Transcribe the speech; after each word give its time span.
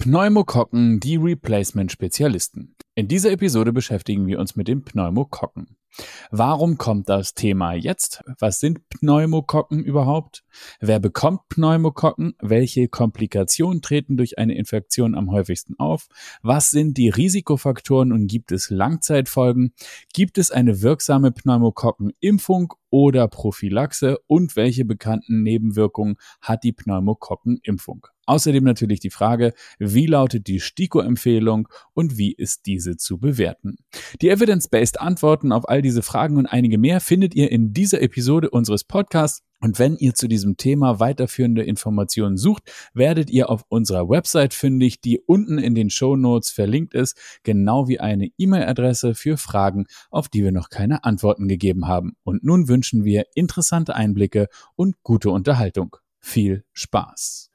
Pneumokokken, 0.00 0.98
die 0.98 1.18
Replacement-Spezialisten. 1.18 2.74
In 2.96 3.06
dieser 3.06 3.30
Episode 3.30 3.72
beschäftigen 3.72 4.26
wir 4.26 4.40
uns 4.40 4.56
mit 4.56 4.66
den 4.66 4.82
Pneumokokken. 4.82 5.76
Warum 6.30 6.78
kommt 6.78 7.08
das 7.08 7.34
Thema 7.34 7.74
jetzt? 7.74 8.22
Was 8.38 8.60
sind 8.60 8.88
Pneumokokken 8.88 9.82
überhaupt? 9.82 10.44
Wer 10.80 11.00
bekommt 11.00 11.48
Pneumokokken? 11.48 12.34
Welche 12.40 12.88
Komplikationen 12.88 13.82
treten 13.82 14.16
durch 14.16 14.38
eine 14.38 14.56
Infektion 14.56 15.14
am 15.14 15.30
häufigsten 15.30 15.78
auf? 15.78 16.08
Was 16.42 16.70
sind 16.70 16.96
die 16.96 17.08
Risikofaktoren 17.08 18.12
und 18.12 18.26
gibt 18.26 18.52
es 18.52 18.70
Langzeitfolgen? 18.70 19.72
Gibt 20.12 20.38
es 20.38 20.50
eine 20.50 20.82
wirksame 20.82 21.32
Pneumokokkenimpfung 21.32 22.74
oder 22.90 23.28
Prophylaxe? 23.28 24.18
Und 24.26 24.56
welche 24.56 24.84
bekannten 24.84 25.42
Nebenwirkungen 25.42 26.16
hat 26.40 26.64
die 26.64 26.72
Pneumokokkenimpfung? 26.72 28.06
Außerdem 28.26 28.62
natürlich 28.62 29.00
die 29.00 29.10
Frage, 29.10 29.54
wie 29.80 30.06
lautet 30.06 30.46
die 30.46 30.60
STIKO-Empfehlung 30.60 31.68
und 31.94 32.16
wie 32.16 32.32
ist 32.32 32.66
diese 32.66 32.79
zu 32.96 33.18
bewerten? 33.18 33.76
Die 34.20 34.30
evidence-based 34.30 35.00
Antworten 35.00 35.52
auf 35.52 35.68
all 35.68 35.82
diese 35.82 36.02
Fragen 36.02 36.36
und 36.36 36.46
einige 36.46 36.78
mehr 36.78 37.00
findet 37.00 37.34
ihr 37.34 37.50
in 37.50 37.72
dieser 37.72 38.02
Episode 38.02 38.50
unseres 38.50 38.84
Podcasts. 38.84 39.42
Und 39.60 39.78
wenn 39.78 39.96
ihr 39.96 40.14
zu 40.14 40.26
diesem 40.26 40.56
Thema 40.56 41.00
weiterführende 41.00 41.62
Informationen 41.62 42.38
sucht, 42.38 42.72
werdet 42.94 43.28
ihr 43.28 43.50
auf 43.50 43.64
unserer 43.68 44.08
Website 44.08 44.54
fündig, 44.54 45.02
die 45.02 45.20
unten 45.20 45.58
in 45.58 45.74
den 45.74 45.90
Show 45.90 46.16
Notes 46.16 46.50
verlinkt 46.50 46.94
ist, 46.94 47.16
genau 47.42 47.86
wie 47.86 48.00
eine 48.00 48.30
E-Mail-Adresse 48.38 49.14
für 49.14 49.36
Fragen, 49.36 49.86
auf 50.10 50.28
die 50.28 50.42
wir 50.42 50.52
noch 50.52 50.70
keine 50.70 51.04
Antworten 51.04 51.46
gegeben 51.46 51.86
haben. 51.86 52.16
Und 52.24 52.42
nun 52.42 52.68
wünschen 52.68 53.04
wir 53.04 53.26
interessante 53.34 53.94
Einblicke 53.94 54.48
und 54.76 54.96
gute 55.02 55.30
Unterhaltung. 55.30 55.96
Viel 56.20 56.64
Spaß! 56.72 57.50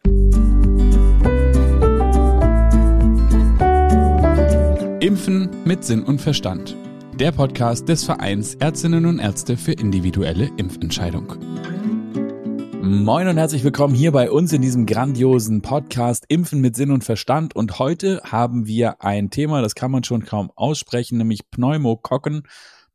Impfen 5.05 5.51
mit 5.65 5.83
Sinn 5.83 6.01
und 6.01 6.19
Verstand. 6.19 6.75
Der 7.19 7.31
Podcast 7.31 7.87
des 7.87 8.03
Vereins 8.03 8.55
Ärztinnen 8.55 9.05
und 9.05 9.19
Ärzte 9.19 9.55
für 9.55 9.73
individuelle 9.73 10.49
Impfentscheidung. 10.57 11.35
Moin 12.81 13.27
und 13.27 13.37
herzlich 13.37 13.63
willkommen 13.63 13.93
hier 13.93 14.11
bei 14.11 14.31
uns 14.31 14.51
in 14.51 14.63
diesem 14.63 14.87
grandiosen 14.87 15.61
Podcast 15.61 16.25
Impfen 16.27 16.59
mit 16.59 16.75
Sinn 16.75 16.89
und 16.89 17.03
Verstand. 17.03 17.55
Und 17.55 17.77
heute 17.77 18.19
haben 18.23 18.65
wir 18.65 19.03
ein 19.03 19.29
Thema, 19.29 19.61
das 19.61 19.75
kann 19.75 19.91
man 19.91 20.03
schon 20.03 20.25
kaum 20.25 20.49
aussprechen, 20.55 21.19
nämlich 21.19 21.51
Pneumokokken. 21.51 22.41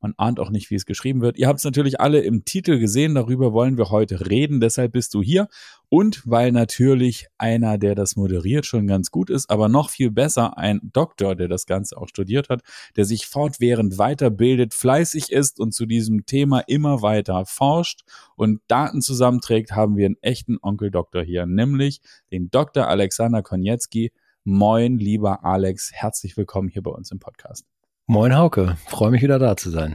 Man 0.01 0.15
ahnt 0.17 0.41
auch 0.41 0.51
nicht, 0.51 0.71
wie 0.71 0.77
es 0.77 0.87
geschrieben 0.87 1.21
wird. 1.21 1.37
Ihr 1.37 1.47
habt 1.47 1.59
es 1.59 1.65
natürlich 1.65 2.01
alle 2.01 2.21
im 2.21 2.45
Titel 2.45 2.79
gesehen, 2.79 3.15
darüber 3.15 3.53
wollen 3.53 3.77
wir 3.77 3.91
heute 3.91 4.29
reden, 4.31 4.61
deshalb 4.61 4.93
bist 4.93 5.13
du 5.15 5.23
hier. 5.23 5.49
Und 5.89 6.23
weil 6.25 6.53
natürlich 6.53 7.27
einer, 7.37 7.77
der 7.77 7.95
das 7.95 8.17
moderiert, 8.17 8.65
schon 8.65 8.87
ganz 8.87 9.11
gut 9.11 9.29
ist, 9.29 9.51
aber 9.51 9.69
noch 9.69 9.91
viel 9.91 10.11
besser 10.11 10.57
ein 10.57 10.81
Doktor, 10.83 11.35
der 11.35 11.49
das 11.49 11.67
Ganze 11.67 11.99
auch 11.99 12.09
studiert 12.09 12.49
hat, 12.49 12.63
der 12.97 13.05
sich 13.05 13.27
fortwährend 13.27 13.99
weiterbildet, 13.99 14.73
fleißig 14.73 15.33
ist 15.33 15.61
und 15.61 15.75
zu 15.75 15.85
diesem 15.85 16.25
Thema 16.25 16.61
immer 16.61 17.03
weiter 17.03 17.45
forscht 17.45 18.03
und 18.37 18.61
Daten 18.69 19.03
zusammenträgt, 19.03 19.73
haben 19.73 19.97
wir 19.97 20.07
einen 20.07 20.17
echten 20.23 20.59
Onkel 20.63 20.91
Doktor 20.91 21.23
hier, 21.23 21.45
nämlich 21.45 22.01
den 22.33 22.51
Dr. 22.51 22.89
Alexander 22.89 23.43
Konietzki. 23.43 24.13
Moin, 24.45 24.99
lieber 24.99 25.45
Alex, 25.45 25.91
herzlich 25.93 26.37
willkommen 26.37 26.69
hier 26.69 26.83
bei 26.83 26.91
uns 26.91 27.11
im 27.11 27.19
Podcast. 27.19 27.80
Moin 28.11 28.35
Hauke, 28.35 28.77
freue 28.89 29.13
mich 29.13 29.23
wieder 29.23 29.39
da 29.39 29.57
zu 29.57 29.71
sein. 29.71 29.95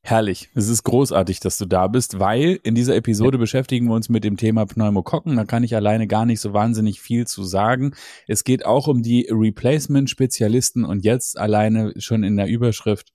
Herrlich. 0.00 0.48
Es 0.54 0.70
ist 0.70 0.82
großartig, 0.82 1.40
dass 1.40 1.58
du 1.58 1.66
da 1.66 1.88
bist, 1.88 2.18
weil 2.18 2.58
in 2.62 2.74
dieser 2.74 2.96
Episode 2.96 3.36
ja. 3.36 3.40
beschäftigen 3.40 3.86
wir 3.86 3.94
uns 3.94 4.08
mit 4.08 4.24
dem 4.24 4.38
Thema 4.38 4.64
Pneumokokken. 4.64 5.36
Da 5.36 5.44
kann 5.44 5.62
ich 5.62 5.76
alleine 5.76 6.06
gar 6.06 6.24
nicht 6.24 6.40
so 6.40 6.54
wahnsinnig 6.54 7.02
viel 7.02 7.26
zu 7.26 7.44
sagen. 7.44 7.92
Es 8.26 8.44
geht 8.44 8.64
auch 8.64 8.86
um 8.88 9.02
die 9.02 9.28
Replacement-Spezialisten 9.30 10.86
und 10.86 11.04
jetzt 11.04 11.38
alleine 11.38 11.92
schon 11.98 12.24
in 12.24 12.38
der 12.38 12.46
Überschrift. 12.46 13.12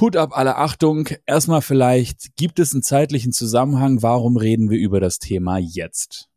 Hut 0.00 0.16
ab, 0.16 0.30
alle 0.32 0.54
Achtung. 0.54 1.08
Erstmal 1.26 1.62
vielleicht, 1.62 2.36
gibt 2.36 2.60
es 2.60 2.74
einen 2.74 2.84
zeitlichen 2.84 3.32
Zusammenhang? 3.32 4.04
Warum 4.04 4.36
reden 4.36 4.70
wir 4.70 4.78
über 4.78 5.00
das 5.00 5.18
Thema 5.18 5.58
jetzt? 5.58 6.28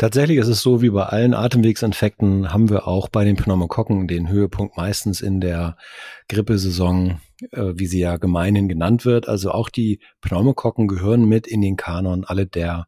Tatsächlich 0.00 0.38
ist 0.38 0.48
es 0.48 0.62
so, 0.62 0.80
wie 0.80 0.88
bei 0.88 1.04
allen 1.04 1.34
Atemwegsinfekten 1.34 2.54
haben 2.54 2.70
wir 2.70 2.88
auch 2.88 3.10
bei 3.10 3.22
den 3.22 3.36
Pneumokokken 3.36 4.08
den 4.08 4.30
Höhepunkt 4.30 4.78
meistens 4.78 5.20
in 5.20 5.42
der 5.42 5.76
Grippesaison, 6.30 7.20
äh, 7.50 7.74
wie 7.74 7.84
sie 7.84 8.00
ja 8.00 8.16
gemeinhin 8.16 8.66
genannt 8.66 9.04
wird. 9.04 9.28
Also 9.28 9.50
auch 9.50 9.68
die 9.68 10.00
Pneumokokken 10.22 10.88
gehören 10.88 11.26
mit 11.26 11.46
in 11.46 11.60
den 11.60 11.76
Kanon 11.76 12.24
alle 12.24 12.46
der, 12.46 12.86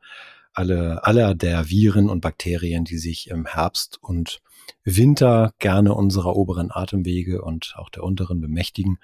alle, 0.54 1.04
aller 1.04 1.34
der 1.34 1.68
Viren 1.68 2.08
und 2.08 2.22
Bakterien, 2.22 2.86
die 2.86 2.96
sich 2.96 3.28
im 3.28 3.44
Herbst 3.44 3.98
und 4.00 4.40
Winter 4.82 5.52
gerne 5.58 5.94
unserer 5.94 6.34
oberen 6.34 6.70
Atemwege 6.72 7.42
und 7.42 7.74
auch 7.76 7.90
der 7.90 8.04
unteren 8.04 8.40
bemächtigen 8.40 8.96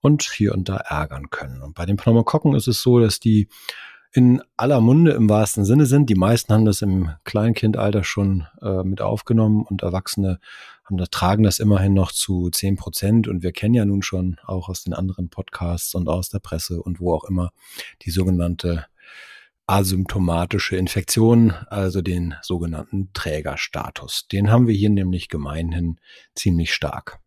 und 0.00 0.22
hier 0.22 0.54
und 0.54 0.70
da 0.70 0.76
ärgern 0.76 1.28
können. 1.28 1.60
Und 1.60 1.74
bei 1.74 1.84
den 1.84 1.98
Pneumokokken 1.98 2.54
ist 2.54 2.66
es 2.66 2.80
so, 2.80 2.98
dass 2.98 3.20
die 3.20 3.48
in 4.12 4.42
aller 4.56 4.80
Munde 4.80 5.12
im 5.12 5.28
wahrsten 5.28 5.64
Sinne 5.64 5.86
sind. 5.86 6.10
Die 6.10 6.14
meisten 6.14 6.52
haben 6.52 6.66
das 6.66 6.82
im 6.82 7.10
Kleinkindalter 7.24 8.04
schon 8.04 8.46
äh, 8.60 8.82
mit 8.82 9.00
aufgenommen 9.00 9.64
und 9.64 9.82
Erwachsene 9.82 10.38
haben 10.84 10.98
das, 10.98 11.10
tragen 11.10 11.42
das 11.44 11.58
immerhin 11.58 11.94
noch 11.94 12.12
zu 12.12 12.50
zehn 12.50 12.76
Prozent. 12.76 13.26
Und 13.26 13.42
wir 13.42 13.52
kennen 13.52 13.74
ja 13.74 13.84
nun 13.84 14.02
schon 14.02 14.36
auch 14.44 14.68
aus 14.68 14.84
den 14.84 14.92
anderen 14.92 15.30
Podcasts 15.30 15.94
und 15.94 16.08
aus 16.08 16.28
der 16.28 16.40
Presse 16.40 16.82
und 16.82 17.00
wo 17.00 17.14
auch 17.14 17.24
immer 17.24 17.52
die 18.02 18.10
sogenannte 18.10 18.86
asymptomatische 19.66 20.76
Infektion, 20.76 21.52
also 21.68 22.02
den 22.02 22.34
sogenannten 22.42 23.10
Trägerstatus. 23.14 24.26
Den 24.30 24.50
haben 24.50 24.66
wir 24.66 24.74
hier 24.74 24.90
nämlich 24.90 25.28
gemeinhin 25.28 25.98
ziemlich 26.34 26.74
stark. 26.74 27.21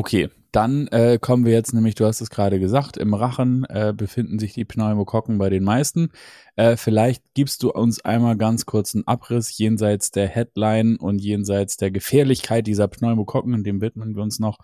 Okay, 0.00 0.30
dann 0.50 0.86
äh, 0.86 1.18
kommen 1.20 1.44
wir 1.44 1.52
jetzt 1.52 1.74
nämlich, 1.74 1.94
du 1.94 2.06
hast 2.06 2.22
es 2.22 2.30
gerade 2.30 2.58
gesagt, 2.58 2.96
im 2.96 3.12
Rachen 3.12 3.66
äh, 3.66 3.92
befinden 3.94 4.38
sich 4.38 4.54
die 4.54 4.64
Pneumokokken 4.64 5.36
bei 5.36 5.50
den 5.50 5.62
meisten. 5.62 6.08
Äh, 6.56 6.78
vielleicht 6.78 7.22
gibst 7.34 7.62
du 7.62 7.70
uns 7.70 8.02
einmal 8.02 8.38
ganz 8.38 8.64
kurz 8.64 8.94
einen 8.94 9.06
Abriss 9.06 9.58
jenseits 9.58 10.10
der 10.10 10.26
Headline 10.26 10.96
und 10.96 11.18
jenseits 11.18 11.76
der 11.76 11.90
Gefährlichkeit 11.90 12.66
dieser 12.66 12.88
Pneumokokken, 12.88 13.52
und 13.52 13.64
dem 13.64 13.82
widmen 13.82 14.16
wir 14.16 14.22
uns 14.22 14.38
noch. 14.38 14.56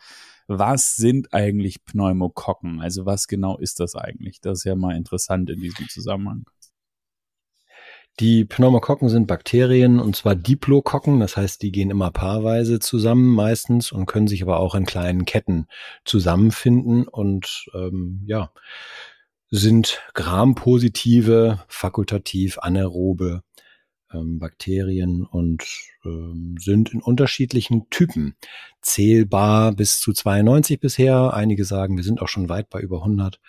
Was 0.49 0.97
sind 0.97 1.35
eigentlich 1.35 1.85
Pneumokokken? 1.85 2.81
Also 2.81 3.05
was 3.05 3.27
genau 3.27 3.59
ist 3.59 3.79
das 3.79 3.95
eigentlich? 3.95 4.41
Das 4.41 4.61
ist 4.61 4.65
ja 4.65 4.75
mal 4.75 4.97
interessant 4.97 5.51
in 5.51 5.61
diesem 5.61 5.87
Zusammenhang. 5.91 6.45
Die 8.19 8.47
Pneumokokken 8.47 9.11
sind 9.11 9.27
Bakterien 9.27 10.01
und 10.01 10.17
zwar 10.17 10.35
Diplokokken, 10.35 11.21
das 11.21 11.37
heißt, 11.37 11.61
die 11.61 11.71
gehen 11.71 11.91
immer 11.91 12.11
paarweise 12.11 12.79
zusammen 12.79 13.35
meistens 13.35 13.93
und 13.93 14.07
können 14.07 14.27
sich 14.27 14.43
aber 14.43 14.59
auch 14.59 14.75
in 14.75 14.87
kleinen 14.87 15.27
Ketten 15.27 15.67
zusammenfinden 16.07 17.07
und 17.07 17.67
ähm, 17.75 18.23
ja, 18.25 18.53
sind 19.51 20.01
grampositive, 20.15 21.63
fakultativ 21.69 22.59
anaerobe 22.59 23.43
ähm, 24.13 24.39
Bakterien 24.39 25.25
und 25.25 25.65
ähm, 26.07 26.57
sind 26.59 26.95
in 26.95 27.03
unterschiedlichen 27.03 27.91
Typen 27.91 28.37
zählbar 28.81 29.73
bis 29.73 30.01
zu 30.01 30.15
92 30.15 30.81
bisher. 30.81 31.35
Einige 31.35 31.67
sagen, 31.67 31.97
wir 31.99 32.05
sind 32.05 32.23
auch 32.23 32.29
schon 32.29 32.49
weit 32.49 32.71
bei 32.71 32.81
über 32.81 32.99
100 32.99 33.41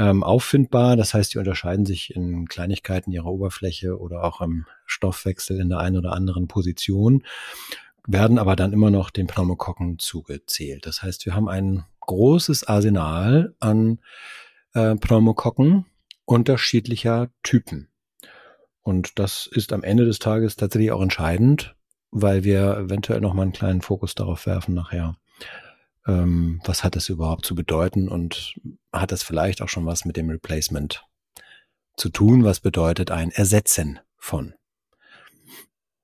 ähm, 0.00 0.22
auffindbar. 0.24 0.96
Das 0.96 1.12
heißt, 1.12 1.34
die 1.34 1.38
unterscheiden 1.38 1.84
sich 1.84 2.16
in 2.16 2.48
Kleinigkeiten 2.48 3.12
ihrer 3.12 3.26
Oberfläche 3.26 3.98
oder 3.98 4.24
auch 4.24 4.40
im 4.40 4.64
Stoffwechsel 4.86 5.60
in 5.60 5.68
der 5.68 5.78
einen 5.80 5.98
oder 5.98 6.12
anderen 6.12 6.48
Position, 6.48 7.22
werden 8.06 8.38
aber 8.38 8.56
dann 8.56 8.72
immer 8.72 8.90
noch 8.90 9.10
den 9.10 9.26
Pneumokokken 9.26 9.98
zugezählt. 9.98 10.86
Das 10.86 11.02
heißt, 11.02 11.26
wir 11.26 11.34
haben 11.34 11.50
ein 11.50 11.84
großes 12.00 12.64
Arsenal 12.64 13.54
an 13.60 14.00
äh, 14.72 14.96
Pneumokokken 14.96 15.84
unterschiedlicher 16.24 17.28
Typen. 17.42 17.88
Und 18.80 19.18
das 19.18 19.50
ist 19.52 19.74
am 19.74 19.82
Ende 19.82 20.06
des 20.06 20.18
Tages 20.18 20.56
tatsächlich 20.56 20.92
auch 20.92 21.02
entscheidend, 21.02 21.76
weil 22.10 22.42
wir 22.42 22.78
eventuell 22.78 23.20
noch 23.20 23.34
mal 23.34 23.42
einen 23.42 23.52
kleinen 23.52 23.82
Fokus 23.82 24.14
darauf 24.14 24.46
werfen 24.46 24.74
nachher, 24.74 25.16
ähm, 26.06 26.60
was 26.64 26.84
hat 26.84 26.96
das 26.96 27.08
überhaupt 27.08 27.44
zu 27.44 27.54
bedeuten 27.54 28.08
und 28.08 28.54
hat 28.92 29.12
das 29.12 29.22
vielleicht 29.22 29.62
auch 29.62 29.68
schon 29.68 29.86
was 29.86 30.04
mit 30.04 30.16
dem 30.16 30.30
Replacement 30.30 31.04
zu 31.96 32.08
tun, 32.08 32.44
was 32.44 32.60
bedeutet 32.60 33.10
ein 33.10 33.30
Ersetzen 33.30 34.00
von. 34.16 34.54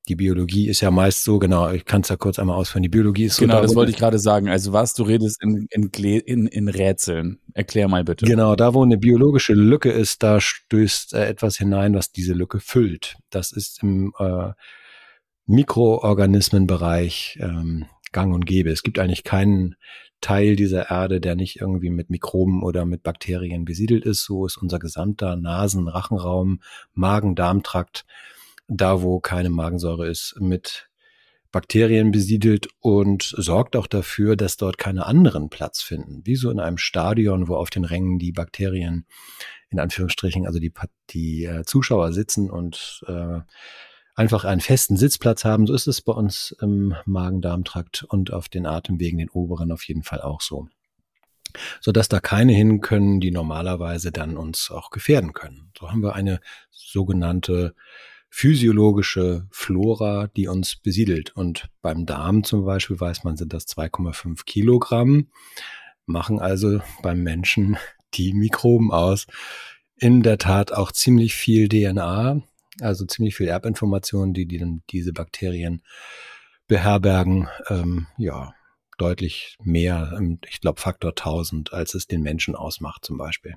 Die 0.08 0.14
Biologie 0.14 0.68
ist 0.68 0.82
ja 0.82 0.92
meist 0.92 1.24
so, 1.24 1.40
genau, 1.40 1.68
ich 1.72 1.84
kann 1.84 2.02
es 2.02 2.10
ja 2.10 2.16
kurz 2.16 2.38
einmal 2.38 2.56
ausführen, 2.56 2.84
die 2.84 2.88
Biologie 2.88 3.24
ist 3.24 3.36
so. 3.36 3.44
Genau, 3.44 3.60
das 3.60 3.74
wollte 3.74 3.90
ich 3.90 3.96
gerade 3.96 4.20
sagen. 4.20 4.48
Also 4.48 4.72
was, 4.72 4.94
du 4.94 5.02
redest 5.02 5.42
in, 5.42 5.66
in, 5.70 5.90
in, 5.90 6.46
in 6.46 6.68
Rätseln. 6.68 7.40
Erklär 7.54 7.88
mal 7.88 8.04
bitte. 8.04 8.24
Genau, 8.24 8.54
da 8.54 8.72
wo 8.72 8.84
eine 8.84 8.98
biologische 8.98 9.54
Lücke 9.54 9.90
ist, 9.90 10.22
da 10.22 10.40
stößt 10.40 11.14
äh, 11.14 11.26
etwas 11.26 11.56
hinein, 11.56 11.94
was 11.94 12.12
diese 12.12 12.34
Lücke 12.34 12.60
füllt. 12.60 13.16
Das 13.30 13.50
ist 13.50 13.82
im 13.82 14.12
äh, 14.20 14.52
Mikroorganismenbereich 15.46 17.38
ähm, 17.40 17.86
gang 18.16 18.34
und 18.34 18.46
gäbe. 18.46 18.70
Es 18.70 18.82
gibt 18.82 18.98
eigentlich 18.98 19.24
keinen 19.24 19.76
Teil 20.22 20.56
dieser 20.56 20.90
Erde, 20.90 21.20
der 21.20 21.36
nicht 21.36 21.60
irgendwie 21.60 21.90
mit 21.90 22.08
Mikroben 22.08 22.62
oder 22.62 22.86
mit 22.86 23.02
Bakterien 23.02 23.66
besiedelt 23.66 24.06
ist. 24.06 24.24
So 24.24 24.46
ist 24.46 24.56
unser 24.56 24.78
gesamter 24.78 25.36
Nasen-, 25.36 25.86
Rachenraum, 25.86 26.62
Magen-Darm-Trakt, 26.94 28.06
da 28.68 29.02
wo 29.02 29.20
keine 29.20 29.50
Magensäure 29.50 30.08
ist, 30.08 30.34
mit 30.40 30.88
Bakterien 31.52 32.10
besiedelt 32.10 32.68
und 32.80 33.34
sorgt 33.36 33.76
auch 33.76 33.86
dafür, 33.86 34.34
dass 34.34 34.56
dort 34.56 34.78
keine 34.78 35.04
anderen 35.04 35.50
Platz 35.50 35.82
finden. 35.82 36.22
Wie 36.24 36.36
so 36.36 36.50
in 36.50 36.58
einem 36.58 36.78
Stadion, 36.78 37.48
wo 37.48 37.56
auf 37.56 37.68
den 37.68 37.84
Rängen 37.84 38.18
die 38.18 38.32
Bakterien 38.32 39.04
in 39.68 39.78
Anführungsstrichen, 39.78 40.46
also 40.46 40.58
die, 40.58 40.72
die 41.10 41.44
äh, 41.44 41.64
Zuschauer 41.64 42.12
sitzen 42.14 42.48
und 42.48 43.04
äh, 43.08 43.40
einfach 44.16 44.44
einen 44.44 44.60
festen 44.60 44.96
Sitzplatz 44.96 45.44
haben. 45.44 45.66
So 45.66 45.74
ist 45.74 45.86
es 45.86 46.00
bei 46.00 46.12
uns 46.12 46.56
im 46.60 46.94
Magen-Darm-Trakt 47.04 48.04
und 48.08 48.32
auf 48.32 48.48
den 48.48 48.66
Atemwegen, 48.66 49.18
den 49.18 49.30
oberen 49.30 49.70
auf 49.70 49.84
jeden 49.84 50.02
Fall 50.02 50.22
auch 50.22 50.40
so. 50.40 50.68
Sodass 51.80 52.08
da 52.08 52.18
keine 52.18 52.52
hin 52.52 52.80
können, 52.80 53.20
die 53.20 53.30
normalerweise 53.30 54.10
dann 54.10 54.36
uns 54.36 54.70
auch 54.70 54.90
gefährden 54.90 55.32
können. 55.32 55.70
So 55.78 55.90
haben 55.90 56.02
wir 56.02 56.14
eine 56.14 56.40
sogenannte 56.70 57.74
physiologische 58.28 59.46
Flora, 59.50 60.28
die 60.36 60.48
uns 60.48 60.76
besiedelt. 60.76 61.34
Und 61.36 61.68
beim 61.80 62.06
Darm 62.06 62.42
zum 62.42 62.64
Beispiel 62.64 62.98
weiß 62.98 63.24
man, 63.24 63.36
sind 63.36 63.52
das 63.52 63.66
2,5 63.68 64.44
Kilogramm, 64.44 65.28
machen 66.06 66.40
also 66.40 66.80
beim 67.02 67.22
Menschen 67.22 67.76
die 68.14 68.32
Mikroben 68.32 68.90
aus. 68.92 69.26
In 69.96 70.22
der 70.22 70.38
Tat 70.38 70.72
auch 70.72 70.92
ziemlich 70.92 71.34
viel 71.34 71.68
DNA, 71.68 72.42
also 72.80 73.06
ziemlich 73.06 73.36
viel 73.36 73.48
Erbinformationen, 73.48 74.34
die, 74.34 74.46
die 74.46 74.58
dann 74.58 74.82
diese 74.90 75.12
Bakterien 75.12 75.82
beherbergen. 76.66 77.48
Ähm, 77.68 78.06
ja, 78.18 78.54
deutlich 78.98 79.56
mehr, 79.62 80.18
ich 80.48 80.60
glaube 80.60 80.80
Faktor 80.80 81.10
1000, 81.10 81.72
als 81.72 81.94
es 81.94 82.06
den 82.06 82.22
Menschen 82.22 82.54
ausmacht 82.54 83.04
zum 83.04 83.18
Beispiel. 83.18 83.56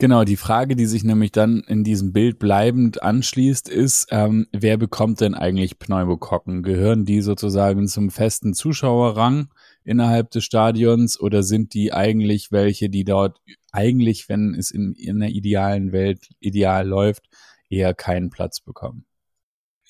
Genau, 0.00 0.24
die 0.24 0.38
Frage, 0.38 0.76
die 0.76 0.86
sich 0.86 1.04
nämlich 1.04 1.30
dann 1.30 1.60
in 1.66 1.84
diesem 1.84 2.14
Bild 2.14 2.38
bleibend 2.38 3.02
anschließt, 3.02 3.68
ist, 3.68 4.08
ähm, 4.10 4.46
wer 4.50 4.78
bekommt 4.78 5.20
denn 5.20 5.34
eigentlich 5.34 5.78
Pneumokokken? 5.78 6.62
Gehören 6.62 7.04
die 7.04 7.20
sozusagen 7.20 7.86
zum 7.86 8.10
festen 8.10 8.54
Zuschauerrang 8.54 9.50
innerhalb 9.84 10.30
des 10.30 10.44
Stadions 10.44 11.18
oder 11.18 11.42
sind 11.42 11.74
die 11.74 11.92
eigentlich 11.92 12.52
welche, 12.52 12.88
die 12.88 13.04
dort 13.04 13.40
eigentlich, 13.72 14.28
wenn 14.28 14.54
es 14.54 14.70
in, 14.70 14.94
in 14.94 15.22
einer 15.22 15.30
idealen 15.30 15.92
Welt 15.92 16.28
ideal 16.40 16.86
läuft, 16.86 17.28
eher 17.68 17.94
keinen 17.94 18.30
Platz 18.30 18.60
bekommen? 18.60 19.04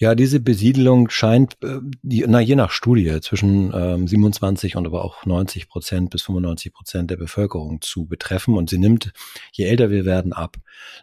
Ja, 0.00 0.14
diese 0.14 0.40
Besiedelung 0.40 1.10
scheint, 1.10 1.58
äh, 1.62 1.78
na, 2.02 2.40
je 2.40 2.56
nach 2.56 2.70
Studie, 2.70 3.20
zwischen 3.20 3.70
ähm, 3.74 4.08
27 4.08 4.76
und 4.76 4.86
aber 4.86 5.04
auch 5.04 5.26
90 5.26 5.68
Prozent 5.68 6.08
bis 6.08 6.22
95 6.22 6.72
Prozent 6.72 7.10
der 7.10 7.18
Bevölkerung 7.18 7.82
zu 7.82 8.06
betreffen. 8.06 8.56
Und 8.56 8.70
sie 8.70 8.78
nimmt, 8.78 9.12
je 9.52 9.66
älter 9.66 9.90
wir 9.90 10.06
werden, 10.06 10.32
ab. 10.32 10.56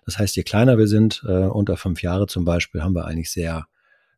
Das 0.05 0.17
heißt, 0.17 0.35
je 0.35 0.41
kleiner 0.41 0.79
wir 0.79 0.87
sind, 0.87 1.23
äh, 1.27 1.45
unter 1.45 1.77
fünf 1.77 2.01
Jahre 2.01 2.25
zum 2.25 2.43
Beispiel, 2.43 2.81
haben 2.81 2.95
wir 2.95 3.05
eigentlich 3.05 3.29
sehr, 3.29 3.67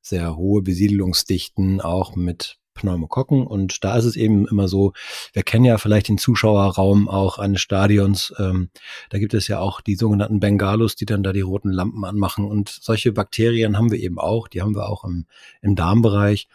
sehr 0.02 0.38
hohe 0.38 0.62
Besiedelungsdichten, 0.62 1.82
auch 1.82 2.16
mit 2.16 2.58
Pneumokokken. 2.80 3.46
Und 3.46 3.84
da 3.84 3.98
ist 3.98 4.06
es 4.06 4.16
eben 4.16 4.48
immer 4.48 4.68
so, 4.68 4.94
wir 5.34 5.44
kennen 5.44 5.66
ja 5.66 5.78
vielleicht 5.78 6.10
den 6.10 6.18
Zuschauerraum 6.18 7.08
auch 7.10 7.38
eines 7.40 7.62
Stadions. 7.62 8.34
Ähm, 8.38 8.70
da 9.10 9.20
gibt 9.20 9.34
es 9.34 9.48
ja 9.48 9.60
auch 9.60 9.82
die 9.82 9.96
sogenannten 9.96 10.40
Bengalos, 10.40 10.96
die 10.96 11.06
dann 11.06 11.24
da 11.24 11.34
die 11.34 11.42
roten 11.42 11.72
Lampen 11.72 12.04
anmachen. 12.06 12.46
Und 12.46 12.70
solche 12.70 13.12
Bakterien 13.12 13.78
haben 13.78 13.92
wir 13.92 14.00
eben 14.00 14.20
auch. 14.20 14.48
Die 14.48 14.62
haben 14.62 14.76
wir 14.76 14.90
auch 14.90 15.04
im, 15.04 15.26
im 15.62 15.76
Darmbereich. 15.76 16.48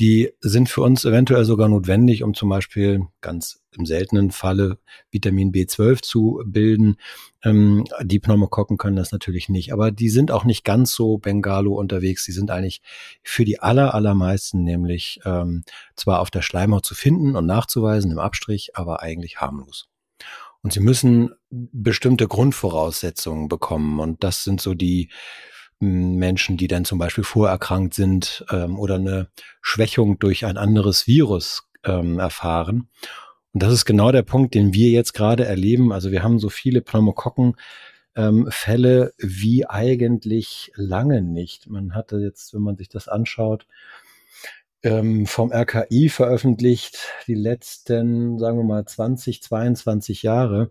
Die 0.00 0.32
sind 0.40 0.68
für 0.68 0.82
uns 0.82 1.04
eventuell 1.04 1.44
sogar 1.44 1.68
notwendig, 1.68 2.22
um 2.22 2.34
zum 2.34 2.48
Beispiel 2.48 3.06
ganz 3.20 3.61
im 3.76 3.86
seltenen 3.86 4.30
Falle 4.30 4.78
Vitamin 5.10 5.52
B12 5.52 6.02
zu 6.02 6.42
bilden. 6.44 6.96
Ähm, 7.42 7.84
die 8.02 8.18
Pneumokokken 8.18 8.78
können 8.78 8.96
das 8.96 9.12
natürlich 9.12 9.48
nicht, 9.48 9.72
aber 9.72 9.90
die 9.90 10.08
sind 10.08 10.30
auch 10.30 10.44
nicht 10.44 10.64
ganz 10.64 10.92
so 10.92 11.18
Bengalo 11.18 11.74
unterwegs. 11.74 12.24
Die 12.24 12.32
sind 12.32 12.50
eigentlich 12.50 12.82
für 13.22 13.44
die 13.44 13.60
aller, 13.60 13.94
allermeisten 13.94 14.62
nämlich 14.64 15.20
ähm, 15.24 15.64
zwar 15.96 16.20
auf 16.20 16.30
der 16.30 16.42
Schleimhaut 16.42 16.86
zu 16.86 16.94
finden 16.94 17.36
und 17.36 17.46
nachzuweisen 17.46 18.10
im 18.10 18.18
Abstrich, 18.18 18.76
aber 18.76 19.02
eigentlich 19.02 19.40
harmlos. 19.40 19.88
Und 20.62 20.72
sie 20.72 20.80
müssen 20.80 21.34
bestimmte 21.50 22.28
Grundvoraussetzungen 22.28 23.48
bekommen. 23.48 23.98
Und 23.98 24.22
das 24.22 24.44
sind 24.44 24.60
so 24.60 24.74
die 24.74 25.10
hm, 25.80 26.14
Menschen, 26.14 26.56
die 26.56 26.68
dann 26.68 26.84
zum 26.84 26.98
Beispiel 26.98 27.24
vorerkrankt 27.24 27.94
sind 27.94 28.44
ähm, 28.50 28.78
oder 28.78 28.94
eine 28.94 29.28
Schwächung 29.60 30.18
durch 30.18 30.46
ein 30.46 30.56
anderes 30.56 31.06
Virus 31.06 31.68
ähm, 31.84 32.20
erfahren. 32.20 32.88
Und 33.52 33.62
das 33.62 33.72
ist 33.72 33.84
genau 33.84 34.12
der 34.12 34.22
Punkt, 34.22 34.54
den 34.54 34.72
wir 34.72 34.90
jetzt 34.90 35.12
gerade 35.12 35.44
erleben. 35.44 35.92
Also 35.92 36.10
wir 36.10 36.22
haben 36.22 36.38
so 36.38 36.48
viele 36.48 36.80
Pneumokokken. 36.80 37.56
Ähm, 38.14 38.48
Fälle 38.50 39.14
wie 39.18 39.66
eigentlich 39.66 40.70
lange 40.74 41.22
nicht. 41.22 41.68
Man 41.68 41.94
hatte 41.94 42.18
jetzt, 42.18 42.52
wenn 42.52 42.62
man 42.62 42.76
sich 42.76 42.88
das 42.88 43.08
anschaut, 43.08 43.66
ähm, 44.82 45.26
vom 45.26 45.52
RKI 45.52 46.08
veröffentlicht 46.08 46.98
die 47.26 47.34
letzten, 47.34 48.38
sagen 48.38 48.58
wir 48.58 48.64
mal, 48.64 48.84
20, 48.84 49.42
22 49.42 50.22
Jahre. 50.22 50.70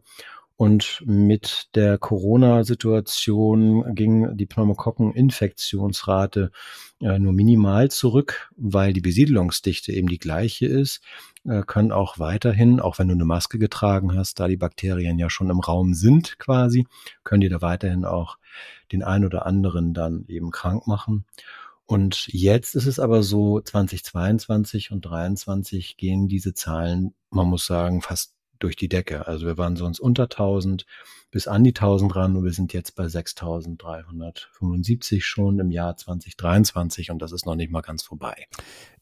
Und 0.61 1.01
mit 1.07 1.69
der 1.73 1.97
Corona-Situation 1.97 3.95
ging 3.95 4.37
die 4.37 4.45
Pneumokokkeninfektionsrate 4.45 6.51
äh, 6.99 7.17
nur 7.17 7.33
minimal 7.33 7.89
zurück, 7.89 8.51
weil 8.57 8.93
die 8.93 9.01
Besiedelungsdichte 9.01 9.91
eben 9.91 10.07
die 10.07 10.19
gleiche 10.19 10.67
ist, 10.67 11.01
äh, 11.45 11.63
können 11.65 11.91
auch 11.91 12.19
weiterhin, 12.19 12.79
auch 12.79 12.99
wenn 12.99 13.07
du 13.07 13.15
eine 13.15 13.25
Maske 13.25 13.57
getragen 13.57 14.15
hast, 14.15 14.39
da 14.39 14.47
die 14.47 14.55
Bakterien 14.55 15.17
ja 15.17 15.31
schon 15.31 15.49
im 15.49 15.61
Raum 15.61 15.95
sind 15.95 16.37
quasi, 16.37 16.85
können 17.23 17.41
die 17.41 17.49
da 17.49 17.63
weiterhin 17.63 18.05
auch 18.05 18.37
den 18.91 19.01
einen 19.01 19.25
oder 19.25 19.47
anderen 19.47 19.95
dann 19.95 20.25
eben 20.27 20.51
krank 20.51 20.85
machen. 20.85 21.25
Und 21.87 22.27
jetzt 22.27 22.75
ist 22.75 22.85
es 22.85 22.99
aber 22.99 23.23
so, 23.23 23.59
2022 23.59 24.91
und 24.91 25.05
2023 25.05 25.97
gehen 25.97 26.27
diese 26.27 26.53
Zahlen, 26.53 27.15
man 27.31 27.47
muss 27.47 27.65
sagen, 27.65 28.03
fast 28.03 28.35
durch 28.63 28.75
die 28.75 28.89
Decke. 28.89 29.27
Also 29.27 29.45
wir 29.45 29.57
waren 29.57 29.75
sonst 29.75 29.99
unter 29.99 30.23
1000 30.23 30.85
bis 31.31 31.47
an 31.47 31.63
die 31.63 31.69
1000 31.69 32.13
ran 32.15 32.35
und 32.35 32.43
wir 32.43 32.51
sind 32.51 32.73
jetzt 32.73 32.95
bei 32.95 33.07
6375 33.07 35.25
schon 35.25 35.59
im 35.59 35.71
Jahr 35.71 35.95
2023 35.95 37.09
und 37.09 37.21
das 37.21 37.31
ist 37.31 37.45
noch 37.45 37.55
nicht 37.55 37.71
mal 37.71 37.79
ganz 37.81 38.03
vorbei. 38.03 38.47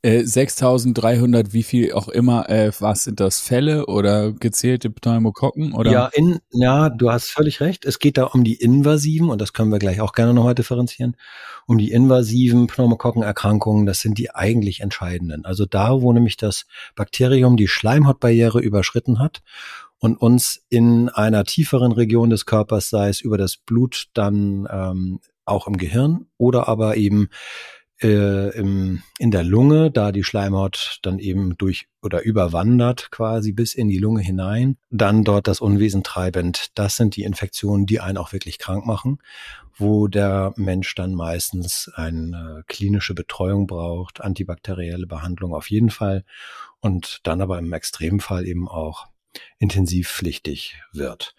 Äh, 0.02 0.24
6300, 0.24 1.52
wie 1.52 1.64
viel 1.64 1.92
auch 1.92 2.08
immer, 2.08 2.50
äh, 2.50 2.72
was 2.80 3.04
sind 3.04 3.20
das 3.20 3.42
Fälle 3.42 3.88
oder 3.88 4.32
gezählte 4.32 4.90
Pneumokokken? 4.90 5.74
Oder? 5.74 5.92
Ja, 5.92 6.10
in, 6.14 6.40
ja, 6.52 6.90
du 6.90 7.12
hast 7.12 7.32
völlig 7.32 7.60
recht. 7.60 7.84
Es 7.84 8.00
geht 8.00 8.18
da 8.18 8.24
um 8.26 8.46
die 8.46 8.56
invasiven 8.56 9.30
und 9.30 9.42
das 9.42 9.52
können 9.52 9.72
wir 9.72 9.80
gleich 9.80 10.00
auch 10.00 10.14
gerne 10.14 10.34
nochmal 10.34 10.56
differenzieren. 10.56 11.18
Um 11.66 11.78
die 11.78 11.92
invasiven 11.92 12.68
Pneumokokkenerkrankungen, 12.68 13.86
das 13.86 14.00
sind 14.00 14.18
die 14.18 14.34
eigentlich 14.34 14.80
entscheidenden. 14.80 15.44
Also 15.44 15.66
da, 15.66 16.02
wo 16.02 16.14
nämlich 16.14 16.38
das 16.38 16.66
Bakterium 16.96 17.58
die 17.58 17.68
Schleimhautbarriere 17.68 18.62
überschritten 18.62 19.20
hat 19.20 19.42
und 20.00 20.16
uns 20.16 20.66
in 20.70 21.10
einer 21.10 21.44
tieferen 21.44 21.92
Region 21.92 22.30
des 22.30 22.46
Körpers, 22.46 22.90
sei 22.90 23.10
es 23.10 23.22
über 23.22 23.38
das 23.38 23.58
Blut, 23.58 24.08
dann 24.14 24.68
ähm, 24.72 25.20
auch 25.46 25.68
im 25.68 25.78
Gehirn 25.78 26.28
oder 26.38 26.68
aber 26.68 26.96
eben 26.98 27.30
äh, 28.02 28.58
im, 28.58 29.04
in 29.18 29.32
der 29.32 29.44
Lunge, 29.44 29.92
da 29.92 30.12
die 30.12 30.24
Schleimhaut 30.24 31.00
dann 31.02 31.20
eben 31.20 31.58
durch 31.58 31.88
oder 32.02 32.22
überwandert 32.22 33.12
quasi 33.12 33.52
bis 33.52 33.74
in 33.74 33.90
die 33.90 33.98
Lunge 33.98 34.22
hinein, 34.22 34.78
dann 34.90 35.24
dort 35.26 35.48
das 35.48 35.60
Unwesen 35.60 36.04
treibend. 36.04 36.68
Das 36.76 36.96
sind 36.96 37.18
die 37.18 37.24
Infektionen, 37.24 37.86
die 37.86 38.00
einen 38.00 38.18
auch 38.18 38.32
wirklich 38.32 38.58
krank 38.58 38.86
machen, 38.86 39.20
wo 39.76 40.08
der 40.08 40.54
Mensch 40.56 40.96
dann 40.96 41.14
meistens 41.14 41.92
eine 41.94 42.64
klinische 42.68 43.14
Betreuung 43.14 43.68
braucht, 43.68 44.22
antibakterielle 44.22 45.08
Behandlung 45.08 45.54
auf 45.54 45.70
jeden 45.70 45.90
Fall 45.90 46.24
und 46.80 47.20
dann 47.24 47.42
aber 47.42 47.60
im 47.60 47.74
Extremfall 47.74 48.48
eben 48.48 48.70
auch 48.70 49.08
intensivpflichtig 49.58 50.82
wird. 50.92 51.36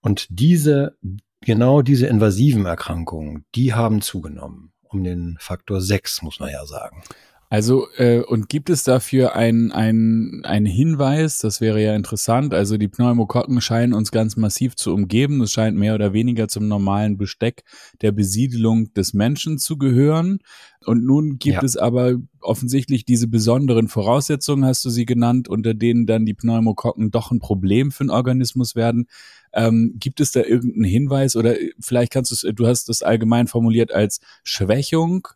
Und 0.00 0.26
diese, 0.30 0.96
genau 1.40 1.82
diese 1.82 2.06
invasiven 2.06 2.66
Erkrankungen, 2.66 3.44
die 3.54 3.74
haben 3.74 4.00
zugenommen. 4.02 4.72
Um 4.82 5.02
den 5.02 5.36
Faktor 5.40 5.80
6, 5.80 6.22
muss 6.22 6.38
man 6.38 6.50
ja 6.50 6.66
sagen. 6.66 7.02
Also, 7.50 7.86
äh, 7.96 8.20
und 8.20 8.48
gibt 8.48 8.70
es 8.70 8.82
dafür 8.82 9.36
einen 9.36 9.70
ein 9.72 10.66
Hinweis? 10.66 11.38
Das 11.38 11.60
wäre 11.60 11.82
ja 11.82 11.94
interessant. 11.94 12.54
Also, 12.54 12.76
die 12.76 12.88
Pneumokokken 12.88 13.60
scheinen 13.60 13.92
uns 13.92 14.10
ganz 14.10 14.36
massiv 14.36 14.76
zu 14.76 14.92
umgeben. 14.92 15.40
Es 15.42 15.52
scheint 15.52 15.76
mehr 15.76 15.94
oder 15.94 16.12
weniger 16.12 16.48
zum 16.48 16.68
normalen 16.68 17.16
Besteck 17.16 17.64
der 18.02 18.12
Besiedelung 18.12 18.92
des 18.94 19.14
Menschen 19.14 19.58
zu 19.58 19.78
gehören. 19.78 20.38
Und 20.84 21.04
nun 21.04 21.38
gibt 21.38 21.56
ja. 21.56 21.62
es 21.62 21.76
aber 21.76 22.16
offensichtlich 22.40 23.04
diese 23.04 23.28
besonderen 23.28 23.88
Voraussetzungen, 23.88 24.64
hast 24.64 24.84
du 24.84 24.90
sie 24.90 25.06
genannt, 25.06 25.48
unter 25.48 25.74
denen 25.74 26.06
dann 26.06 26.26
die 26.26 26.34
Pneumokokken 26.34 27.10
doch 27.10 27.30
ein 27.30 27.38
Problem 27.38 27.90
für 27.90 28.04
den 28.04 28.10
Organismus 28.10 28.74
werden. 28.74 29.06
Ähm, 29.52 29.94
gibt 29.98 30.20
es 30.20 30.32
da 30.32 30.42
irgendeinen 30.42 30.84
Hinweis 30.84 31.36
oder 31.36 31.54
vielleicht 31.80 32.12
kannst 32.12 32.30
du 32.30 32.48
es, 32.48 32.54
du 32.54 32.66
hast 32.66 32.88
das 32.88 33.02
allgemein 33.02 33.46
formuliert 33.46 33.92
als 33.92 34.20
Schwächung 34.42 35.28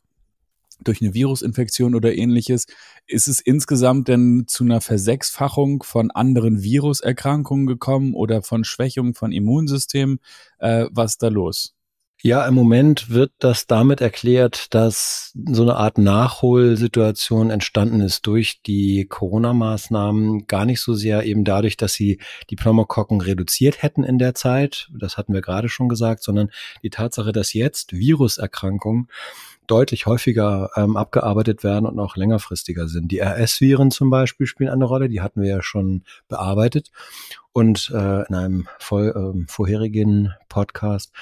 durch 0.88 1.02
eine 1.02 1.14
Virusinfektion 1.14 1.95
oder 1.95 2.14
ähnliches, 2.14 2.66
ist 3.07 3.28
es 3.28 3.40
insgesamt 3.40 4.09
denn 4.09 4.45
zu 4.49 4.64
einer 4.64 4.80
Versechsfachung 4.80 5.83
von 5.83 6.11
anderen 6.11 6.62
Viruserkrankungen 6.62 7.66
gekommen 7.66 8.14
oder 8.14 8.42
von 8.42 8.64
Schwächung 8.64 9.14
von 9.14 9.33
Immunsystemen? 9.33 10.18
Äh, 10.59 10.87
was 10.90 11.12
ist 11.12 11.23
da 11.23 11.28
los? 11.28 11.75
Ja, 12.21 12.45
im 12.49 12.54
Moment 12.54 13.11
wird 13.11 13.30
das 13.38 13.68
damit 13.68 14.00
erklärt, 14.00 14.75
dass 14.75 15.30
so 15.49 15.62
eine 15.62 15.76
Art 15.76 15.99
Nachholsituation 15.99 17.50
entstanden 17.50 18.00
ist 18.00 18.26
durch 18.26 18.61
die 18.61 19.07
Corona-Maßnahmen. 19.09 20.49
Gar 20.49 20.64
nicht 20.64 20.80
so 20.80 20.95
sehr 20.95 21.25
eben 21.26 21.45
dadurch, 21.45 21.76
dass 21.76 21.92
sie 21.92 22.18
die 22.50 22.57
Pneumokokken 22.57 23.21
reduziert 23.21 23.83
hätten 23.83 24.02
in 24.02 24.18
der 24.18 24.35
Zeit. 24.35 24.88
Das 24.99 25.16
hatten 25.16 25.33
wir 25.33 25.42
gerade 25.42 25.68
schon 25.68 25.88
gesagt, 25.88 26.25
sondern 26.25 26.50
die 26.83 26.90
Tatsache, 26.90 27.30
dass 27.30 27.52
jetzt 27.52 27.92
Viruserkrankungen 27.92 29.07
deutlich 29.71 30.07
häufiger 30.07 30.71
ähm, 30.77 30.97
abgearbeitet 30.97 31.63
werden 31.63 31.87
und 31.87 31.99
auch 32.01 32.17
längerfristiger 32.17 32.89
sind. 32.89 33.13
Die 33.13 33.21
RS-Viren 33.21 33.91
zum 33.91 34.11
Beispiel 34.11 34.47
spielen 34.47 34.71
eine 34.71 34.85
Rolle, 34.85 35.09
die 35.09 35.21
hatten 35.21 35.43
wir 35.43 35.49
ja 35.49 35.63
schon 35.63 36.03
bearbeitet 36.29 36.91
und 37.53 37.91
äh, 37.95 38.27
in 38.27 38.35
einem 38.35 38.69
voll, 38.79 39.09
äh, 39.09 39.45
vorherigen 39.51 40.33
Podcast. 40.49 41.13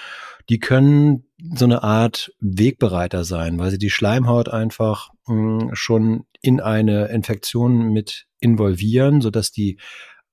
Die 0.49 0.59
können 0.59 1.25
so 1.55 1.65
eine 1.65 1.83
Art 1.83 2.33
Wegbereiter 2.41 3.25
sein, 3.25 3.59
weil 3.59 3.71
sie 3.71 3.79
die 3.79 3.91
Schleimhaut 3.91 4.49
einfach 4.49 5.11
mh, 5.27 5.61
hm, 5.61 5.71
schon 5.75 6.25
in 6.41 6.61
eine 6.61 7.07
Infektion 7.07 7.93
mit 7.93 8.27
involvieren, 8.41 9.21
so 9.21 9.31
dass 9.31 9.51
die 9.51 9.79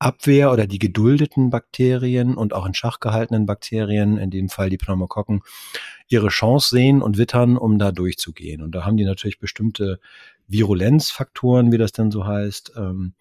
Abwehr 0.04 0.52
oder 0.52 0.68
die 0.68 0.80
geduldeten 0.80 1.50
Bakterien 1.50 2.36
und 2.36 2.54
auch 2.54 2.66
in 2.66 2.74
Schach 2.74 3.00
gehaltenen 3.00 3.46
Bakterien, 3.46 4.18
in 4.18 4.30
dem 4.30 4.50
Fall 4.50 4.70
die 4.70 4.78
Pneumokokken, 4.78 5.42
ihre 6.08 6.30
Chance 6.30 6.70
sehen 6.70 7.02
und 7.02 7.18
wittern, 7.18 7.58
um 7.58 7.80
da 7.80 7.92
durchzugehen. 7.92 8.62
Und 8.62 8.74
da 8.76 8.86
haben 8.86 8.98
die 8.98 9.06
natürlich 9.06 9.40
bestimmte 9.40 10.00
Virulenzfaktoren, 10.48 11.72
wie 11.72 11.78
das 11.78 11.92
denn 11.92 12.12
so 12.12 12.26
heißt. 12.26 12.74
Ähm, 12.76 13.14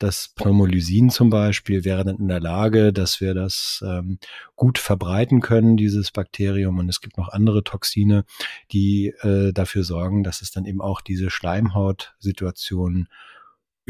das 0.00 0.28
Pneumolysin 0.34 1.10
zum 1.10 1.28
Beispiel 1.28 1.84
wäre 1.84 2.04
dann 2.04 2.16
in 2.16 2.28
der 2.28 2.40
Lage, 2.40 2.90
dass 2.90 3.20
wir 3.20 3.34
das 3.34 3.84
ähm, 3.86 4.18
gut 4.56 4.78
verbreiten 4.78 5.42
können, 5.42 5.76
dieses 5.76 6.10
Bakterium. 6.10 6.78
Und 6.78 6.88
es 6.88 7.02
gibt 7.02 7.18
noch 7.18 7.28
andere 7.28 7.62
Toxine, 7.64 8.24
die 8.72 9.08
äh, 9.20 9.52
dafür 9.52 9.84
sorgen, 9.84 10.24
dass 10.24 10.40
es 10.40 10.52
dann 10.52 10.64
eben 10.64 10.80
auch 10.80 11.02
diese 11.02 11.28
Schleimhautsituation 11.28 13.08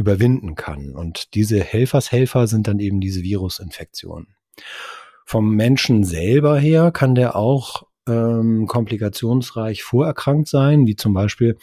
überwinden 0.01 0.55
kann. 0.55 0.95
Und 0.97 1.35
diese 1.35 1.63
Helfershelfer 1.63 2.47
sind 2.47 2.67
dann 2.67 2.81
eben 2.81 3.01
diese 3.01 3.23
Virusinfektionen. 3.23 4.35
Vom 5.27 5.55
Menschen 5.55 6.03
selber 6.05 6.59
her 6.59 6.91
kann 6.91 7.15
der 7.15 7.37
auch 7.37 7.85
ähm, 8.09 8.67
komplikationsreich 8.67 9.83
vorerkrankt 9.83 10.49
sein, 10.49 10.87
wie 10.87 10.97
zum 10.97 11.13
Beispiel 11.13 11.57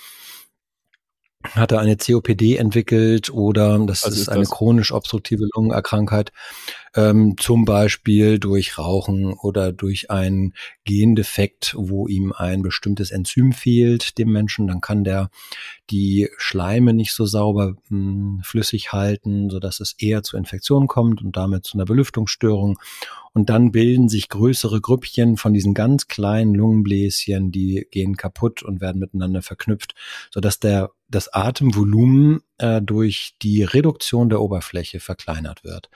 hat 1.43 1.71
er 1.71 1.79
eine 1.79 1.97
COPD 1.97 2.57
entwickelt 2.57 3.29
oder 3.29 3.79
das 3.85 4.05
ist, 4.05 4.17
ist, 4.17 4.29
eine 4.29 4.41
das? 4.41 4.51
chronisch 4.51 4.91
obstruktive 4.91 5.47
Lungenerkrankheit, 5.53 6.31
ähm, 6.97 7.35
zum 7.37 7.63
Beispiel 7.63 8.39
durch 8.39 8.79
Rauchen 8.79 9.31
oder 9.33 9.71
durch 9.71 10.09
einen 10.09 10.53
Gendefekt, 10.83 11.75
wo 11.77 12.07
ihm 12.07 12.33
ein 12.35 12.63
bestimmtes 12.63 13.11
Enzym 13.11 13.53
fehlt, 13.53 14.17
dem 14.17 14.31
Menschen, 14.31 14.67
dann 14.67 14.81
kann 14.81 15.03
der 15.03 15.29
die 15.91 16.27
Schleime 16.37 16.93
nicht 16.93 17.13
so 17.13 17.25
sauber 17.25 17.75
mh, 17.89 17.89
hm, 17.89 18.41
flüssig 18.43 18.91
halten, 18.91 19.51
so 19.51 19.59
dass 19.59 19.79
es 19.79 19.93
eher 19.99 20.23
zu 20.23 20.37
Infektionen 20.37 20.87
kommt 20.87 21.21
und 21.23 21.37
damit 21.37 21.65
zu 21.65 21.77
einer 21.77 21.85
Belüftungsstörung. 21.85 22.79
Und 23.33 23.51
dann 23.51 23.71
bilden 23.71 24.09
sich 24.09 24.29
größere 24.29 24.81
Grüppchen 24.81 25.37
von 25.37 25.53
diesen 25.53 25.75
ganz 25.75 26.07
kleinen 26.07 26.55
Lungenbläschen, 26.55 27.51
die 27.51 27.87
gehen 27.91 28.17
kaputt 28.17 28.63
und 28.63 28.81
werden 28.81 28.99
miteinander 28.99 29.43
verknüpft, 29.43 29.93
so 30.31 30.39
dass 30.39 30.59
der 30.59 30.89
das 31.09 31.31
Atemvolumen 31.31 32.41
äh, 32.57 32.81
durch 32.81 33.35
die 33.41 33.63
Reduktion 33.63 34.29
der 34.29 34.41
Oberfläche 34.41 34.99
verkleinert 34.99 35.63
wird. 35.63 35.89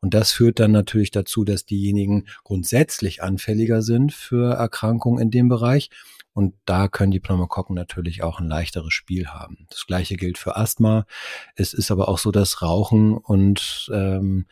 Und 0.00 0.14
das 0.14 0.32
führt 0.32 0.58
dann 0.58 0.72
natürlich 0.72 1.10
dazu, 1.10 1.44
dass 1.44 1.66
diejenigen 1.66 2.26
grundsätzlich 2.44 3.22
anfälliger 3.22 3.82
sind 3.82 4.12
für 4.12 4.54
Erkrankungen 4.54 5.20
in 5.20 5.30
dem 5.30 5.48
Bereich. 5.48 5.90
Und 6.32 6.54
da 6.66 6.88
können 6.88 7.12
die 7.12 7.20
Pneumokokken 7.20 7.74
natürlich 7.74 8.22
auch 8.22 8.40
ein 8.40 8.48
leichteres 8.48 8.92
Spiel 8.92 9.28
haben. 9.28 9.66
Das 9.70 9.86
gleiche 9.86 10.16
gilt 10.16 10.36
für 10.36 10.56
Asthma. 10.56 11.06
Es 11.54 11.72
ist 11.72 11.90
aber 11.90 12.08
auch 12.08 12.18
so, 12.18 12.30
dass 12.30 12.60
Rauchen 12.60 13.16
und 13.16 13.90
ähm, 13.92 14.46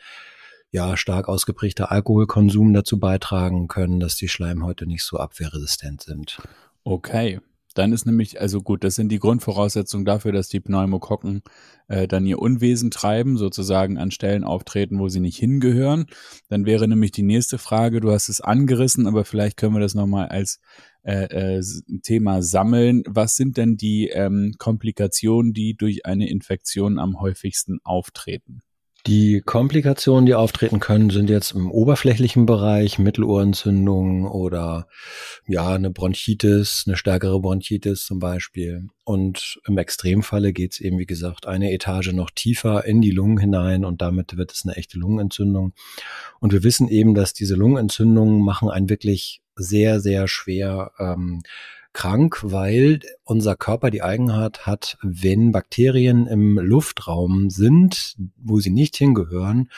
ja, 0.71 0.97
stark 0.97 1.29
ausgeprägter 1.29 1.91
Alkoholkonsum 1.91 2.73
dazu 2.73 2.99
beitragen 2.99 3.67
können, 3.67 3.99
dass 3.99 4.15
die 4.15 4.27
Schleimhäute 4.27 4.87
nicht 4.87 5.03
so 5.03 5.17
abwehrresistent 5.17 6.01
sind. 6.01 6.41
Okay. 6.83 7.39
Dann 7.75 7.93
ist 7.93 8.05
nämlich, 8.05 8.41
also 8.41 8.61
gut, 8.61 8.83
das 8.83 8.95
sind 8.95 9.09
die 9.09 9.19
Grundvoraussetzungen 9.19 10.05
dafür, 10.05 10.31
dass 10.31 10.47
die 10.47 10.61
Pneumokokken 10.61 11.43
äh, 11.87 12.07
dann 12.07 12.25
ihr 12.25 12.39
Unwesen 12.39 12.89
treiben, 12.89 13.37
sozusagen 13.37 13.97
an 13.97 14.11
Stellen 14.11 14.43
auftreten, 14.43 14.97
wo 14.97 15.09
sie 15.09 15.19
nicht 15.19 15.37
hingehören. 15.37 16.05
Dann 16.47 16.65
wäre 16.65 16.87
nämlich 16.87 17.11
die 17.11 17.23
nächste 17.23 17.57
Frage, 17.57 17.99
du 17.99 18.11
hast 18.11 18.29
es 18.29 18.41
angerissen, 18.41 19.07
aber 19.07 19.25
vielleicht 19.25 19.57
können 19.57 19.75
wir 19.75 19.81
das 19.81 19.93
nochmal 19.93 20.29
als 20.29 20.59
äh, 21.03 21.57
äh, 21.57 21.63
Thema 22.01 22.41
sammeln. 22.41 23.03
Was 23.07 23.35
sind 23.35 23.57
denn 23.57 23.75
die 23.75 24.07
ähm, 24.07 24.55
Komplikationen, 24.57 25.53
die 25.53 25.75
durch 25.75 26.05
eine 26.05 26.29
Infektion 26.29 26.97
am 26.97 27.19
häufigsten 27.19 27.79
auftreten? 27.83 28.61
Die 29.07 29.41
Komplikationen, 29.41 30.25
die 30.25 30.33
auftreten 30.33 30.79
können, 30.79 31.11
sind 31.11 31.29
jetzt 31.29 31.51
im 31.51 31.69
oberflächlichen 31.69 32.47
Bereich 32.47 32.97
Mittelohrentzündung 32.97 34.25
oder 34.25 34.87
ja, 35.45 35.75
eine 35.75 35.91
Bronchitis, 35.91 36.85
eine 36.87 36.97
stärkere 36.97 37.39
Bronchitis 37.39 38.03
zum 38.05 38.17
Beispiel. 38.17 38.87
Und 39.03 39.59
im 39.67 39.77
Extremfalle 39.77 40.53
geht 40.53 40.73
es 40.73 40.79
eben, 40.79 40.97
wie 40.97 41.05
gesagt, 41.05 41.45
eine 41.45 41.71
Etage 41.71 42.13
noch 42.13 42.31
tiefer 42.31 42.85
in 42.85 43.01
die 43.01 43.11
Lungen 43.11 43.37
hinein 43.37 43.85
und 43.85 44.01
damit 44.01 44.37
wird 44.37 44.51
es 44.51 44.65
eine 44.65 44.75
echte 44.75 44.97
Lungenentzündung. 44.97 45.73
Und 46.39 46.51
wir 46.51 46.63
wissen 46.63 46.87
eben, 46.87 47.13
dass 47.13 47.33
diese 47.33 47.53
Lungenentzündungen 47.53 48.43
machen 48.43 48.71
einen 48.71 48.89
wirklich 48.89 49.43
sehr, 49.55 49.99
sehr 49.99 50.27
schwer 50.27 50.93
ähm, 50.97 51.43
krank, 51.95 52.41
weil 52.43 52.99
unser 53.23 53.55
Körper 53.55 53.89
die 53.89 54.03
Eigenart 54.03 54.67
hat, 54.67 54.97
wenn 55.01 55.51
Bakterien 55.53 56.27
im 56.27 56.59
Luftraum 56.59 57.49
sind, 57.49 58.15
wo 58.35 58.59
sie 58.59 58.69
nicht 58.69 58.95
hingehören, 58.97 59.71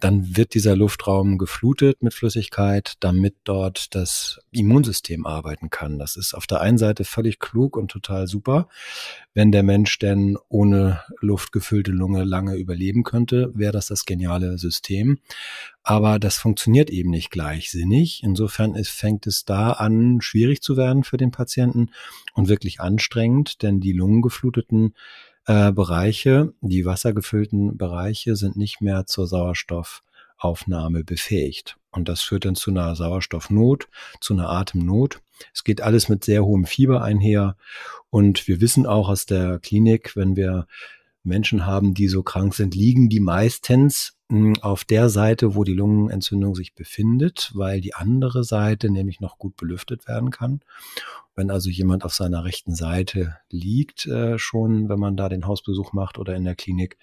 dann 0.00 0.36
wird 0.36 0.54
dieser 0.54 0.76
Luftraum 0.76 1.36
geflutet 1.36 2.02
mit 2.02 2.14
Flüssigkeit, 2.14 2.94
damit 3.00 3.34
dort 3.44 3.94
das 3.94 4.40
Immunsystem 4.52 5.26
arbeiten 5.26 5.68
kann. 5.68 5.98
Das 5.98 6.16
ist 6.16 6.32
auf 6.32 6.46
der 6.46 6.60
einen 6.60 6.78
Seite 6.78 7.04
völlig 7.04 7.40
klug 7.40 7.76
und 7.76 7.90
total 7.90 8.28
super. 8.28 8.68
Wenn 9.34 9.50
der 9.50 9.64
Mensch 9.64 9.98
denn 9.98 10.38
ohne 10.48 11.00
luftgefüllte 11.20 11.90
Lunge 11.90 12.22
lange 12.22 12.54
überleben 12.54 13.02
könnte, 13.02 13.50
wäre 13.54 13.72
das 13.72 13.88
das 13.88 14.04
geniale 14.04 14.58
System. 14.58 15.18
Aber 15.86 16.18
das 16.18 16.38
funktioniert 16.38 16.88
eben 16.88 17.10
nicht 17.10 17.30
gleichsinnig. 17.30 18.22
Insofern 18.22 18.74
ist, 18.74 18.88
fängt 18.88 19.26
es 19.26 19.44
da 19.44 19.72
an, 19.72 20.22
schwierig 20.22 20.62
zu 20.62 20.78
werden 20.78 21.04
für 21.04 21.18
den 21.18 21.30
Patienten 21.30 21.90
und 22.32 22.48
wirklich 22.48 22.80
anstrengend, 22.80 23.62
denn 23.62 23.80
die 23.80 23.92
lungengefluteten 23.92 24.94
äh, 25.46 25.72
Bereiche, 25.72 26.54
die 26.62 26.86
wassergefüllten 26.86 27.76
Bereiche 27.76 28.34
sind 28.34 28.56
nicht 28.56 28.80
mehr 28.80 29.04
zur 29.04 29.26
Sauerstoffaufnahme 29.26 31.04
befähigt. 31.04 31.76
Und 31.90 32.08
das 32.08 32.22
führt 32.22 32.46
dann 32.46 32.54
zu 32.54 32.70
einer 32.70 32.96
Sauerstoffnot, 32.96 33.88
zu 34.20 34.32
einer 34.32 34.48
Atemnot. 34.48 35.20
Es 35.52 35.64
geht 35.64 35.82
alles 35.82 36.08
mit 36.08 36.24
sehr 36.24 36.46
hohem 36.46 36.64
Fieber 36.64 37.02
einher. 37.02 37.56
Und 38.08 38.48
wir 38.48 38.62
wissen 38.62 38.86
auch 38.86 39.10
aus 39.10 39.26
der 39.26 39.58
Klinik, 39.58 40.16
wenn 40.16 40.34
wir 40.34 40.66
Menschen 41.24 41.66
haben, 41.66 41.94
die 41.94 42.08
so 42.08 42.22
krank 42.22 42.54
sind, 42.54 42.74
liegen 42.74 43.08
die 43.08 43.20
meistens 43.20 44.16
hm, 44.30 44.56
auf 44.60 44.84
der 44.84 45.08
Seite, 45.08 45.54
wo 45.54 45.64
die 45.64 45.74
Lungenentzündung 45.74 46.54
sich 46.54 46.74
befindet, 46.74 47.50
weil 47.54 47.80
die 47.80 47.94
andere 47.94 48.44
Seite 48.44 48.90
nämlich 48.90 49.20
noch 49.20 49.38
gut 49.38 49.56
belüftet 49.56 50.06
werden 50.06 50.30
kann. 50.30 50.60
Wenn 51.34 51.50
also 51.50 51.68
jemand 51.70 52.04
auf 52.04 52.14
seiner 52.14 52.44
rechten 52.44 52.74
Seite 52.74 53.36
liegt, 53.50 54.06
äh, 54.06 54.38
schon, 54.38 54.88
wenn 54.88 54.98
man 55.00 55.16
da 55.16 55.28
den 55.28 55.46
Hausbesuch 55.46 55.92
macht 55.92 56.18
oder 56.18 56.36
in 56.36 56.44
der 56.44 56.54
Klinik 56.54 56.96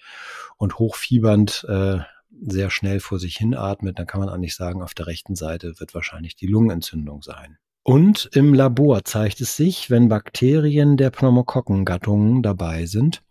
und 0.56 0.78
hochfiebernd 0.78 1.66
äh, 1.68 1.98
sehr 2.46 2.70
schnell 2.70 3.00
vor 3.00 3.18
sich 3.18 3.36
hin 3.36 3.54
atmet, 3.54 3.98
dann 3.98 4.06
kann 4.06 4.20
man 4.20 4.28
eigentlich 4.28 4.54
sagen, 4.56 4.82
auf 4.82 4.94
der 4.94 5.06
rechten 5.06 5.36
Seite 5.36 5.78
wird 5.78 5.94
wahrscheinlich 5.94 6.34
die 6.34 6.46
Lungenentzündung 6.46 7.22
sein. 7.22 7.58
Und 7.84 8.30
im 8.32 8.54
Labor 8.54 9.04
zeigt 9.04 9.40
es 9.40 9.56
sich, 9.56 9.90
wenn 9.90 10.08
Bakterien 10.08 10.96
der 10.96 11.10
Pneumokokkengattungen 11.10 12.42
dabei 12.42 12.86
sind, 12.86 13.22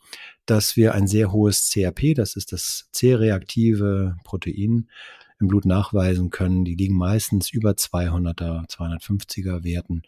dass 0.46 0.76
wir 0.76 0.94
ein 0.94 1.08
sehr 1.08 1.32
hohes 1.32 1.70
CRP, 1.70 2.14
das 2.16 2.36
ist 2.36 2.52
das 2.52 2.90
C-reaktive 2.92 4.18
Protein, 4.24 4.88
im 5.40 5.48
Blut 5.48 5.66
nachweisen 5.66 6.30
können. 6.30 6.64
Die 6.66 6.76
liegen 6.76 6.96
meistens 6.96 7.50
über 7.50 7.72
200er, 7.72 8.70
250er 8.70 9.64
Werten. 9.64 10.04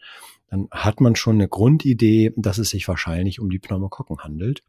Dann 0.48 0.68
hat 0.70 1.00
man 1.00 1.16
schon 1.16 1.36
eine 1.36 1.48
Grundidee, 1.48 2.32
dass 2.36 2.58
es 2.58 2.70
sich 2.70 2.86
wahrscheinlich 2.86 3.40
um 3.40 3.50
die 3.50 3.58
Pneumokokken 3.58 4.18
handelt. 4.18 4.62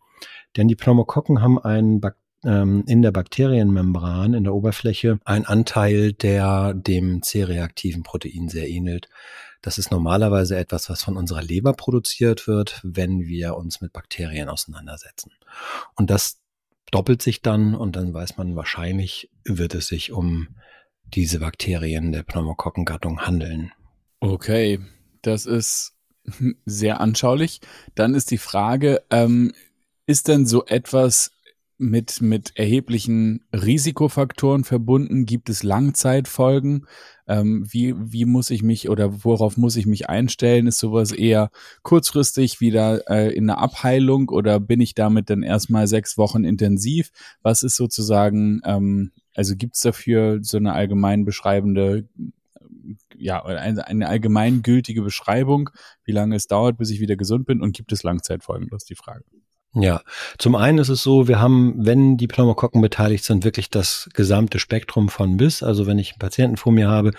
Denn 0.58 0.68
die 0.68 0.76
Pneumokokken 0.76 1.42
haben 1.42 1.60
einen 1.60 2.02
Bak 2.02 2.18
ähm, 2.44 2.84
in 2.88 3.02
der 3.02 3.12
Bakterienmembran, 3.12 4.34
in 4.34 4.44
der 4.44 4.54
Oberfläche, 4.54 5.20
einen 5.26 5.46
Anteil, 5.46 6.14
der 6.14 6.74
dem 6.74 7.22
C-reaktiven 7.22 8.04
Protein 8.04 8.50
sehr 8.50 8.70
ähnelt. 8.70 9.10
Das 9.66 9.80
ist 9.80 9.90
normalerweise 9.90 10.58
etwas, 10.58 10.92
was 10.92 11.02
von 11.02 11.18
unserer 11.18 11.42
Leber 11.42 11.74
produziert 11.74 12.46
wird, 12.46 12.80
wenn 12.84 13.22
wir 13.22 13.58
uns 13.58 13.82
mit 13.82 13.94
Bakterien 13.94 14.48
auseinandersetzen. 14.48 15.32
Und 15.96 16.12
das 16.12 16.40
doppelt 16.92 17.24
sich 17.24 17.42
dann 17.42 17.74
und 17.74 17.96
dann 17.96 18.14
weiß 18.14 18.38
man 18.38 18.56
wahrscheinlich, 18.56 19.32
wird 19.44 19.74
es 19.74 19.88
sich 19.88 20.12
um 20.12 20.50
diese 21.04 21.40
Bakterien 21.40 22.12
der 22.12 22.22
Pneumokokkengattung 22.22 23.26
handeln. 23.26 23.72
Okay, 24.20 24.82
Das 25.24 25.48
ist 25.48 25.96
sehr 26.66 27.02
anschaulich. 27.02 27.60
Dann 27.96 28.14
ist 28.14 28.30
die 28.30 28.38
Frage, 28.38 29.02
ähm, 29.10 29.52
ist 30.06 30.28
denn 30.28 30.46
so 30.46 30.64
etwas 30.68 31.32
mit, 31.78 32.22
mit 32.22 32.56
erheblichen 32.56 33.44
Risikofaktoren 33.52 34.64
verbunden? 34.64 35.26
Gibt 35.26 35.50
es 35.50 35.64
Langzeitfolgen? 35.64 36.88
Ähm, 37.28 37.66
wie, 37.70 37.94
wie 37.98 38.26
muss 38.26 38.50
ich 38.50 38.64
mich 38.64 38.90
oder 38.90 39.24
worauf 39.24 39.58
muss 39.58 39.76
ich 39.76 39.86
mich 39.86 40.10
einstellen? 40.10 40.68
Ist 40.68 40.80
sowas 40.80 41.12
eher 41.12 41.50
kurzfristig 41.84 42.62
wieder 42.62 43.10
äh, 43.10 43.34
in 43.34 43.48
der 43.48 43.58
Abheilung 43.58 44.30
oder 44.30 44.60
bin 44.60 44.80
ich 44.80 44.96
damit 44.96 45.30
dann 45.30 45.44
erstmal 45.44 45.88
sechs 45.88 46.18
Wochen 46.18 46.44
intensiv? 46.44 47.12
Was 47.42 47.64
ist 47.64 47.76
sozusagen, 47.76 48.62
ähm, 48.64 49.12
also 49.34 49.56
gibt 49.56 49.76
es 49.76 49.82
dafür 49.82 50.40
so 50.42 50.58
eine 50.58 50.74
allgemein 50.74 51.26
beschreibende 51.26 52.08
ja, 53.18 53.44
eine, 53.44 53.88
eine 53.88 54.08
allgemeingültige 54.08 55.02
Beschreibung, 55.02 55.70
wie 56.04 56.12
lange 56.12 56.36
es 56.36 56.48
dauert, 56.48 56.78
bis 56.78 56.92
ich 56.92 57.00
wieder 57.00 57.16
gesund 57.16 57.46
bin 57.46 57.62
und 57.62 57.76
gibt 57.76 57.92
es 57.92 58.04
Langzeitfolgen? 58.04 58.68
Das 58.70 58.84
ist 58.84 58.90
die 58.90 58.96
Frage. 58.96 59.24
Ja, 59.78 60.04
zum 60.38 60.56
einen 60.56 60.78
ist 60.78 60.88
es 60.88 61.04
so, 61.04 61.28
wir 61.28 61.42
haben, 61.42 61.74
wenn 61.76 62.16
die 62.16 62.28
Pneumokokken 62.28 62.80
beteiligt 62.80 63.26
sind, 63.26 63.44
wirklich 63.44 63.70
das 63.70 64.10
gesamte 64.14 64.58
Spektrum 64.58 65.10
von 65.10 65.36
bis. 65.36 65.64
Also 65.64 65.86
wenn 65.86 66.00
ich 66.00 66.14
einen 66.14 66.20
Patienten 66.20 66.56
vor 66.56 66.72
mir 66.72 66.88
habe, 66.88 67.12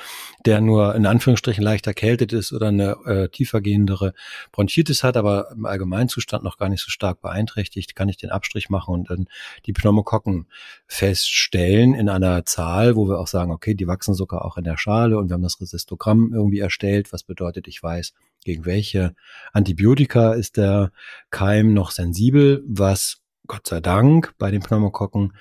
der 0.47 0.63
nur 0.63 0.95
in 0.95 1.05
Anführungsstrichen 1.05 1.63
leicht 1.63 1.87
erkältet 1.87 2.33
ist 2.33 2.55
oder 2.55 2.69
eine 2.69 2.97
äh, 3.05 3.29
tiefergehendere 3.29 4.15
Bronchitis 4.53 5.05
hat, 5.05 5.19
aber 5.19 5.51
im 5.51 5.67
Allgemeinzustand 5.67 6.45
noch 6.45 6.57
gar 6.57 6.71
nicht 6.71 6.83
so 6.83 6.89
stark 6.89 7.21
beeinträchtigt, 7.21 7.95
kann 7.95 8.09
ich 8.09 8.17
den 8.17 8.31
Abstrich 8.31 8.71
machen 8.71 8.95
und 8.95 9.11
dann 9.11 9.27
die 9.67 9.75
Pneumokokken 9.75 10.47
feststellen 10.87 11.93
in 11.93 12.09
einer 12.09 12.47
Zahl, 12.47 12.97
wo 12.97 13.07
wir 13.07 13.19
auch 13.19 13.27
sagen, 13.27 13.51
okay, 13.51 13.75
die 13.75 13.87
wachsen 13.87 14.15
sogar 14.15 14.47
auch 14.47 14.57
in 14.57 14.65
der 14.65 14.79
Schale 14.79 15.19
und 15.19 15.29
wir 15.29 15.35
haben 15.35 15.43
das 15.43 15.61
Resistogramm 15.61 16.33
irgendwie 16.33 16.61
erstellt, 16.61 17.13
was 17.13 17.23
bedeutet, 17.23 17.69
ich 17.69 17.83
weiß, 17.83 18.15
gegen 18.47 18.65
welche 18.65 19.15
Antibiotika 19.53 20.33
ist 20.35 20.57
der 20.57 20.93
Keim 21.31 21.75
noch 21.75 21.91
sensibel, 21.91 22.63
was 22.65 23.21
Gott 23.49 23.67
sei 23.67 23.81
Dank 23.81 24.35
bei 24.39 24.53
den 24.53 24.63
Pneumokokken 24.63 25.33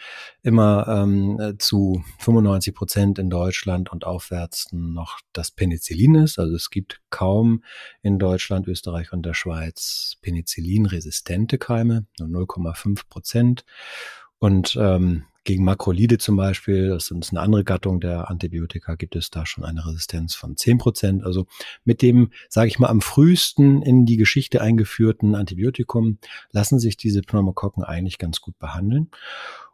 immer 0.41 0.87
ähm, 0.87 1.55
zu 1.59 2.03
95 2.19 2.73
Prozent 2.73 3.19
in 3.19 3.29
Deutschland 3.29 3.91
und 3.91 4.05
aufwärts 4.05 4.69
noch 4.71 5.19
das 5.33 5.51
Penicillin 5.51 6.15
ist. 6.15 6.39
Also 6.39 6.55
es 6.55 6.71
gibt 6.71 6.99
kaum 7.11 7.63
in 8.01 8.17
Deutschland, 8.17 8.67
Österreich 8.67 9.13
und 9.13 9.23
der 9.23 9.35
Schweiz 9.35 10.17
Penicillin-resistente 10.21 11.59
Keime, 11.59 12.07
nur 12.19 12.45
0,5 12.47 13.07
Prozent. 13.07 13.65
Und 14.39 14.75
ähm, 14.79 15.25
gegen 15.45 15.63
Makrolide 15.63 16.17
zum 16.17 16.35
Beispiel, 16.35 16.89
das 16.89 17.09
ist 17.09 17.31
eine 17.31 17.39
andere 17.39 17.63
Gattung 17.63 18.01
der 18.01 18.29
Antibiotika, 18.29 18.95
gibt 18.95 19.15
es 19.15 19.29
da 19.29 19.45
schon 19.45 19.63
eine 19.63 19.85
Resistenz 19.85 20.35
von 20.35 20.57
10 20.57 20.77
Prozent. 20.79 21.23
Also 21.23 21.45
mit 21.85 22.01
dem, 22.01 22.31
sage 22.49 22.67
ich 22.67 22.79
mal, 22.79 22.89
am 22.89 22.99
frühesten 22.99 23.81
in 23.81 24.05
die 24.05 24.17
Geschichte 24.17 24.61
eingeführten 24.61 25.35
Antibiotikum 25.35 26.17
lassen 26.51 26.79
sich 26.79 26.97
diese 26.97 27.21
Pneumokokken 27.21 27.83
eigentlich 27.83 28.17
ganz 28.17 28.41
gut 28.41 28.57
behandeln. 28.59 29.11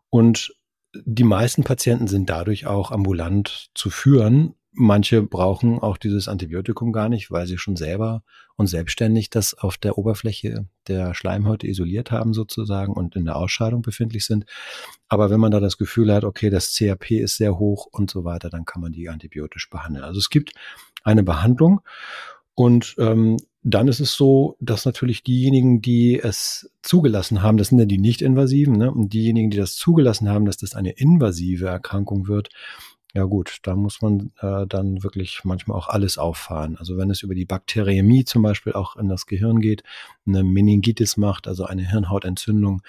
Und 0.10 0.54
die 0.94 1.24
meisten 1.24 1.64
Patienten 1.64 2.08
sind 2.08 2.30
dadurch 2.30 2.68
auch 2.68 2.92
ambulant 2.92 3.72
zu 3.74 3.90
führen, 3.90 4.56
Manche 4.74 5.22
brauchen 5.22 5.80
auch 5.80 5.98
dieses 5.98 6.28
Antibiotikum 6.28 6.94
gar 6.94 7.10
nicht, 7.10 7.30
weil 7.30 7.46
sie 7.46 7.58
schon 7.58 7.76
selber 7.76 8.24
und 8.56 8.68
selbstständig 8.68 9.30
das 9.30 9.54
auf 9.54 9.78
der 9.78 9.98
Oberfläche 9.98 10.66
der 10.88 11.14
Schleimhäute 11.14 11.68
isoliert 11.68 12.12
haben 12.12 12.34
sozusagen 12.34 12.94
und 12.94 13.16
in 13.16 13.26
der 13.26 13.36
Ausscheidung 13.36 13.82
befindlich 13.82 14.26
sind. 14.26 14.46
Aber 15.10 15.30
wenn 15.30 15.42
man 15.42 15.52
da 15.52 15.60
das 15.60 15.78
Gefühl 15.78 16.14
hat, 16.14 16.24
okay, 16.24 16.50
das 16.50 16.74
CRP 16.74 17.20
ist 17.20 17.36
sehr 17.36 17.60
hoch 17.60 17.88
und 17.92 18.10
so 18.10 18.24
weiter, 18.24 18.50
dann 18.50 18.66
kann 18.66 18.82
man 18.82 18.94
die 18.94 19.10
antibiotisch 19.10 19.70
behandeln. 19.70 20.06
Also 20.06 20.20
es 20.20 20.30
gibt 20.30 20.54
eine 21.04 21.24
Behandlung 21.24 21.82
und 22.56 22.96
ähm, 22.98 23.38
dann 23.64 23.88
ist 23.88 24.00
es 24.00 24.14
so, 24.14 24.56
dass 24.60 24.86
natürlich 24.86 25.24
diejenigen, 25.24 25.82
die 25.82 26.20
es 26.20 26.72
zugelassen 26.82 27.44
haben, 27.44 27.58
das 27.58 27.68
sind 27.68 27.80
ja 27.80 27.86
die 27.86 28.00
nicht-invasiven, 28.00 28.76
ne? 28.76 28.92
und 28.92 29.14
diejenigen, 29.14 29.52
die 29.52 29.58
das 29.58 29.76
zugelassen 29.76 30.30
haben, 30.30 30.46
dass 30.46 30.58
das 30.58 30.74
eine 30.74 30.92
invasive 30.92 31.68
Erkrankung 31.68 32.28
wird, 32.28 32.50
ja 33.14 33.24
gut, 33.24 33.60
da 33.64 33.76
muss 33.76 34.02
man 34.02 34.32
äh, 34.40 34.66
dann 34.68 35.04
wirklich 35.04 35.44
manchmal 35.44 35.78
auch 35.78 35.90
alles 35.90 36.18
auffahren. 36.18 36.78
Also 36.78 36.98
wenn 36.98 37.10
es 37.10 37.24
über 37.24 37.36
die 37.36 37.46
Bakteriämie 37.46 38.24
zum 38.26 38.42
Beispiel 38.42 38.74
auch 38.74 38.96
in 38.96 39.10
das 39.10 39.26
Gehirn 39.26 39.60
geht, 39.60 39.84
eine 40.26 40.44
Meningitis 40.44 41.18
macht, 41.18 41.48
also 41.48 41.66
eine 41.66 41.90
Hirnhautentzündung, 41.90 42.82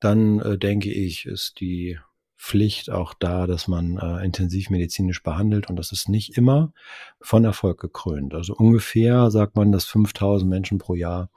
dann 0.00 0.40
äh, 0.40 0.58
denke 0.58 0.92
ich, 0.92 1.26
ist 1.26 1.60
die 1.60 1.98
Pflicht 2.36 2.90
auch 2.90 3.14
da, 3.14 3.46
dass 3.46 3.66
man 3.66 3.96
äh, 3.96 4.24
intensivmedizinisch 4.24 5.22
behandelt 5.22 5.70
und 5.70 5.76
das 5.76 5.90
ist 5.90 6.08
nicht 6.08 6.36
immer 6.36 6.72
von 7.20 7.44
Erfolg 7.44 7.80
gekrönt. 7.80 8.34
Also 8.34 8.54
ungefähr 8.54 9.30
sagt 9.30 9.56
man, 9.56 9.72
dass 9.72 9.86
5000 9.86 10.48
Menschen 10.48 10.78
pro 10.78 10.94
Jahr 10.94 11.30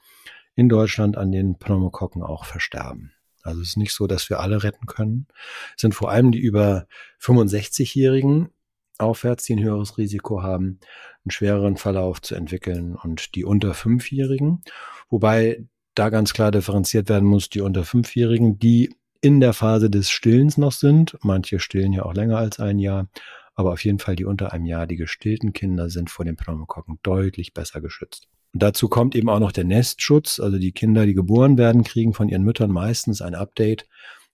in 0.55 0.67
Deutschland 0.67 1.17
an 1.17 1.31
den 1.31 1.57
Pneumokokken 1.57 2.21
auch 2.21 2.43
versterben. 2.43 3.13
Also 3.43 3.61
es 3.61 3.69
ist 3.69 3.77
nicht 3.77 3.93
so, 3.93 4.07
dass 4.07 4.29
wir 4.29 4.39
alle 4.39 4.63
retten 4.63 4.85
können. 4.85 5.27
Es 5.75 5.81
sind 5.81 5.95
vor 5.95 6.11
allem 6.11 6.31
die 6.31 6.39
über 6.39 6.87
65-Jährigen 7.21 8.49
aufwärts, 8.97 9.45
die 9.45 9.53
ein 9.53 9.63
höheres 9.63 9.97
Risiko 9.97 10.43
haben, 10.43 10.79
einen 11.23 11.31
schwereren 11.31 11.77
Verlauf 11.77 12.21
zu 12.21 12.35
entwickeln 12.35 12.95
und 12.95 13.35
die 13.35 13.45
unter 13.45 13.71
5-Jährigen. 13.71 14.61
Wobei 15.09 15.65
da 15.95 16.09
ganz 16.09 16.33
klar 16.33 16.51
differenziert 16.51 17.09
werden 17.09 17.27
muss, 17.27 17.49
die 17.49 17.61
unter 17.61 17.81
5-Jährigen, 17.81 18.59
die 18.59 18.95
in 19.21 19.39
der 19.39 19.53
Phase 19.53 19.89
des 19.89 20.09
Stillens 20.09 20.57
noch 20.57 20.71
sind. 20.71 21.17
Manche 21.21 21.59
stillen 21.59 21.93
ja 21.93 22.03
auch 22.03 22.13
länger 22.13 22.37
als 22.37 22.59
ein 22.59 22.79
Jahr. 22.79 23.09
Aber 23.53 23.73
auf 23.73 23.83
jeden 23.83 23.99
Fall 23.99 24.15
die 24.15 24.23
unter 24.23 24.53
einem 24.53 24.65
Jahr, 24.65 24.87
die 24.87 24.95
gestillten 24.95 25.51
Kinder 25.51 25.89
sind 25.89 26.09
vor 26.09 26.23
den 26.23 26.37
Pneumokokken 26.37 26.99
deutlich 27.03 27.53
besser 27.53 27.81
geschützt. 27.81 28.29
Dazu 28.53 28.89
kommt 28.89 29.15
eben 29.15 29.29
auch 29.29 29.39
noch 29.39 29.51
der 29.51 29.63
Nestschutz. 29.63 30.39
Also 30.39 30.57
die 30.57 30.71
Kinder, 30.71 31.05
die 31.05 31.13
geboren 31.13 31.57
werden, 31.57 31.83
kriegen 31.83 32.13
von 32.13 32.29
ihren 32.29 32.43
Müttern 32.43 32.71
meistens 32.71 33.21
ein 33.21 33.35
Update 33.35 33.87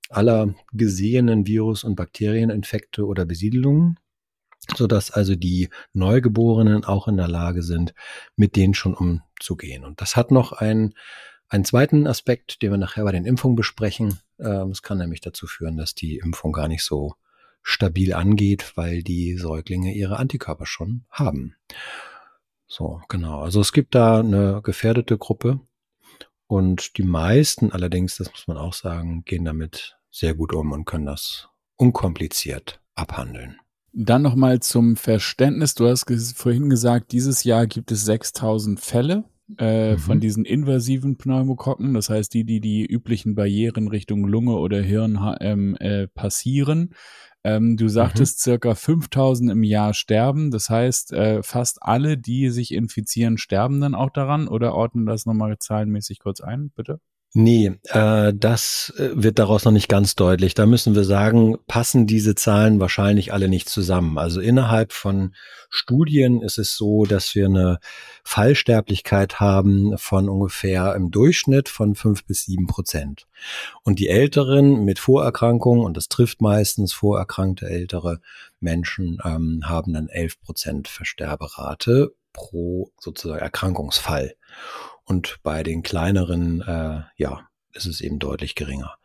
aller 0.09 0.53
gesehenen 0.71 1.47
Virus- 1.47 1.83
und 1.83 1.95
Bakterieninfekte 1.95 3.05
oder 3.05 3.25
Besiedelungen, 3.25 3.99
sodass 4.75 5.11
also 5.11 5.35
die 5.35 5.69
Neugeborenen 5.93 6.85
auch 6.85 7.07
in 7.07 7.17
der 7.17 7.27
Lage 7.27 7.63
sind, 7.63 7.93
mit 8.35 8.55
denen 8.55 8.73
schon 8.73 8.93
umzugehen. 8.93 9.83
Und 9.83 10.01
das 10.01 10.15
hat 10.15 10.31
noch 10.31 10.53
einen, 10.53 10.93
einen 11.49 11.65
zweiten 11.65 12.07
Aspekt, 12.07 12.61
den 12.61 12.71
wir 12.71 12.77
nachher 12.77 13.03
bei 13.03 13.11
den 13.11 13.25
Impfungen 13.25 13.55
besprechen. 13.55 14.19
Ähm, 14.39 14.69
es 14.69 14.81
kann 14.81 14.99
nämlich 14.99 15.21
dazu 15.21 15.47
führen, 15.47 15.77
dass 15.77 15.95
die 15.95 16.17
Impfung 16.17 16.53
gar 16.53 16.67
nicht 16.67 16.83
so 16.83 17.15
stabil 17.63 18.13
angeht, 18.13 18.73
weil 18.75 19.01
die 19.01 19.37
Säuglinge 19.37 19.93
ihre 19.93 20.17
Antikörper 20.17 20.67
schon 20.67 21.05
haben. 21.09 21.55
So, 22.67 23.01
genau. 23.09 23.41
Also 23.41 23.61
es 23.61 23.71
gibt 23.73 23.95
da 23.95 24.19
eine 24.19 24.61
gefährdete 24.63 25.17
Gruppe 25.17 25.59
und 26.47 26.97
die 26.97 27.03
meisten 27.03 27.71
allerdings, 27.71 28.17
das 28.17 28.31
muss 28.31 28.47
man 28.47 28.57
auch 28.57 28.73
sagen, 28.73 29.23
gehen 29.23 29.45
damit 29.45 29.97
sehr 30.11 30.33
gut 30.33 30.53
um 30.53 30.71
und 30.71 30.85
können 30.85 31.05
das 31.05 31.49
unkompliziert 31.77 32.81
abhandeln. 32.95 33.59
Dann 33.93 34.21
nochmal 34.21 34.59
zum 34.59 34.97
Verständnis. 34.97 35.73
Du 35.73 35.87
hast 35.87 36.05
vorhin 36.35 36.69
gesagt, 36.69 37.11
dieses 37.11 37.43
Jahr 37.43 37.65
gibt 37.65 37.91
es 37.91 38.03
6000 38.05 38.79
Fälle 38.79 39.23
äh, 39.57 39.93
mhm. 39.93 39.97
von 39.99 40.19
diesen 40.19 40.43
invasiven 40.43 41.17
Pneumokokken. 41.17 41.93
Das 41.93 42.09
heißt, 42.09 42.33
die, 42.33 42.43
die 42.43 42.59
die 42.59 42.85
üblichen 42.85 43.35
Barrieren 43.35 43.87
Richtung 43.87 44.25
Lunge 44.25 44.57
oder 44.57 44.81
Hirn 44.81 45.19
ähm, 45.39 45.77
äh, 45.79 46.07
passieren. 46.07 46.93
Ähm, 47.45 47.77
du 47.77 47.87
sagtest, 47.89 48.39
mhm. 48.39 48.41
circa 48.41 48.73
5000 48.73 49.51
im 49.51 49.61
Jahr 49.61 49.93
sterben. 49.93 50.49
Das 50.49 50.71
heißt, 50.71 51.13
äh, 51.13 51.43
fast 51.43 51.77
alle, 51.83 52.17
die 52.17 52.49
sich 52.49 52.73
infizieren, 52.73 53.37
sterben 53.37 53.79
dann 53.79 53.93
auch 53.93 54.09
daran 54.09 54.47
oder 54.47 54.73
ordnen 54.73 55.05
das 55.05 55.27
nochmal 55.27 55.59
zahlenmäßig 55.59 56.17
kurz 56.17 56.41
ein, 56.41 56.71
bitte? 56.71 56.99
Nee, 57.37 57.73
äh, 57.89 58.31
das 58.33 58.93
äh, 58.97 59.09
wird 59.13 59.39
daraus 59.39 59.65
noch 59.65 59.73
nicht 59.73 59.89
ganz 59.89 60.15
deutlich. 60.15 60.53
Da 60.53 60.65
müssen 60.65 60.95
wir 60.95 61.03
sagen, 61.03 61.57
passen 61.67 62.07
diese 62.07 62.33
Zahlen 62.33 62.79
wahrscheinlich 62.79 63.33
alle 63.33 63.49
nicht 63.49 63.67
zusammen. 63.67 64.17
Also 64.17 64.39
innerhalb 64.39 64.93
von 64.93 65.35
Studien 65.69 66.41
ist 66.41 66.57
es 66.57 66.77
so, 66.77 67.03
dass 67.03 67.35
wir 67.35 67.47
eine 67.47 67.79
Fallsterblichkeit 68.23 69.41
haben 69.41 69.97
von 69.97 70.29
ungefähr 70.29 70.95
im 70.95 71.11
Durchschnitt 71.11 71.67
von 71.67 71.95
fünf 71.95 72.23
bis 72.23 72.45
sieben 72.45 72.67
Prozent. 72.67 73.27
Und 73.83 73.99
die 73.99 74.07
Älteren 74.07 74.85
mit 74.85 74.97
Vorerkrankungen, 74.97 75.83
und 75.83 75.97
das 75.97 76.07
trifft 76.07 76.39
meistens 76.39 76.93
vorerkrankte 76.93 77.65
ältere 77.67 78.21
Menschen, 78.61 79.17
ähm, 79.25 79.63
haben 79.65 79.91
dann 79.91 80.07
elf 80.07 80.39
Prozent 80.39 80.87
Versterberate 80.87 82.15
pro 82.31 82.91
sozusagen 82.97 83.41
Erkrankungsfall. 83.41 84.35
Und 85.05 85.37
bei 85.43 85.63
den 85.63 85.83
kleineren, 85.83 86.61
äh, 86.61 87.01
ja, 87.15 87.47
ist 87.73 87.85
es 87.85 88.01
eben 88.01 88.19
deutlich 88.19 88.55
geringer. 88.55 88.95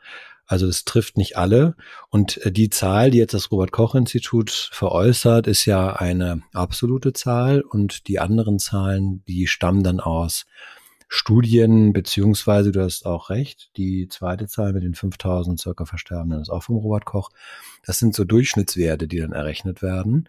Also 0.46 0.66
das 0.66 0.84
trifft 0.84 1.16
nicht 1.16 1.36
alle. 1.36 1.76
Und 2.08 2.38
äh, 2.38 2.50
die 2.50 2.70
Zahl, 2.70 3.12
die 3.12 3.18
jetzt 3.18 3.34
das 3.34 3.52
Robert 3.52 3.70
Koch 3.70 3.94
Institut 3.94 4.50
veräußert, 4.50 5.46
ist 5.46 5.64
ja 5.64 5.94
eine 5.94 6.42
absolute 6.52 7.12
Zahl. 7.12 7.60
Und 7.60 8.08
die 8.08 8.18
anderen 8.18 8.58
Zahlen, 8.58 9.22
die 9.28 9.46
stammen 9.46 9.84
dann 9.84 10.00
aus 10.00 10.46
Studien, 11.12 11.92
beziehungsweise 11.92 12.70
du 12.70 12.84
hast 12.84 13.04
auch 13.04 13.30
recht, 13.30 13.72
die 13.76 14.06
zweite 14.06 14.46
Zahl 14.46 14.72
mit 14.72 14.84
den 14.84 14.94
5000 14.94 15.58
circa 15.58 15.84
Versterbenden 15.84 16.40
ist 16.40 16.50
auch 16.50 16.62
vom 16.62 16.76
Robert 16.76 17.04
Koch. 17.04 17.30
Das 17.84 17.98
sind 17.98 18.14
so 18.14 18.24
Durchschnittswerte, 18.24 19.08
die 19.08 19.18
dann 19.18 19.32
errechnet 19.32 19.82
werden. 19.82 20.28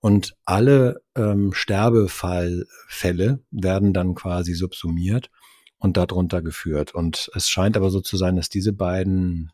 Und 0.00 0.34
alle 0.46 1.02
ähm, 1.14 1.52
Sterbefallfälle 1.52 3.40
werden 3.50 3.92
dann 3.92 4.14
quasi 4.14 4.54
subsumiert 4.54 5.30
und 5.76 5.98
darunter 5.98 6.40
geführt. 6.40 6.94
Und 6.94 7.30
es 7.34 7.50
scheint 7.50 7.76
aber 7.76 7.90
so 7.90 8.00
zu 8.00 8.16
sein, 8.16 8.36
dass 8.36 8.48
diese 8.48 8.72
beiden 8.72 9.52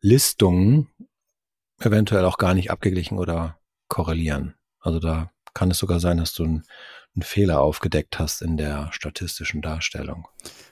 Listungen 0.00 0.88
eventuell 1.78 2.24
auch 2.24 2.38
gar 2.38 2.54
nicht 2.54 2.72
abgeglichen 2.72 3.18
oder 3.18 3.60
korrelieren. 3.86 4.56
Also 4.80 4.98
da 4.98 5.30
kann 5.58 5.72
es 5.72 5.78
sogar 5.78 5.98
sein, 5.98 6.18
dass 6.18 6.34
du 6.34 6.44
einen, 6.44 6.62
einen 7.16 7.22
Fehler 7.22 7.60
aufgedeckt 7.60 8.20
hast 8.20 8.42
in 8.42 8.56
der 8.56 8.90
statistischen 8.92 9.60
Darstellung. 9.60 10.28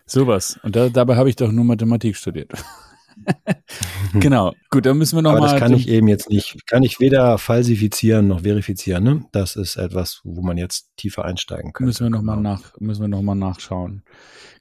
Sowas. 0.07 0.61
Und 0.63 0.77
da, 0.77 0.89
dabei 0.89 1.17
habe 1.17 1.29
ich 1.29 1.35
doch 1.35 1.51
nur 1.51 1.65
Mathematik 1.65 2.17
studiert. 2.17 2.53
genau. 4.15 4.53
Gut, 4.71 4.87
dann 4.87 4.99
müssen 4.99 5.17
wir 5.17 5.23
noch 5.23 5.33
Aber 5.33 5.41
mal. 5.41 5.53
das 5.53 5.59
kann 5.59 5.73
ich 5.73 5.89
eben 5.89 6.09
jetzt 6.09 6.29
nicht, 6.31 6.67
kann 6.67 6.83
ich 6.83 7.01
weder 7.01 7.39
falsifizieren 7.39 8.29
noch 8.29 8.43
verifizieren. 8.43 9.05
Ne? 9.05 9.25
Das 9.33 9.57
ist 9.57 9.77
etwas, 9.77 10.21
wo 10.25 10.43
man 10.43 10.57
jetzt 10.59 10.91
tiefer 10.97 11.25
einsteigen 11.25 11.73
könnte. 11.73 11.89
Müssen 11.89 12.07
wir 12.07 12.11
noch 12.11 12.21
genau. 12.21 12.37
nach, 12.37 12.79
müssen 12.79 13.03
wir 13.03 13.09
noch 13.09 13.23
mal 13.23 13.35
nachschauen. 13.35 14.03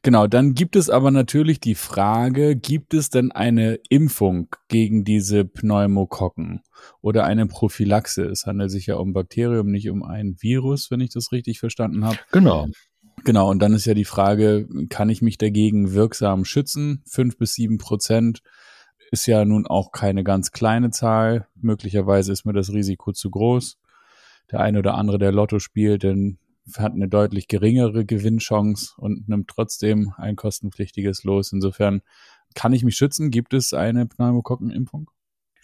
Genau. 0.01 0.27
Dann 0.27 0.53
gibt 0.53 0.75
es 0.75 0.89
aber 0.89 1.11
natürlich 1.11 1.59
die 1.59 1.75
Frage: 1.75 2.55
Gibt 2.55 2.93
es 2.93 3.09
denn 3.09 3.31
eine 3.31 3.79
Impfung 3.89 4.49
gegen 4.67 5.03
diese 5.03 5.45
Pneumokokken 5.45 6.61
oder 7.01 7.25
eine 7.25 7.47
Prophylaxe? 7.47 8.23
Es 8.25 8.45
handelt 8.45 8.71
sich 8.71 8.87
ja 8.87 8.95
um 8.95 9.13
Bakterium, 9.13 9.71
nicht 9.71 9.89
um 9.89 10.03
ein 10.03 10.35
Virus, 10.39 10.91
wenn 10.91 11.01
ich 11.01 11.11
das 11.11 11.31
richtig 11.31 11.59
verstanden 11.59 12.05
habe. 12.05 12.17
Genau. 12.31 12.67
Genau, 13.23 13.49
und 13.49 13.59
dann 13.59 13.73
ist 13.73 13.85
ja 13.85 13.93
die 13.93 14.05
Frage, 14.05 14.67
kann 14.89 15.09
ich 15.09 15.21
mich 15.21 15.37
dagegen 15.37 15.93
wirksam 15.93 16.45
schützen? 16.45 17.01
Fünf 17.07 17.37
bis 17.37 17.53
sieben 17.53 17.77
Prozent 17.77 18.41
ist 19.11 19.25
ja 19.25 19.45
nun 19.45 19.65
auch 19.65 19.91
keine 19.91 20.23
ganz 20.23 20.51
kleine 20.51 20.91
Zahl. 20.91 21.47
Möglicherweise 21.55 22.31
ist 22.31 22.45
mir 22.45 22.53
das 22.53 22.71
Risiko 22.71 23.13
zu 23.13 23.31
groß. 23.31 23.79
Der 24.51 24.59
eine 24.59 24.79
oder 24.79 24.95
andere, 24.95 25.17
der 25.17 25.31
Lotto 25.31 25.59
spielt, 25.59 26.03
denn 26.03 26.37
hat 26.77 26.93
eine 26.93 27.07
deutlich 27.07 27.47
geringere 27.47 28.05
Gewinnchance 28.05 28.93
und 28.97 29.27
nimmt 29.29 29.47
trotzdem 29.47 30.13
ein 30.17 30.35
kostenpflichtiges 30.35 31.23
Los. 31.23 31.51
Insofern 31.53 32.01
kann 32.55 32.73
ich 32.73 32.83
mich 32.83 32.95
schützen. 32.95 33.31
Gibt 33.31 33.53
es 33.53 33.73
eine 33.73 34.05
Pneumokokkenimpfung? 34.05 35.09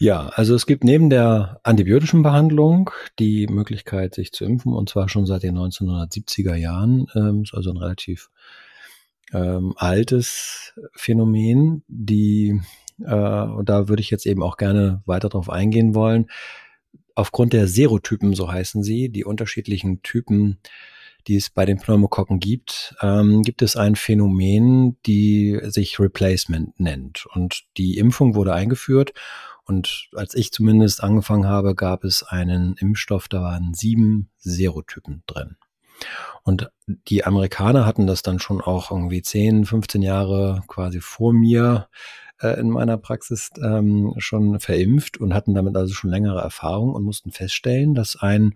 Ja, 0.02 0.32
also 0.34 0.56
es 0.56 0.66
gibt 0.66 0.82
neben 0.82 1.10
der 1.10 1.60
antibiotischen 1.62 2.24
Behandlung 2.24 2.90
die 3.20 3.46
Möglichkeit, 3.46 4.16
sich 4.16 4.32
zu 4.32 4.44
impfen, 4.44 4.72
und 4.72 4.88
zwar 4.88 5.08
schon 5.08 5.26
seit 5.26 5.44
den 5.44 5.56
1970er 5.56 6.56
Jahren, 6.56 7.06
ähm, 7.14 7.42
ist 7.44 7.54
also 7.54 7.70
ein 7.70 7.76
relativ 7.76 8.28
ähm, 9.32 9.74
altes 9.76 10.74
Phänomen, 10.96 11.84
die, 11.86 12.60
äh, 12.98 13.04
da 13.06 13.88
würde 13.88 14.00
ich 14.00 14.10
jetzt 14.10 14.26
eben 14.26 14.42
auch 14.42 14.56
gerne 14.56 15.04
weiter 15.06 15.28
drauf 15.28 15.48
eingehen 15.48 15.94
wollen. 15.94 16.26
Aufgrund 17.14 17.52
der 17.52 17.68
Serotypen, 17.68 18.34
so 18.34 18.50
heißen 18.50 18.82
sie, 18.82 19.08
die 19.08 19.24
unterschiedlichen 19.24 20.02
Typen, 20.02 20.58
die 21.28 21.36
es 21.36 21.48
bei 21.48 21.64
den 21.64 21.78
Pneumokokken 21.78 22.40
gibt, 22.40 22.96
ähm, 23.02 23.42
gibt 23.42 23.62
es 23.62 23.76
ein 23.76 23.94
Phänomen, 23.94 24.96
die 25.06 25.60
sich 25.62 26.00
Replacement 26.00 26.80
nennt. 26.80 27.24
Und 27.32 27.62
die 27.76 27.98
Impfung 27.98 28.34
wurde 28.34 28.52
eingeführt 28.52 29.12
und 29.64 30.08
als 30.14 30.34
ich 30.34 30.52
zumindest 30.52 31.02
angefangen 31.02 31.46
habe, 31.46 31.74
gab 31.74 32.04
es 32.04 32.22
einen 32.22 32.74
Impfstoff, 32.76 33.28
da 33.28 33.42
waren 33.42 33.74
sieben 33.74 34.30
Serotypen 34.38 35.22
drin. 35.26 35.56
Und 36.42 36.70
die 36.86 37.24
Amerikaner 37.24 37.86
hatten 37.86 38.06
das 38.06 38.22
dann 38.22 38.40
schon 38.40 38.60
auch 38.60 38.90
irgendwie 38.90 39.22
10, 39.22 39.64
15 39.66 40.02
Jahre 40.02 40.64
quasi 40.66 41.00
vor 41.00 41.32
mir 41.32 41.88
äh, 42.40 42.58
in 42.58 42.70
meiner 42.70 42.98
Praxis 42.98 43.50
ähm, 43.62 44.14
schon 44.18 44.58
verimpft 44.58 45.18
und 45.18 45.32
hatten 45.32 45.54
damit 45.54 45.76
also 45.76 45.94
schon 45.94 46.10
längere 46.10 46.40
Erfahrung 46.40 46.92
und 46.92 47.04
mussten 47.04 47.30
feststellen, 47.30 47.94
dass 47.94 48.16
ein 48.16 48.54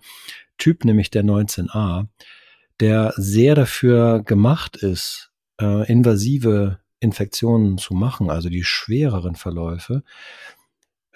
Typ, 0.58 0.84
nämlich 0.84 1.10
der 1.10 1.22
19a, 1.22 2.08
der 2.80 3.12
sehr 3.16 3.54
dafür 3.54 4.22
gemacht 4.22 4.76
ist, 4.76 5.30
äh, 5.60 5.90
invasive 5.90 6.78
Infektionen 6.98 7.78
zu 7.78 7.94
machen, 7.94 8.30
also 8.30 8.48
die 8.48 8.64
schwereren 8.64 9.36
Verläufe, 9.36 10.02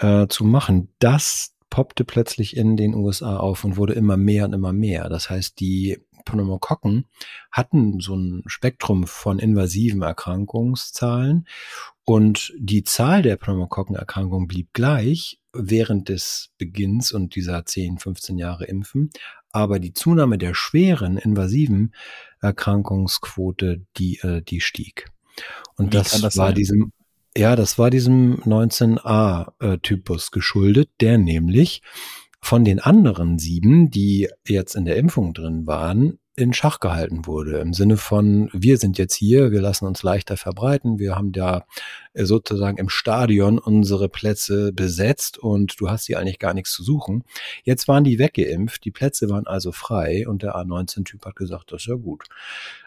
äh, 0.00 0.26
zu 0.28 0.44
machen. 0.44 0.88
Das 0.98 1.54
poppte 1.70 2.04
plötzlich 2.04 2.56
in 2.56 2.76
den 2.76 2.94
USA 2.94 3.36
auf 3.36 3.64
und 3.64 3.76
wurde 3.76 3.92
immer 3.94 4.16
mehr 4.16 4.44
und 4.44 4.52
immer 4.52 4.72
mehr. 4.72 5.08
Das 5.08 5.30
heißt, 5.30 5.60
die 5.60 5.98
Pneumokokken 6.24 7.06
hatten 7.50 8.00
so 8.00 8.14
ein 8.14 8.42
Spektrum 8.46 9.06
von 9.06 9.38
invasiven 9.38 10.02
Erkrankungszahlen 10.02 11.46
und 12.04 12.52
die 12.58 12.82
Zahl 12.82 13.22
der 13.22 13.36
Pneumokokkenerkrankungen 13.36 14.48
blieb 14.48 14.70
gleich 14.72 15.40
während 15.52 16.08
des 16.08 16.50
Beginns 16.58 17.12
und 17.12 17.34
dieser 17.34 17.64
10, 17.64 17.98
15 17.98 18.36
Jahre 18.38 18.64
Impfen. 18.64 19.10
Aber 19.52 19.78
die 19.78 19.92
Zunahme 19.92 20.38
der 20.38 20.54
schweren 20.54 21.16
invasiven 21.16 21.94
Erkrankungsquote, 22.40 23.84
die, 23.96 24.18
äh, 24.18 24.42
die 24.42 24.60
stieg. 24.60 25.10
Und 25.76 25.86
Wie 25.86 25.96
das, 25.96 26.20
das 26.20 26.36
war 26.36 26.48
sein? 26.48 26.54
diesem 26.54 26.92
ja, 27.36 27.56
das 27.56 27.78
war 27.78 27.90
diesem 27.90 28.40
19a-Typus 28.42 30.30
geschuldet, 30.30 30.90
der 31.00 31.18
nämlich 31.18 31.82
von 32.40 32.64
den 32.64 32.80
anderen 32.80 33.38
sieben, 33.38 33.90
die 33.90 34.28
jetzt 34.46 34.74
in 34.74 34.84
der 34.84 34.96
Impfung 34.96 35.34
drin 35.34 35.66
waren, 35.66 36.19
in 36.36 36.52
Schach 36.52 36.80
gehalten 36.80 37.26
wurde. 37.26 37.58
Im 37.58 37.74
Sinne 37.74 37.96
von, 37.96 38.50
wir 38.52 38.78
sind 38.78 38.98
jetzt 38.98 39.14
hier, 39.14 39.50
wir 39.50 39.60
lassen 39.60 39.86
uns 39.86 40.02
leichter 40.02 40.36
verbreiten, 40.36 40.98
wir 40.98 41.16
haben 41.16 41.32
da 41.32 41.66
äh, 42.12 42.24
sozusagen 42.24 42.78
im 42.78 42.88
Stadion 42.88 43.58
unsere 43.58 44.08
Plätze 44.08 44.72
besetzt 44.72 45.38
und 45.38 45.80
du 45.80 45.90
hast 45.90 46.06
hier 46.06 46.18
eigentlich 46.18 46.38
gar 46.38 46.54
nichts 46.54 46.72
zu 46.72 46.82
suchen. 46.82 47.24
Jetzt 47.64 47.88
waren 47.88 48.04
die 48.04 48.18
weggeimpft, 48.18 48.84
die 48.84 48.90
Plätze 48.90 49.28
waren 49.28 49.46
also 49.46 49.72
frei 49.72 50.26
und 50.28 50.42
der 50.42 50.54
A19-Typ 50.54 51.24
hat 51.26 51.36
gesagt, 51.36 51.72
das 51.72 51.82
ist 51.82 51.88
ja 51.88 51.96
gut. 51.96 52.26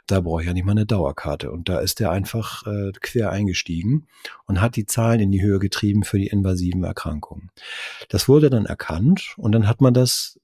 Da 0.08 0.20
brauche 0.20 0.42
ich 0.42 0.48
ja 0.48 0.54
nicht 0.54 0.66
mal 0.66 0.72
eine 0.72 0.86
Dauerkarte. 0.86 1.52
Und 1.52 1.70
da 1.70 1.80
ist 1.80 2.02
er 2.02 2.12
einfach 2.12 2.66
äh, 2.68 2.92
quer 3.00 3.32
eingestiegen 3.32 4.08
und 4.46 4.60
hat 4.60 4.76
die 4.76 4.86
Zahlen 4.86 5.22
in 5.22 5.32
die 5.32 5.42
Höhe 5.42 5.60
getrieben 5.60 6.04
für 6.04 6.18
die 6.18 6.28
invasiven 6.28 6.84
Erkrankungen. 6.84 7.52
Das 8.10 8.28
wurde 8.28 8.50
dann 8.50 8.66
erkannt 8.66 9.36
und 9.38 9.54
dann 9.54 9.68
hat 9.68 9.80
man 9.80 9.94
das 9.94 10.40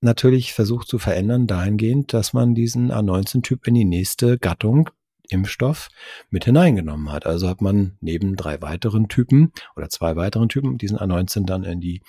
natürlich 0.00 0.52
versucht 0.52 0.88
zu 0.88 0.98
verändern 0.98 1.46
dahingehend, 1.46 2.12
dass 2.12 2.32
man 2.32 2.54
diesen 2.54 2.92
A19-Typ 2.92 3.66
in 3.66 3.74
die 3.74 3.84
nächste 3.84 4.38
Gattung 4.38 4.90
Impfstoff 5.28 5.88
mit 6.30 6.44
hineingenommen 6.44 7.12
hat. 7.12 7.26
Also 7.26 7.48
hat 7.48 7.60
man 7.60 7.96
neben 8.00 8.36
drei 8.36 8.60
weiteren 8.62 9.08
Typen 9.08 9.52
oder 9.76 9.88
zwei 9.88 10.16
weiteren 10.16 10.48
Typen 10.48 10.76
diesen 10.78 10.98
A19 10.98 11.46
dann 11.46 11.64
in 11.64 11.80
die 11.80 12.02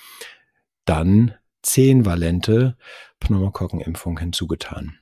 dann 0.84 1.34
zehnvalente 1.62 2.76
Pneumokokkenimpfung 3.20 4.18
hinzugetan 4.18 4.98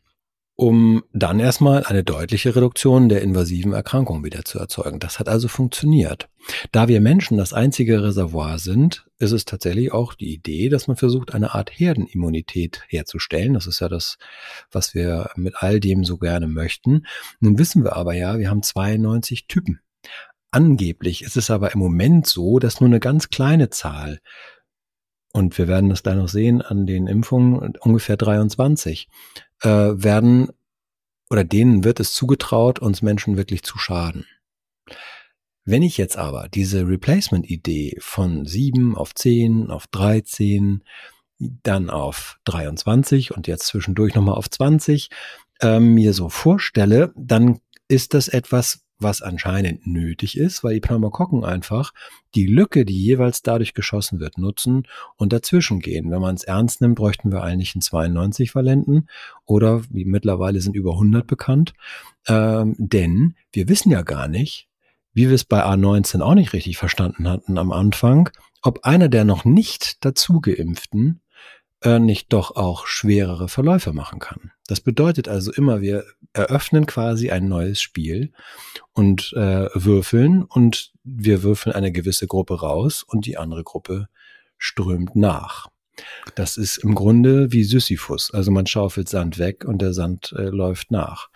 um 0.61 1.05
dann 1.15 1.41
erstmal 1.41 1.85
eine 1.85 2.05
deutliche 2.05 2.55
Reduktion 2.55 3.09
der 3.09 3.23
invasiven 3.23 3.73
Erkrankungen 3.73 4.23
wieder 4.25 4.45
zu 4.45 4.59
erzeugen. 4.59 4.99
Das 4.99 5.19
hat 5.19 5.27
also 5.27 5.49
funktioniert. 5.49 6.29
Da 6.71 6.87
wir 6.87 7.01
Menschen 7.01 7.39
das 7.39 7.55
einzige 7.55 8.03
Reservoir 8.03 8.59
sind, 8.59 9.07
ist 9.17 9.33
es 9.33 9.47
tatsächlich 9.47 9.91
auch 9.91 10.13
die 10.13 10.35
Idee, 10.35 10.69
dass 10.69 10.87
man 10.87 10.99
versucht, 10.99 11.33
eine 11.33 11.55
Art 11.55 11.71
Herdenimmunität 11.71 12.83
herzustellen. 12.89 13.55
Das 13.55 13.67
ist 13.67 13.81
ja 13.81 13.89
das, 13.89 14.19
was 14.71 14.95
wir 14.95 15.31
mit 15.35 15.55
all 15.57 15.81
dem 15.81 16.05
so 16.05 16.19
gerne 16.19 16.47
möchten. 16.47 17.07
Nun 17.41 17.59
wissen 17.59 17.83
wir 17.83 17.97
aber 17.97 18.13
ja, 18.13 18.39
wir 18.39 18.51
haben 18.51 18.63
92 18.63 19.47
Typen. 19.47 19.81
Angeblich 20.51 21.23
ist 21.23 21.39
es 21.39 21.51
aber 21.51 21.73
im 21.73 21.79
Moment 21.79 22.27
so, 22.27 22.59
dass 22.59 22.83
nur 22.83 22.91
eine 22.91 23.01
ganz 23.01 23.31
kleine 23.31 23.71
Zahl 23.71 24.21
und 25.33 25.57
wir 25.59 25.69
werden 25.69 25.91
das 25.91 26.03
gleich 26.03 26.17
noch 26.17 26.29
sehen 26.29 26.63
an 26.63 26.87
den 26.87 27.07
Impfungen, 27.07 27.75
ungefähr 27.81 28.17
23 28.17 29.09
äh, 29.63 29.69
werden 29.69 30.49
oder 31.31 31.45
denen 31.45 31.85
wird 31.85 32.01
es 32.01 32.13
zugetraut, 32.13 32.81
uns 32.81 33.03
Menschen 33.03 33.37
wirklich 33.37 33.63
zu 33.63 33.79
schaden. 33.79 34.27
Wenn 35.65 35.83
ich 35.83 35.97
jetzt 35.99 36.17
aber 36.17 36.49
diese 36.49 36.89
Replacement-Idee 36.89 37.99
von 38.01 38.45
7 38.45 38.97
auf 38.97 39.15
10, 39.15 39.71
auf 39.71 39.87
13, 39.89 40.83
dann 41.39 41.91
auf 41.91 42.39
23 42.45 43.37
und 43.37 43.47
jetzt 43.47 43.67
zwischendurch 43.67 44.15
nochmal 44.15 44.35
auf 44.35 44.51
20 44.51 45.11
äh, 45.61 45.79
mir 45.79 46.13
so 46.13 46.29
vorstelle, 46.29 47.13
dann 47.17 47.61
ist 47.89 48.15
das 48.15 48.29
etwas, 48.29 48.81
was 49.03 49.23
anscheinend 49.23 49.87
nötig 49.87 50.37
ist, 50.37 50.63
weil 50.63 50.75
die 50.75 50.81
Pneumokokken 50.81 51.45
einfach 51.45 51.93
die 52.35 52.47
Lücke, 52.47 52.85
die 52.85 52.97
jeweils 52.97 53.43
dadurch 53.43 53.75
geschossen 53.75 54.21
wird, 54.21 54.39
nutzen 54.39 54.87
und 55.17 55.33
dazwischen 55.33 55.81
gehen. 55.81 56.11
Wenn 56.11 56.21
man 56.21 56.35
es 56.35 56.45
ernst 56.45 56.81
nimmt, 56.81 56.97
bräuchten 56.97 57.33
wir 57.33 57.43
eigentlich 57.43 57.75
einen 57.75 57.83
92-Valenten 57.83 59.09
oder 59.45 59.83
wie 59.91 60.05
mittlerweile 60.05 60.61
sind 60.61 60.77
über 60.77 60.93
100 60.93 61.27
bekannt, 61.27 61.73
ähm, 62.29 62.75
denn 62.79 63.35
wir 63.53 63.69
wissen 63.69 63.91
ja 63.91 64.03
gar 64.03 64.29
nicht, 64.29 64.69
wie 65.13 65.29
wir 65.29 65.35
es 65.35 65.45
bei 65.45 65.65
A19 65.65 66.21
auch 66.21 66.35
nicht 66.35 66.53
richtig 66.53 66.77
verstanden 66.77 67.29
hatten 67.29 67.59
am 67.59 67.73
Anfang, 67.73 68.31
ob 68.63 68.85
einer 68.85 69.09
der 69.09 69.25
noch 69.25 69.45
nicht 69.45 70.05
dazu 70.05 70.41
geimpften 70.41 71.21
nicht 71.83 72.33
doch 72.33 72.57
auch 72.57 72.87
schwerere 72.87 73.49
Verläufe 73.49 73.93
machen 73.93 74.19
kann. 74.19 74.53
Das 74.67 74.81
bedeutet 74.81 75.29
also 75.29 75.51
immer, 75.53 75.81
wir 75.81 76.05
eröffnen 76.33 76.87
quasi 76.87 77.31
ein 77.31 77.49
neues 77.49 77.81
Spiel 77.81 78.33
und 78.93 79.33
äh, 79.33 79.69
würfeln 79.75 80.43
und 80.43 80.93
wir 81.05 81.43
würfeln 81.43 81.75
eine 81.75 81.91
gewisse 81.91 82.27
Gruppe 82.27 82.61
raus 82.61 83.03
und 83.03 83.27
die 83.27 83.39
andere 83.39 83.65
Gruppe 83.65 84.09
strömt 84.59 85.17
nach. 85.17 85.69
Das 86.35 86.57
ist 86.57 86.79
im 86.79 86.95
Grunde 86.95 87.53
wie 87.53 87.65
Sisyphus. 87.65 88.31
Also 88.31 88.51
man 88.51 88.67
schaufelt 88.67 89.09
Sand 89.09 89.39
weg 89.39 89.65
und 89.65 89.83
der 89.83 89.93
Sand 89.93 90.35
äh, 90.37 90.45
läuft 90.45 90.91
nach. 90.91 91.29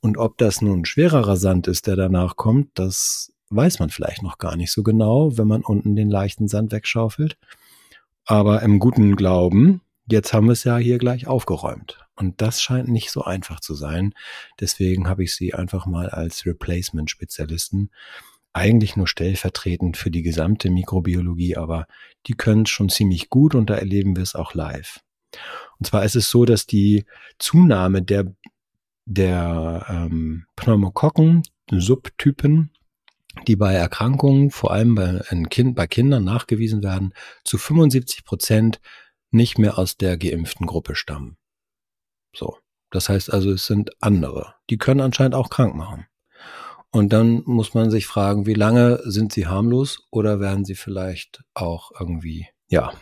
Und 0.00 0.18
ob 0.18 0.38
das 0.38 0.62
nun 0.62 0.84
schwererer 0.84 1.36
Sand 1.36 1.66
ist, 1.68 1.86
der 1.86 1.96
danach 1.96 2.36
kommt, 2.36 2.70
das 2.74 3.32
weiß 3.50 3.78
man 3.78 3.90
vielleicht 3.90 4.22
noch 4.22 4.38
gar 4.38 4.56
nicht 4.56 4.72
so 4.72 4.82
genau, 4.82 5.36
wenn 5.38 5.48
man 5.48 5.62
unten 5.62 5.96
den 5.96 6.10
leichten 6.10 6.48
Sand 6.48 6.72
wegschaufelt. 6.72 7.38
Aber 8.24 8.62
im 8.62 8.78
guten 8.78 9.16
Glauben, 9.16 9.80
jetzt 10.06 10.32
haben 10.32 10.46
wir 10.46 10.52
es 10.52 10.64
ja 10.64 10.76
hier 10.76 10.98
gleich 10.98 11.26
aufgeräumt. 11.26 11.98
Und 12.14 12.40
das 12.40 12.62
scheint 12.62 12.88
nicht 12.88 13.10
so 13.10 13.22
einfach 13.22 13.60
zu 13.60 13.74
sein. 13.74 14.14
Deswegen 14.60 15.08
habe 15.08 15.24
ich 15.24 15.34
sie 15.34 15.54
einfach 15.54 15.86
mal 15.86 16.08
als 16.08 16.46
Replacement-Spezialisten 16.46 17.90
eigentlich 18.52 18.96
nur 18.96 19.06
stellvertretend 19.06 19.98
für 19.98 20.10
die 20.10 20.22
gesamte 20.22 20.70
Mikrobiologie, 20.70 21.58
aber 21.58 21.86
die 22.26 22.32
können 22.32 22.62
es 22.62 22.70
schon 22.70 22.88
ziemlich 22.88 23.28
gut 23.28 23.54
und 23.54 23.68
da 23.68 23.74
erleben 23.74 24.16
wir 24.16 24.22
es 24.22 24.34
auch 24.34 24.54
live. 24.54 25.00
Und 25.78 25.86
zwar 25.86 26.04
ist 26.04 26.16
es 26.16 26.30
so, 26.30 26.46
dass 26.46 26.66
die 26.66 27.04
Zunahme 27.38 28.00
der, 28.00 28.32
der 29.04 29.84
ähm, 29.90 30.46
Pneumokokken, 30.56 31.42
Subtypen, 31.70 32.70
die 33.46 33.56
bei 33.56 33.74
Erkrankungen, 33.74 34.50
vor 34.50 34.72
allem 34.72 34.94
bei, 34.94 35.20
kind, 35.50 35.74
bei 35.76 35.86
Kindern 35.86 36.24
nachgewiesen 36.24 36.82
werden, 36.82 37.12
zu 37.44 37.58
75 37.58 38.24
Prozent 38.24 38.80
nicht 39.30 39.58
mehr 39.58 39.78
aus 39.78 39.96
der 39.96 40.16
geimpften 40.16 40.66
Gruppe 40.66 40.94
stammen. 40.94 41.36
So. 42.34 42.56
Das 42.90 43.08
heißt 43.08 43.32
also, 43.32 43.50
es 43.50 43.66
sind 43.66 43.90
andere. 44.00 44.54
Die 44.70 44.78
können 44.78 45.00
anscheinend 45.00 45.34
auch 45.34 45.50
krank 45.50 45.74
machen. 45.74 46.06
Und 46.90 47.12
dann 47.12 47.42
muss 47.44 47.74
man 47.74 47.90
sich 47.90 48.06
fragen, 48.06 48.46
wie 48.46 48.54
lange 48.54 49.00
sind 49.04 49.32
sie 49.32 49.46
harmlos 49.46 50.06
oder 50.10 50.40
werden 50.40 50.64
sie 50.64 50.76
vielleicht 50.76 51.42
auch 51.52 51.90
irgendwie, 51.98 52.46
ja, 52.68 52.92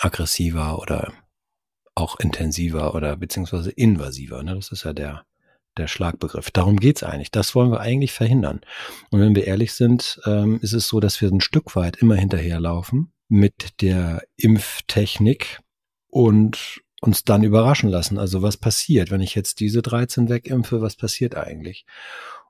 aggressiver 0.00 0.78
oder 0.78 1.12
auch 1.94 2.20
intensiver 2.20 2.94
oder 2.94 3.16
beziehungsweise 3.16 3.70
invasiver. 3.70 4.42
Ne? 4.42 4.54
Das 4.54 4.70
ist 4.70 4.84
ja 4.84 4.92
der, 4.92 5.24
der 5.76 5.88
Schlagbegriff. 5.88 6.50
Darum 6.50 6.78
geht's 6.78 7.02
eigentlich. 7.02 7.30
Das 7.30 7.54
wollen 7.54 7.70
wir 7.70 7.80
eigentlich 7.80 8.12
verhindern. 8.12 8.60
Und 9.10 9.20
wenn 9.20 9.34
wir 9.34 9.46
ehrlich 9.46 9.72
sind, 9.72 10.20
ähm, 10.26 10.60
ist 10.60 10.74
es 10.74 10.88
so, 10.88 11.00
dass 11.00 11.20
wir 11.20 11.30
ein 11.30 11.40
Stück 11.40 11.74
weit 11.74 11.96
immer 11.96 12.16
hinterherlaufen 12.16 13.12
mit 13.28 13.80
der 13.80 14.22
Impftechnik 14.36 15.60
und 16.08 16.82
uns 17.00 17.24
dann 17.24 17.44
überraschen 17.44 17.88
lassen. 17.88 18.18
Also 18.18 18.42
was 18.42 18.56
passiert, 18.56 19.10
wenn 19.10 19.20
ich 19.20 19.34
jetzt 19.34 19.60
diese 19.60 19.82
13 19.82 20.28
wegimpfe, 20.28 20.80
was 20.80 20.96
passiert 20.96 21.36
eigentlich? 21.36 21.86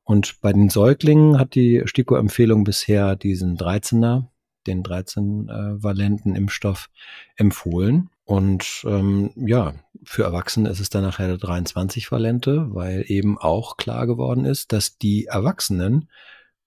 Und 0.05 0.41
bei 0.41 0.53
den 0.53 0.71
Säuglingen 0.71 1.39
hat 1.39 1.55
die 1.55 1.83
STIKO-Empfehlung 1.85 2.65
bisher 2.65 3.15
diesen 3.15 3.59
13er, 3.59 4.25
den 4.67 4.83
13-valenten 4.83 6.35
äh, 6.35 6.39
Impfstoff 6.39 6.89
empfohlen. 7.37 8.09
Und 8.25 8.85
ähm, 8.87 9.31
ja, 9.37 9.75
für 10.05 10.25
Erwachsene 10.25 10.69
ist 10.71 10.81
es 10.81 10.91
dann 10.91 11.03
nachher 11.03 11.29
der 11.29 11.39
23-valente, 11.39 12.75
weil 12.75 13.05
eben 13.09 13.39
auch 13.39 13.77
klar 13.77 14.07
geworden 14.07 14.45
ist, 14.45 14.73
dass 14.73 14.97
die 14.97 15.27
Erwachsenen 15.27 16.09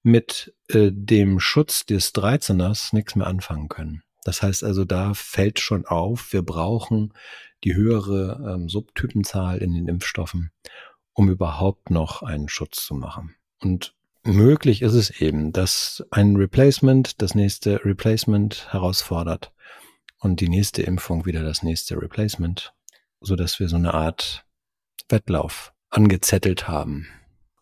mit 0.03 0.53
äh, 0.67 0.91
dem 0.91 1.39
Schutz 1.39 1.85
des 1.85 2.13
13ers 2.13 2.95
nichts 2.95 3.15
mehr 3.15 3.27
anfangen 3.27 3.69
können. 3.69 4.03
Das 4.23 4.41
heißt 4.41 4.63
also, 4.63 4.85
da 4.85 5.13
fällt 5.13 5.59
schon 5.59 5.85
auf, 5.85 6.33
wir 6.33 6.43
brauchen 6.43 7.13
die 7.63 7.75
höhere 7.75 8.53
ähm, 8.53 8.69
Subtypenzahl 8.69 9.59
in 9.59 9.73
den 9.73 9.87
Impfstoffen, 9.87 10.51
um 11.13 11.29
überhaupt 11.29 11.89
noch 11.89 12.21
einen 12.21 12.49
Schutz 12.49 12.85
zu 12.85 12.95
machen. 12.95 13.35
Und 13.61 13.93
möglich 14.23 14.81
ist 14.81 14.93
es 14.93 15.09
eben, 15.21 15.51
dass 15.51 16.03
ein 16.11 16.35
Replacement 16.35 17.21
das 17.21 17.35
nächste 17.35 17.83
Replacement 17.85 18.71
herausfordert 18.71 19.51
und 20.19 20.39
die 20.39 20.49
nächste 20.49 20.83
Impfung 20.83 21.25
wieder 21.25 21.43
das 21.43 21.63
nächste 21.63 21.99
Replacement, 22.01 22.73
so 23.19 23.35
dass 23.35 23.59
wir 23.59 23.69
so 23.69 23.75
eine 23.75 23.93
Art 23.93 24.45
Wettlauf 25.09 25.73
angezettelt 25.89 26.67
haben. 26.67 27.07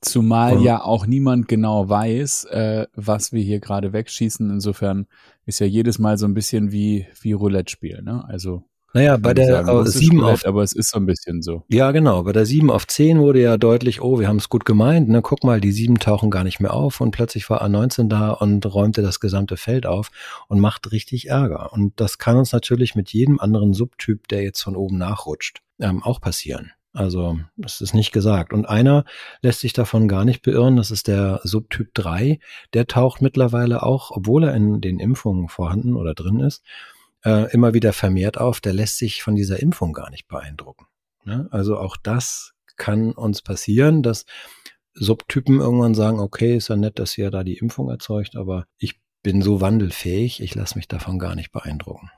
Zumal 0.02 0.62
ja 0.62 0.82
auch 0.82 1.06
niemand 1.06 1.48
genau 1.48 1.90
weiß, 1.90 2.46
äh, 2.46 2.88
was 2.96 3.34
wir 3.34 3.42
hier 3.42 3.60
gerade 3.60 3.92
wegschießen. 3.92 4.50
Insofern 4.50 5.08
ist 5.46 5.60
ja 5.60 5.66
jedes 5.66 6.00
Mal 6.00 6.18
so 6.18 6.26
ein 6.26 6.34
bisschen 6.34 6.72
wie, 6.72 7.06
wie 7.22 7.34
Roulette 7.34 7.72
spielen. 7.72 8.06
Ne? 8.06 8.24
Also 8.28 8.64
naja, 8.94 9.18
bei 9.18 9.36
der 9.36 9.64
sagen, 9.66 9.86
7 9.86 10.24
auf, 10.24 10.46
aber 10.46 10.64
es 10.64 10.74
ist 10.74 10.90
so 10.90 10.98
ein 10.98 11.06
bisschen 11.06 11.44
so. 11.44 11.64
Ja, 11.68 11.92
genau. 11.92 12.24
Bei 12.24 12.32
der 12.32 12.46
7 12.46 12.72
auf 12.72 12.88
10 12.88 13.20
wurde 13.20 13.42
ja 13.42 13.58
deutlich, 13.58 14.02
oh, 14.02 14.20
wir 14.20 14.28
haben 14.28 14.38
es 14.38 14.50
gut 14.50 14.66
gemeint, 14.66 15.10
ne? 15.10 15.22
Guck 15.22 15.44
mal, 15.44 15.62
die 15.62 15.72
7 15.72 16.00
tauchen 16.00 16.32
gar 16.32 16.44
nicht 16.44 16.60
mehr 16.60 16.74
auf 16.74 17.00
und 17.00 17.12
plötzlich 17.12 17.48
war 17.52 17.64
A19 17.64 18.08
da 18.08 18.32
und 18.32 18.66
räumte 18.66 19.04
das 19.04 19.20
gesamte 19.20 19.58
Feld 19.58 19.86
auf 19.86 20.10
und 20.48 20.60
macht 20.60 20.92
richtig 20.92 21.30
Ärger. 21.30 21.72
Und 21.72 22.00
das 22.00 22.18
kann 22.18 22.38
uns 22.38 22.52
natürlich 22.52 22.96
mit 22.96 23.14
jedem 23.14 23.40
anderen 23.40 23.74
Subtyp, 23.74 24.28
der 24.28 24.42
jetzt 24.42 24.62
von 24.62 24.76
oben 24.76 24.98
nachrutscht, 24.98 25.62
ähm, 25.80 26.02
auch 26.02 26.20
passieren. 26.20 26.72
Also, 27.00 27.40
das 27.56 27.80
ist 27.80 27.94
nicht 27.94 28.12
gesagt. 28.12 28.52
Und 28.52 28.66
einer 28.66 29.06
lässt 29.42 29.62
sich 29.62 29.72
davon 29.72 30.10
gar 30.10 30.26
nicht 30.26 30.42
beirren, 30.42 30.76
das 30.76 30.92
ist 30.92 31.08
der 31.08 31.40
Subtyp 31.46 31.94
3. 31.94 32.42
Der 32.74 32.88
taucht 32.88 33.22
mittlerweile 33.22 33.84
auch, 33.84 34.12
obwohl 34.12 34.44
er 34.44 34.54
in 34.54 34.82
den 34.82 35.00
Impfungen 35.00 35.48
vorhanden 35.48 35.96
oder 35.96 36.14
drin 36.14 36.42
ist, 36.42 36.62
äh, 37.24 37.50
immer 37.54 37.74
wieder 37.74 37.94
vermehrt 37.94 38.38
auf, 38.38 38.60
der 38.60 38.74
lässt 38.74 38.98
sich 38.98 39.24
von 39.24 39.36
dieser 39.36 39.62
Impfung 39.62 39.94
gar 39.94 40.10
nicht 40.10 40.28
beeindrucken. 40.28 40.88
Ne? 41.24 41.48
Also 41.52 41.78
auch 41.78 41.96
das 41.96 42.52
kann 42.76 43.14
uns 43.14 43.42
passieren, 43.42 44.04
dass 44.04 44.26
Subtypen 44.94 45.62
irgendwann 45.62 45.96
sagen, 45.96 46.20
okay, 46.20 46.58
ist 46.58 46.68
ja 46.68 46.76
nett, 46.76 47.00
dass 47.00 47.18
ihr 47.18 47.32
da 47.32 47.46
die 47.46 47.60
Impfung 47.60 47.90
erzeugt, 47.90 48.36
aber 48.36 48.66
ich 48.78 49.00
bin 49.24 49.42
so 49.42 49.62
wandelfähig, 49.62 50.42
ich 50.42 50.54
lasse 50.54 50.78
mich 50.78 50.90
davon 50.90 51.18
gar 51.18 51.36
nicht 51.36 51.54
beeindrucken. 51.54 52.12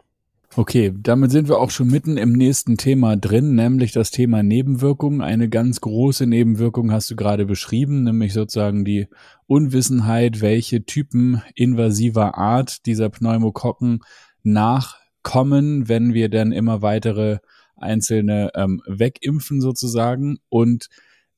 Okay, 0.58 0.94
damit 0.94 1.32
sind 1.32 1.48
wir 1.48 1.60
auch 1.60 1.70
schon 1.70 1.88
mitten 1.88 2.18
im 2.18 2.34
nächsten 2.34 2.76
Thema 2.76 3.16
drin, 3.16 3.56
nämlich 3.56 3.94
das 3.94 4.12
Thema 4.12 4.44
Nebenwirkungen. 4.44 5.22
Eine 5.22 5.48
ganz 5.48 5.80
große 5.80 6.28
Nebenwirkung 6.28 6.92
hast 6.92 7.10
du 7.10 7.16
gerade 7.16 7.46
beschrieben, 7.46 8.04
nämlich 8.04 8.34
sozusagen 8.34 8.84
die 8.84 9.08
Unwissenheit, 9.48 10.42
welche 10.42 10.84
Typen 10.84 11.42
invasiver 11.56 12.38
Art 12.38 12.86
dieser 12.86 13.10
Pneumokokken 13.10 14.02
nachkommen, 14.44 15.88
wenn 15.88 16.14
wir 16.14 16.28
dann 16.28 16.52
immer 16.52 16.82
weitere 16.82 17.38
einzelne 17.78 18.52
ähm, 18.54 18.82
wegimpfen 18.86 19.62
sozusagen. 19.62 20.40
Und 20.50 20.90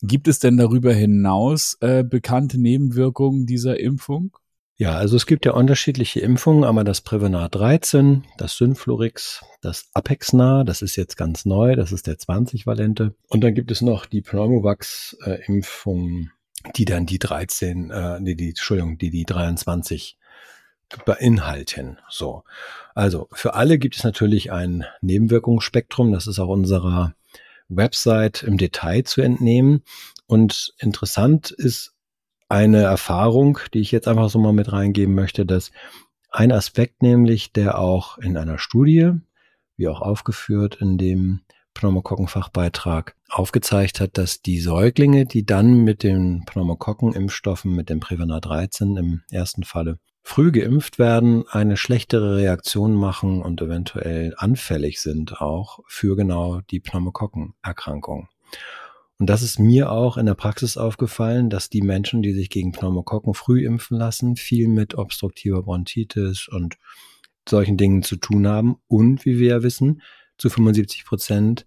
gibt 0.02 0.28
es 0.28 0.40
denn 0.40 0.58
darüber 0.58 0.92
hinaus 0.92 1.78
äh, 1.82 2.04
bekannte 2.04 2.60
Nebenwirkungen 2.60 3.46
dieser 3.46 3.80
Impfung? 3.80 4.36
Ja, 4.76 4.96
also 4.96 5.16
es 5.16 5.28
gibt 5.28 5.46
ja 5.46 5.54
unterschiedliche 5.54 6.20
Impfungen, 6.20 6.64
einmal 6.64 6.84
das 6.84 7.02
Prevenar 7.02 7.48
13, 7.50 8.26
das 8.38 8.58
Synflorix, 8.58 9.46
das 9.62 9.92
Apexna, 9.94 10.64
das 10.64 10.82
ist 10.82 10.96
jetzt 10.96 11.16
ganz 11.16 11.46
neu, 11.46 11.76
das 11.76 11.92
ist 11.92 12.08
der 12.08 12.18
20-valente. 12.18 13.14
Und 13.28 13.44
dann 13.44 13.54
gibt 13.54 13.70
es 13.70 13.82
noch 13.82 14.08
die 14.08 14.22
Pneumovax-Impfung, 14.22 16.32
die 16.76 16.86
dann 16.86 17.06
die 17.06 17.20
13, 17.20 17.92
äh, 17.92 18.24
die, 18.24 18.36
die, 18.36 18.50
Entschuldigung, 18.50 18.98
die 18.98 19.12
die 19.12 19.26
23 19.26 20.18
beinhalten. 21.06 22.00
So. 22.10 22.44
Also 22.96 23.28
für 23.32 23.54
alle 23.54 23.78
gibt 23.78 23.96
es 23.96 24.04
natürlich 24.04 24.52
ein 24.52 24.86
Nebenwirkungsspektrum. 25.02 26.12
Das 26.12 26.26
ist 26.28 26.40
auch 26.40 26.50
unserer 26.50 27.14
Website 27.70 28.44
im 28.44 28.58
Detail 28.58 29.04
zu 29.04 29.22
entnehmen. 29.22 29.84
Und 30.26 30.74
interessant 30.80 31.52
ist 31.52 31.93
eine 32.54 32.84
Erfahrung, 32.84 33.58
die 33.74 33.80
ich 33.80 33.92
jetzt 33.92 34.08
einfach 34.08 34.30
so 34.30 34.38
mal 34.38 34.54
mit 34.54 34.72
reingeben 34.72 35.16
möchte, 35.16 35.44
dass 35.44 35.72
ein 36.30 36.52
Aspekt 36.52 37.02
nämlich, 37.02 37.52
der 37.52 37.80
auch 37.80 38.20
in 38.20 38.38
einer 38.38 38.60
Studie, 38.60 39.14
wie 39.76 39.88
auch 39.88 40.02
aufgeführt 40.02 40.78
in 40.80 41.00
dem 41.00 41.42
Pneumokokkenfachbeitrag, 41.74 43.16
aufgezeigt 43.28 44.00
hat, 44.00 44.20
dass 44.20 44.44
die 44.44 44.60
Säuglinge, 44.60 45.26
die 45.26 45.48
dann 45.48 45.84
mit 45.84 46.04
den 46.04 46.44
Pneumokokkenimpfstoffen, 46.46 47.76
mit 47.76 47.90
dem 47.90 48.00
Prevena 48.00 48.40
13 48.40 48.98
im 48.98 49.24
ersten 49.32 49.64
Falle 49.64 49.98
früh 50.22 50.52
geimpft 50.52 51.00
werden, 51.00 51.46
eine 51.50 51.76
schlechtere 51.76 52.38
Reaktion 52.38 52.94
machen 52.94 53.42
und 53.42 53.64
eventuell 53.64 54.36
anfällig 54.38 55.02
sind 55.02 55.42
auch 55.42 55.80
für 55.88 56.16
genau 56.16 56.62
die 56.70 56.80
Pneumokokkenerkrankung. 56.80 58.30
Und 59.20 59.30
das 59.30 59.42
ist 59.42 59.60
mir 59.60 59.92
auch 59.92 60.18
in 60.18 60.26
der 60.26 60.34
Praxis 60.34 60.76
aufgefallen, 60.76 61.50
dass 61.50 61.70
die 61.70 61.82
Menschen, 61.82 62.22
die 62.22 62.34
sich 62.34 62.50
gegen 62.50 62.72
Pneumokokken 62.72 63.34
früh 63.34 63.66
impfen 63.66 63.98
lassen, 63.98 64.36
viel 64.36 64.68
mit 64.68 64.96
obstruktiver 64.96 65.64
Bronchitis 65.64 66.48
und 66.48 66.78
solchen 67.48 67.78
Dingen 67.78 68.04
zu 68.04 68.16
tun 68.16 68.48
haben. 68.48 68.78
Und 68.88 69.26
wie 69.26 69.40
wir 69.40 69.50
ja 69.50 69.64
wissen, 69.64 70.02
zu 70.38 70.50
75 70.50 71.06
Prozent 71.06 71.66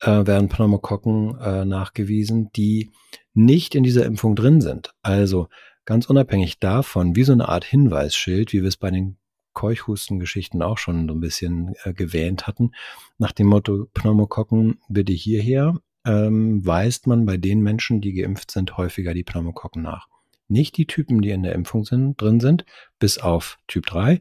äh, 0.00 0.26
werden 0.26 0.48
Pneumokokken 0.48 1.38
äh, 1.38 1.64
nachgewiesen, 1.64 2.50
die 2.54 2.92
nicht 3.34 3.74
in 3.74 3.82
dieser 3.82 4.06
Impfung 4.06 4.36
drin 4.36 4.60
sind. 4.60 4.94
Also 5.02 5.48
Ganz 5.86 6.06
unabhängig 6.06 6.58
davon, 6.58 7.14
wie 7.14 7.22
so 7.22 7.32
eine 7.32 7.48
Art 7.48 7.64
Hinweisschild, 7.64 8.52
wie 8.52 8.60
wir 8.60 8.68
es 8.68 8.76
bei 8.76 8.90
den 8.90 9.18
Keuchhustengeschichten 9.52 10.60
auch 10.60 10.78
schon 10.78 11.08
so 11.08 11.14
ein 11.14 11.20
bisschen 11.20 11.76
äh, 11.84 11.94
gewähnt 11.94 12.48
hatten, 12.48 12.72
nach 13.18 13.30
dem 13.30 13.46
Motto 13.46 13.86
Pneumokokken 13.94 14.80
bitte 14.88 15.12
hierher, 15.12 15.80
ähm, 16.06 16.64
weist 16.64 17.06
man 17.06 17.26
bei 17.26 17.36
den 17.36 17.60
Menschen, 17.60 18.00
die 18.00 18.12
geimpft 18.12 18.52
sind, 18.52 18.76
häufiger 18.76 19.12
die 19.12 19.24
Pneumokokken 19.24 19.82
nach. 19.82 20.06
Nicht 20.48 20.76
die 20.76 20.86
Typen, 20.86 21.20
die 21.20 21.30
in 21.30 21.42
der 21.42 21.54
Impfung 21.54 21.84
sind, 21.84 22.20
drin 22.20 22.38
sind, 22.38 22.64
bis 23.00 23.18
auf 23.18 23.58
Typ 23.66 23.86
3, 23.86 24.20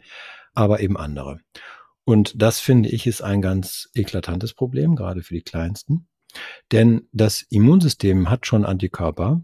aber 0.56 0.80
eben 0.80 0.98
andere. 0.98 1.39
Und 2.04 2.41
das 2.41 2.60
finde 2.60 2.89
ich 2.89 3.06
ist 3.06 3.21
ein 3.21 3.41
ganz 3.41 3.89
eklatantes 3.93 4.54
Problem, 4.54 4.95
gerade 4.95 5.21
für 5.21 5.36
die 5.36 5.43
Kleinsten. 5.43 6.08
Denn 6.71 7.08
das 7.12 7.43
Immunsystem 7.50 8.30
hat 8.30 8.48
schon 8.48 8.65
Antikörper 8.65 9.41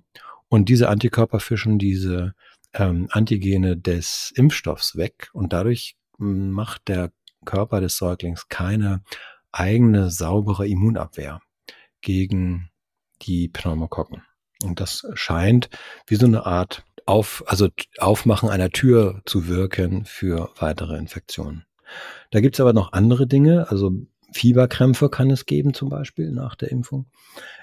und 0.49 0.67
diese 0.67 0.89
Antikörper 0.89 1.39
fischen 1.39 1.77
diese 1.77 2.34
ähm, 2.73 3.08
Antigene 3.12 3.77
des 3.77 4.34
Impfstoffs 4.36 4.95
weg 4.95 5.30
und 5.34 5.54
dadurch 5.54 5.95
macht 6.17 6.88
der 6.88 7.12
Körper 7.45 7.82
des 7.82 7.97
Säuglings 7.97 8.49
keine 8.49 9.04
eigene 9.51 10.10
saubere 10.10 10.67
Immunabwehr 10.67 11.41
gegen 12.01 12.69
die 13.21 13.47
Pneumokokken. 13.47 14.23
Und 14.63 14.79
das 14.79 15.05
scheint 15.13 15.69
wie 16.07 16.15
so 16.15 16.25
eine 16.25 16.45
Art 16.45 16.83
auf, 17.05 17.43
also 17.47 17.69
Aufmachen 17.99 18.49
einer 18.49 18.69
Tür 18.69 19.21
zu 19.25 19.47
wirken 19.47 20.05
für 20.05 20.51
weitere 20.59 20.97
Infektionen. 20.97 21.65
Da 22.29 22.39
gibt's 22.39 22.59
aber 22.59 22.73
noch 22.73 22.93
andere 22.93 23.27
Dinge, 23.27 23.69
also 23.69 23.91
Fieberkrämpfe 24.31 25.09
kann 25.09 25.29
es 25.29 25.45
geben 25.45 25.73
zum 25.73 25.89
Beispiel 25.89 26.31
nach 26.31 26.55
der 26.55 26.71
Impfung. 26.71 27.07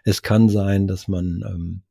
Es 0.05 0.23
kann 0.23 0.49
sein, 0.49 0.87
dass 0.87 1.09
man 1.09 1.43
ähm, 1.47 1.83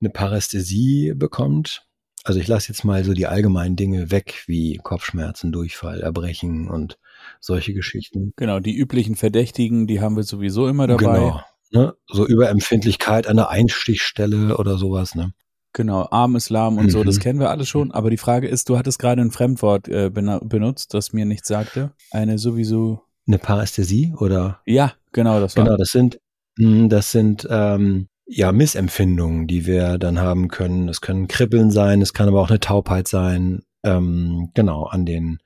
eine 0.00 0.10
Parästhesie 0.10 1.14
bekommt. 1.14 1.84
Also 2.24 2.40
ich 2.40 2.46
lasse 2.46 2.68
jetzt 2.68 2.84
mal 2.84 3.04
so 3.04 3.12
die 3.12 3.26
allgemeinen 3.26 3.76
Dinge 3.76 4.10
weg, 4.10 4.44
wie 4.46 4.76
Kopfschmerzen, 4.76 5.50
Durchfall, 5.50 6.00
Erbrechen 6.00 6.68
und 6.68 6.98
solche 7.40 7.74
Geschichten. 7.74 8.32
Genau, 8.36 8.60
die 8.60 8.76
üblichen 8.76 9.16
Verdächtigen, 9.16 9.86
die 9.86 10.00
haben 10.00 10.16
wir 10.16 10.22
sowieso 10.22 10.68
immer 10.68 10.86
dabei. 10.86 11.02
Genau, 11.02 11.42
ne? 11.70 11.94
so 12.06 12.26
Überempfindlichkeit 12.26 13.26
an 13.26 13.36
der 13.36 13.48
Einstichstelle 13.48 14.56
oder 14.56 14.78
sowas. 14.78 15.14
Ne? 15.14 15.32
Genau, 15.72 16.08
Arm 16.10 16.34
ist 16.36 16.50
lahm 16.50 16.78
und 16.78 16.86
mhm. 16.86 16.90
so, 16.90 17.04
das 17.04 17.16
mhm. 17.16 17.20
kennen 17.20 17.40
wir 17.40 17.50
alle 17.50 17.66
schon. 17.66 17.92
Aber 17.92 18.10
die 18.10 18.16
Frage 18.16 18.48
ist, 18.48 18.68
du 18.68 18.78
hattest 18.78 18.98
gerade 18.98 19.22
ein 19.22 19.30
Fremdwort 19.30 19.88
äh, 19.88 20.10
benutzt, 20.10 20.94
das 20.94 21.12
mir 21.12 21.24
nichts 21.24 21.48
sagte. 21.48 21.92
Eine 22.10 22.38
sowieso. 22.38 23.02
Eine 23.26 23.38
Parästhesie 23.38 24.14
oder? 24.16 24.60
Ja, 24.64 24.94
genau, 25.12 25.38
das 25.40 25.56
war. 25.56 25.64
Genau, 25.64 25.76
das 25.76 25.92
sind, 25.92 26.18
hm, 26.58 26.88
das 26.88 27.12
sind 27.12 27.46
ähm, 27.50 28.08
ja 28.26 28.52
Missempfindungen, 28.52 29.46
die 29.46 29.66
wir 29.66 29.98
dann 29.98 30.18
haben 30.18 30.48
können. 30.48 30.88
Es 30.88 31.00
können 31.00 31.28
Kribbeln 31.28 31.70
sein, 31.70 32.00
es 32.00 32.14
kann 32.14 32.28
aber 32.28 32.40
auch 32.40 32.50
eine 32.50 32.60
Taubheit 32.60 33.06
sein. 33.06 33.62
Ähm, 33.84 34.50
genau, 34.54 34.84
an 34.84 35.04
den 35.04 35.38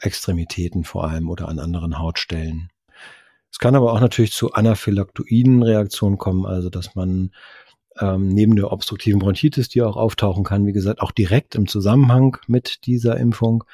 Extremitäten 0.00 0.84
vor 0.84 1.08
allem 1.08 1.30
oder 1.30 1.48
an 1.48 1.58
anderen 1.58 1.98
Hautstellen. 1.98 2.68
Es 3.50 3.58
kann 3.58 3.74
aber 3.74 3.92
auch 3.92 4.00
natürlich 4.00 4.32
zu 4.32 4.52
anaphylaktoiden 4.52 5.62
Reaktionen 5.62 6.18
kommen, 6.18 6.46
also 6.46 6.68
dass 6.68 6.94
man 6.94 7.30
ähm, 8.00 8.28
neben 8.28 8.56
der 8.56 8.72
obstruktiven 8.72 9.18
Bronchitis, 9.18 9.68
die 9.68 9.82
auch 9.82 9.96
auftauchen 9.96 10.44
kann, 10.44 10.66
wie 10.66 10.72
gesagt, 10.72 11.00
auch 11.00 11.12
direkt 11.12 11.54
im 11.54 11.66
Zusammenhang 11.66 12.36
mit 12.46 12.86
dieser 12.86 13.16
Impfung. 13.16 13.64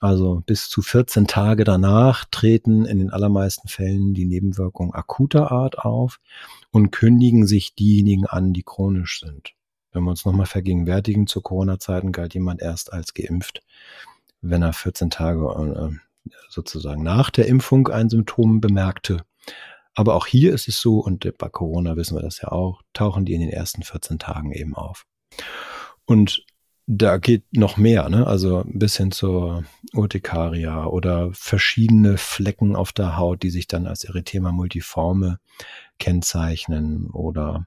Also 0.00 0.42
bis 0.46 0.68
zu 0.68 0.82
14 0.82 1.26
Tage 1.26 1.64
danach 1.64 2.24
treten 2.30 2.84
in 2.84 2.98
den 2.98 3.10
allermeisten 3.10 3.68
Fällen 3.68 4.14
die 4.14 4.26
Nebenwirkungen 4.26 4.92
akuter 4.92 5.50
Art 5.50 5.78
auf 5.78 6.20
und 6.70 6.90
kündigen 6.90 7.46
sich 7.46 7.74
diejenigen 7.74 8.26
an, 8.26 8.52
die 8.52 8.62
chronisch 8.62 9.20
sind. 9.20 9.54
Wenn 9.92 10.04
wir 10.04 10.10
uns 10.10 10.24
nochmal 10.24 10.46
vergegenwärtigen, 10.46 11.26
zu 11.26 11.40
Corona-Zeiten 11.40 12.12
galt 12.12 12.34
jemand 12.34 12.60
erst 12.60 12.92
als 12.92 13.14
geimpft, 13.14 13.62
wenn 14.40 14.62
er 14.62 14.72
14 14.72 15.08
Tage 15.08 15.46
äh, 15.46 15.96
sozusagen 16.48 17.02
nach 17.02 17.30
der 17.30 17.46
Impfung 17.46 17.88
ein 17.88 18.08
Symptom 18.08 18.60
bemerkte. 18.60 19.24
Aber 19.94 20.14
auch 20.14 20.26
hier 20.26 20.52
ist 20.52 20.66
es 20.68 20.80
so, 20.80 20.98
und 20.98 21.26
bei 21.38 21.48
Corona 21.48 21.96
wissen 21.96 22.16
wir 22.16 22.22
das 22.22 22.40
ja 22.40 22.50
auch, 22.50 22.82
tauchen 22.92 23.24
die 23.24 23.34
in 23.34 23.40
den 23.40 23.50
ersten 23.50 23.82
14 23.82 24.18
Tagen 24.18 24.52
eben 24.52 24.74
auf. 24.74 25.06
Und 26.04 26.44
da 26.86 27.16
geht 27.16 27.44
noch 27.56 27.76
mehr, 27.76 28.08
ne? 28.10 28.26
Also 28.26 28.64
bis 28.66 28.96
hin 28.96 29.10
zur 29.10 29.64
Urtikaria 29.94 30.84
oder 30.84 31.30
verschiedene 31.32 32.18
Flecken 32.18 32.76
auf 32.76 32.92
der 32.92 33.16
Haut, 33.16 33.42
die 33.42 33.50
sich 33.50 33.66
dann 33.66 33.86
als 33.86 34.04
Erythema 34.04 34.52
multiforme 34.52 35.38
kennzeichnen 35.98 37.10
oder 37.10 37.66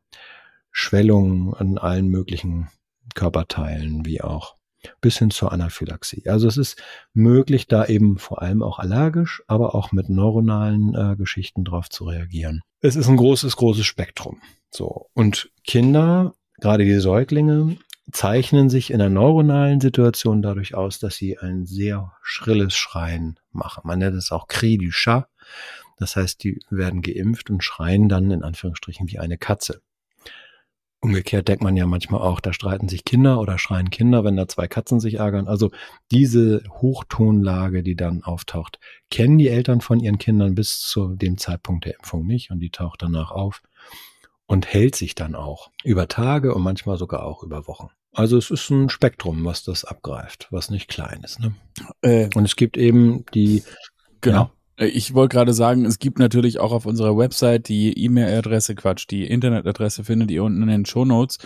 Schwellungen 0.71 1.53
an 1.55 1.79
allen 1.79 2.09
möglichen 2.09 2.69
Körperteilen, 3.15 4.05
wie 4.05 4.21
auch 4.21 4.56
bis 5.01 5.17
hin 5.17 5.31
zur 5.31 5.51
Anaphylaxie. 5.51 6.27
Also 6.27 6.47
es 6.47 6.57
ist 6.57 6.81
möglich, 7.13 7.67
da 7.67 7.85
eben 7.85 8.17
vor 8.17 8.41
allem 8.41 8.63
auch 8.63 8.79
allergisch, 8.79 9.43
aber 9.47 9.75
auch 9.75 9.91
mit 9.91 10.09
neuronalen 10.09 10.95
äh, 10.95 11.15
Geschichten 11.15 11.63
drauf 11.63 11.89
zu 11.89 12.05
reagieren. 12.05 12.61
Es 12.81 12.95
ist 12.95 13.07
ein 13.07 13.17
großes, 13.17 13.55
großes 13.55 13.85
Spektrum. 13.85 14.41
So. 14.69 15.07
Und 15.13 15.51
Kinder, 15.65 16.33
gerade 16.59 16.85
die 16.85 16.99
Säuglinge, 16.99 17.77
zeichnen 18.11 18.69
sich 18.69 18.91
in 18.91 18.99
der 18.99 19.09
neuronalen 19.09 19.81
Situation 19.81 20.41
dadurch 20.41 20.75
aus, 20.75 20.99
dass 20.99 21.15
sie 21.15 21.37
ein 21.37 21.65
sehr 21.65 22.13
schrilles 22.21 22.75
Schreien 22.75 23.39
machen. 23.51 23.81
Man 23.85 23.99
nennt 23.99 24.15
es 24.15 24.31
auch 24.31 24.47
Cri 24.47 24.77
du 24.77 24.89
Chat. 24.89 25.25
Das 25.97 26.15
heißt, 26.15 26.43
die 26.43 26.59
werden 26.69 27.01
geimpft 27.01 27.49
und 27.49 27.63
schreien 27.63 28.07
dann 28.07 28.29
in 28.31 28.43
Anführungsstrichen 28.43 29.09
wie 29.09 29.19
eine 29.19 29.37
Katze. 29.37 29.81
Umgekehrt 30.99 31.47
denkt 31.47 31.63
man 31.63 31.77
ja 31.77 31.85
manchmal 31.85 32.21
auch, 32.21 32.39
da 32.39 32.53
streiten 32.53 32.89
sich 32.89 33.05
Kinder 33.05 33.39
oder 33.39 33.59
schreien 33.59 33.91
Kinder, 33.91 34.23
wenn 34.23 34.35
da 34.35 34.47
zwei 34.47 34.67
Katzen 34.67 34.99
sich 34.99 35.15
ärgern. 35.15 35.47
Also 35.47 35.71
diese 36.11 36.63
Hochtonlage, 36.69 37.83
die 37.83 37.95
dann 37.95 38.23
auftaucht, 38.23 38.79
kennen 39.11 39.37
die 39.37 39.47
Eltern 39.47 39.81
von 39.81 39.99
ihren 39.99 40.17
Kindern 40.17 40.55
bis 40.55 40.79
zu 40.79 41.15
dem 41.15 41.37
Zeitpunkt 41.37 41.85
der 41.85 41.95
Impfung 41.95 42.25
nicht 42.25 42.49
und 42.49 42.59
die 42.59 42.71
taucht 42.71 43.03
danach 43.03 43.29
auf 43.29 43.61
und 44.47 44.65
hält 44.65 44.95
sich 44.95 45.13
dann 45.13 45.35
auch 45.35 45.69
über 45.83 46.07
Tage 46.07 46.55
und 46.55 46.63
manchmal 46.63 46.97
sogar 46.97 47.23
auch 47.23 47.43
über 47.43 47.67
Wochen. 47.67 47.89
Also 48.13 48.35
es 48.37 48.49
ist 48.49 48.71
ein 48.71 48.89
Spektrum, 48.89 49.45
was 49.45 49.63
das 49.63 49.85
abgreift, 49.85 50.47
was 50.49 50.71
nicht 50.71 50.87
klein 50.87 51.21
ist. 51.23 51.39
Ne? 51.39 51.53
Äh, 52.01 52.29
und 52.33 52.45
es 52.45 52.55
gibt 52.55 52.75
eben 52.75 53.23
die 53.35 53.63
Genau. 54.21 54.41
Ja. 54.41 54.51
Äh, 54.77 54.87
ich 54.87 55.13
wollte 55.13 55.35
gerade 55.35 55.53
sagen, 55.53 55.85
es 55.85 55.99
gibt 55.99 56.19
natürlich 56.19 56.59
auch 56.59 56.71
auf 56.71 56.85
unserer 56.85 57.17
Website 57.17 57.67
die 57.67 57.97
E-Mail-Adresse, 57.97 58.75
Quatsch, 58.75 59.05
die 59.09 59.25
Internetadresse 59.25 60.03
findet 60.03 60.31
ihr 60.31 60.43
unten 60.43 60.61
in 60.63 60.69
den 60.69 60.85
Show 60.85 61.05
Notes. 61.05 61.39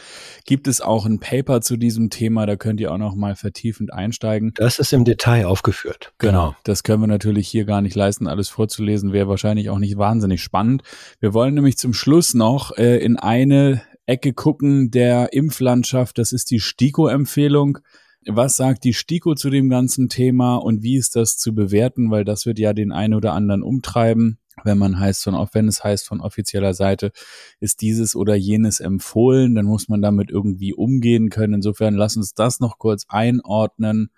Gibt 0.46 0.68
es 0.68 0.82
auch 0.82 1.06
ein 1.06 1.20
Paper 1.20 1.62
zu 1.62 1.78
diesem 1.78 2.10
Thema, 2.10 2.46
da 2.46 2.56
könnt 2.56 2.80
ihr 2.80 2.92
auch 2.92 2.98
noch 2.98 3.16
mal 3.16 3.36
vertiefend 3.36 3.94
einsteigen. 3.94 4.54
Das 4.56 4.80
ist 4.80 4.94
im 4.94 5.06
Detail 5.06 5.46
aufgeführt. 5.46 6.14
Genau. 6.18 6.32
genau. 6.32 6.56
Das 6.64 6.84
können 6.84 7.02
wir 7.02 7.08
natürlich 7.08 7.48
hier 7.48 7.66
gar 7.66 7.82
nicht 7.82 7.96
leisten, 7.96 8.28
alles 8.28 8.50
vorzulesen, 8.50 9.14
wäre 9.14 9.28
wahrscheinlich 9.28 9.70
auch 9.70 9.80
nicht 9.80 9.98
wahnsinnig 9.98 10.42
spannend. 10.42 10.84
Wir 11.20 11.34
wollen 11.34 11.54
nämlich 11.54 11.78
zum 11.78 11.94
Schluss 11.94 12.34
noch 12.34 12.78
äh, 12.78 12.98
in 12.98 13.18
eine 13.18 13.82
Ecke 14.06 14.34
gucken 14.34 14.92
der 14.92 15.34
Impflandschaft. 15.34 16.18
Das 16.18 16.32
ist 16.32 16.52
die 16.52 16.60
STIKO-Empfehlung. 16.60 17.80
Was 18.28 18.56
sagt 18.56 18.84
die 18.84 18.94
STIKO 18.94 19.34
zu 19.34 19.50
dem 19.50 19.70
ganzen 19.70 20.08
Thema 20.08 20.58
und 20.58 20.84
wie 20.84 20.96
ist 20.96 21.16
das 21.16 21.38
zu 21.38 21.56
bewerten? 21.56 22.12
Weil 22.12 22.24
das 22.24 22.46
wird 22.46 22.60
ja 22.60 22.72
den 22.72 22.92
einen 22.92 23.16
oder 23.16 23.34
anderen 23.34 23.64
umtreiben. 23.64 24.38
Wenn 24.64 24.78
man 24.78 25.00
heißt 25.00 25.24
von, 25.24 25.34
wenn 25.54 25.68
es 25.68 25.84
heißt 25.84 26.08
von 26.08 26.22
offizieller 26.22 26.76
Seite, 26.76 27.12
ist 27.60 27.82
dieses 27.82 28.16
oder 28.16 28.36
jenes 28.36 28.80
empfohlen, 28.80 29.56
dann 29.56 29.66
muss 29.66 29.90
man 29.90 30.04
damit 30.04 30.30
irgendwie 30.30 30.74
umgehen 30.74 31.30
können. 31.30 31.56
Insofern 31.56 31.96
lass 31.96 32.16
uns 32.16 32.36
das 32.36 32.60
noch 32.60 32.78
kurz 32.78 33.06
einordnen. 33.10 34.12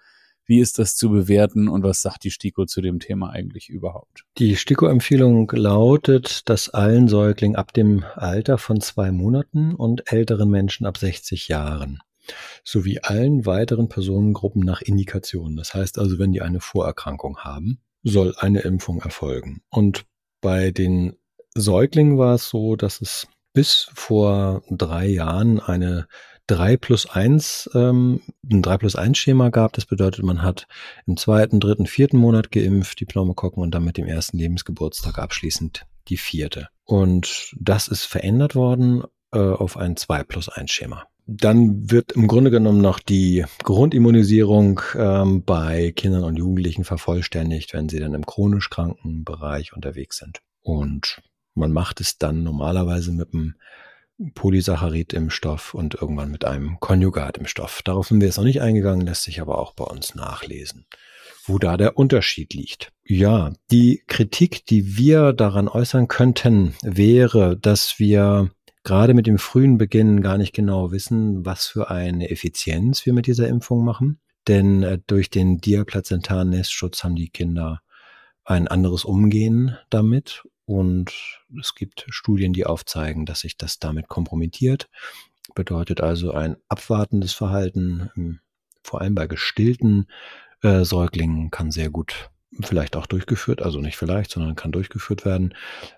Wie 0.46 0.60
ist 0.60 0.80
das 0.80 0.98
zu 0.98 1.10
bewerten 1.10 1.70
und 1.70 1.84
was 1.84 2.02
sagt 2.02 2.26
die 2.26 2.32
STIKO 2.32 2.66
zu 2.66 2.82
dem 2.82 3.00
Thema 3.00 3.30
eigentlich 3.30 3.70
überhaupt? 3.70 4.26
Die 4.38 4.58
STIKO-Empfehlung 4.58 5.50
lautet, 5.54 6.50
dass 6.50 6.70
allen 6.70 7.08
Säuglingen 7.08 7.56
ab 7.56 7.72
dem 7.72 8.04
Alter 8.16 8.58
von 8.58 8.82
zwei 8.82 9.14
Monaten 9.14 9.74
und 9.74 10.12
älteren 10.12 10.50
Menschen 10.50 10.86
ab 10.86 10.98
60 10.98 11.48
Jahren 11.48 12.00
sowie 12.64 13.00
allen 13.02 13.46
weiteren 13.46 13.90
Personengruppen 13.90 14.62
nach 14.62 14.82
Indikation. 14.82 15.56
Das 15.56 15.74
heißt 15.74 16.00
also, 16.00 16.20
wenn 16.20 16.32
die 16.32 16.42
eine 16.42 16.60
Vorerkrankung 16.60 17.40
haben, 17.40 17.80
soll 18.04 18.36
eine 18.38 18.62
Impfung 18.62 19.02
erfolgen. 19.02 19.62
Und 19.70 20.06
bei 20.42 20.72
den 20.72 21.16
Säuglingen 21.56 22.18
war 22.18 22.36
es 22.36 22.50
so, 22.50 22.76
dass 22.76 23.02
es 23.02 23.28
bis 23.54 23.90
vor 23.94 24.64
drei 24.70 25.08
Jahren 25.08 25.60
eine 25.60 26.08
3 26.48 26.76
plus 26.78 27.06
1, 27.06 27.70
ähm, 27.74 28.22
ein 28.52 28.62
3 28.62 28.78
plus 28.78 28.96
1 28.96 29.18
Schema 29.18 29.50
gab. 29.50 29.74
Das 29.74 29.86
bedeutet, 29.86 30.24
man 30.24 30.42
hat 30.42 30.68
im 31.06 31.16
zweiten, 31.16 31.60
dritten, 31.60 31.86
vierten 31.86 32.18
Monat 32.18 32.52
geimpft, 32.52 33.00
die 33.00 33.06
Pneumokokken 33.06 33.64
und 33.64 33.72
dann 33.72 33.86
mit 33.86 33.98
dem 33.98 34.08
ersten 34.08 34.38
Lebensgeburtstag 34.38 35.20
abschließend 35.20 35.86
die 36.10 36.18
vierte. 36.18 36.68
Und 36.84 37.56
das 37.58 37.88
ist 37.88 38.04
verändert 38.04 38.56
worden 38.56 39.04
äh, 39.32 39.40
auf 39.40 39.78
ein 39.78 39.96
2 39.96 40.24
plus 40.24 40.50
1 40.50 40.70
Schema. 40.70 41.06
Dann 41.26 41.90
wird 41.90 42.12
im 42.12 42.28
Grunde 42.28 42.52
genommen 42.52 42.82
noch 42.82 43.00
die 43.00 43.46
Grundimmunisierung 43.64 44.82
ähm, 44.96 45.44
bei 45.44 45.92
Kindern 45.96 46.24
und 46.24 46.36
Jugendlichen 46.36 46.84
vervollständigt, 46.84 47.74
wenn 47.74 47.88
sie 47.88 48.00
dann 48.00 48.14
im 48.14 48.26
chronisch 48.26 48.70
kranken 48.70 49.24
Bereich 49.24 49.74
unterwegs 49.74 50.18
sind. 50.18 50.42
Und 50.62 51.22
man 51.56 51.72
macht 51.72 52.02
es 52.02 52.18
dann 52.18 52.44
normalerweise 52.44 53.12
mit 53.12 53.34
einem 53.34 53.56
Polysaccharid 54.36 55.14
im 55.14 55.30
Stoff 55.30 55.74
und 55.74 55.96
irgendwann 55.96 56.30
mit 56.30 56.46
einem 56.46 56.80
Konjugat 56.80 57.38
im 57.38 57.48
Stoff. 57.48 57.82
Darauf 57.84 58.08
sind 58.08 58.20
wir 58.20 58.28
jetzt 58.28 58.38
noch 58.38 58.44
nicht 58.44 58.62
eingegangen, 58.62 59.06
lässt 59.06 59.24
sich 59.24 59.42
aber 59.42 59.58
auch 59.58 59.74
bei 59.74 59.86
uns 59.86 60.16
nachlesen. 60.16 60.86
wo 61.46 61.60
da 61.60 61.78
der 61.78 61.98
Unterschied 61.98 62.54
liegt. 62.54 62.92
Ja, 63.04 63.54
die 63.72 64.04
Kritik, 64.08 64.66
die 64.66 64.98
wir 64.98 65.34
daran 65.34 65.68
äußern 65.68 66.08
könnten, 66.08 66.74
wäre, 66.82 67.58
dass 67.58 68.00
wir 68.00 68.52
gerade 68.84 69.14
mit 69.14 69.28
dem 69.28 69.38
frühen 69.38 69.78
Beginn 69.78 70.22
gar 70.22 70.38
nicht 70.38 70.54
genau 70.54 70.92
wissen, 70.92 71.46
was 71.46 71.68
für 71.68 71.90
eine 71.90 72.30
Effizienz 72.30 73.06
wir 73.06 73.14
mit 73.14 73.28
dieser 73.28 73.48
Impfung 73.48 73.84
machen. 73.84 74.20
Denn 74.48 74.84
äh, 74.84 75.00
durch 75.08 75.30
den 75.30 75.60
diaplazentaren 75.60 76.50
Nestschutz 76.50 77.04
haben 77.04 77.16
die 77.16 77.30
Kinder 77.30 77.82
ein 78.44 78.68
anderes 78.68 79.06
Umgehen 79.06 79.78
damit. 79.90 80.44
Und 80.66 81.12
es 81.60 81.76
gibt 81.76 82.06
Studien, 82.10 82.54
die 82.54 82.66
aufzeigen, 82.66 83.26
dass 83.26 83.42
sich 83.42 83.58
das 83.58 83.80
damit 83.80 84.08
kompromittiert. 84.08 84.90
Bedeutet 85.56 86.02
also 86.02 86.32
ein 86.32 86.58
abwartendes 86.68 87.34
Verhalten, 87.34 88.10
hm, 88.14 88.40
vor 88.82 89.02
allem 89.02 89.16
bei 89.16 89.28
gestillten 89.28 90.08
äh, 90.62 90.84
Säuglingen 90.84 91.52
kann 91.52 91.72
sehr 91.72 91.90
gut 91.90 92.30
vielleicht 92.62 92.96
auch 92.96 93.08
durchgeführt, 93.08 93.62
also 93.62 93.80
nicht 93.80 93.98
vielleicht, 93.98 94.32
sondern 94.32 94.56
kann 94.56 94.72
durchgeführt 94.72 95.26
werden, 95.26 95.56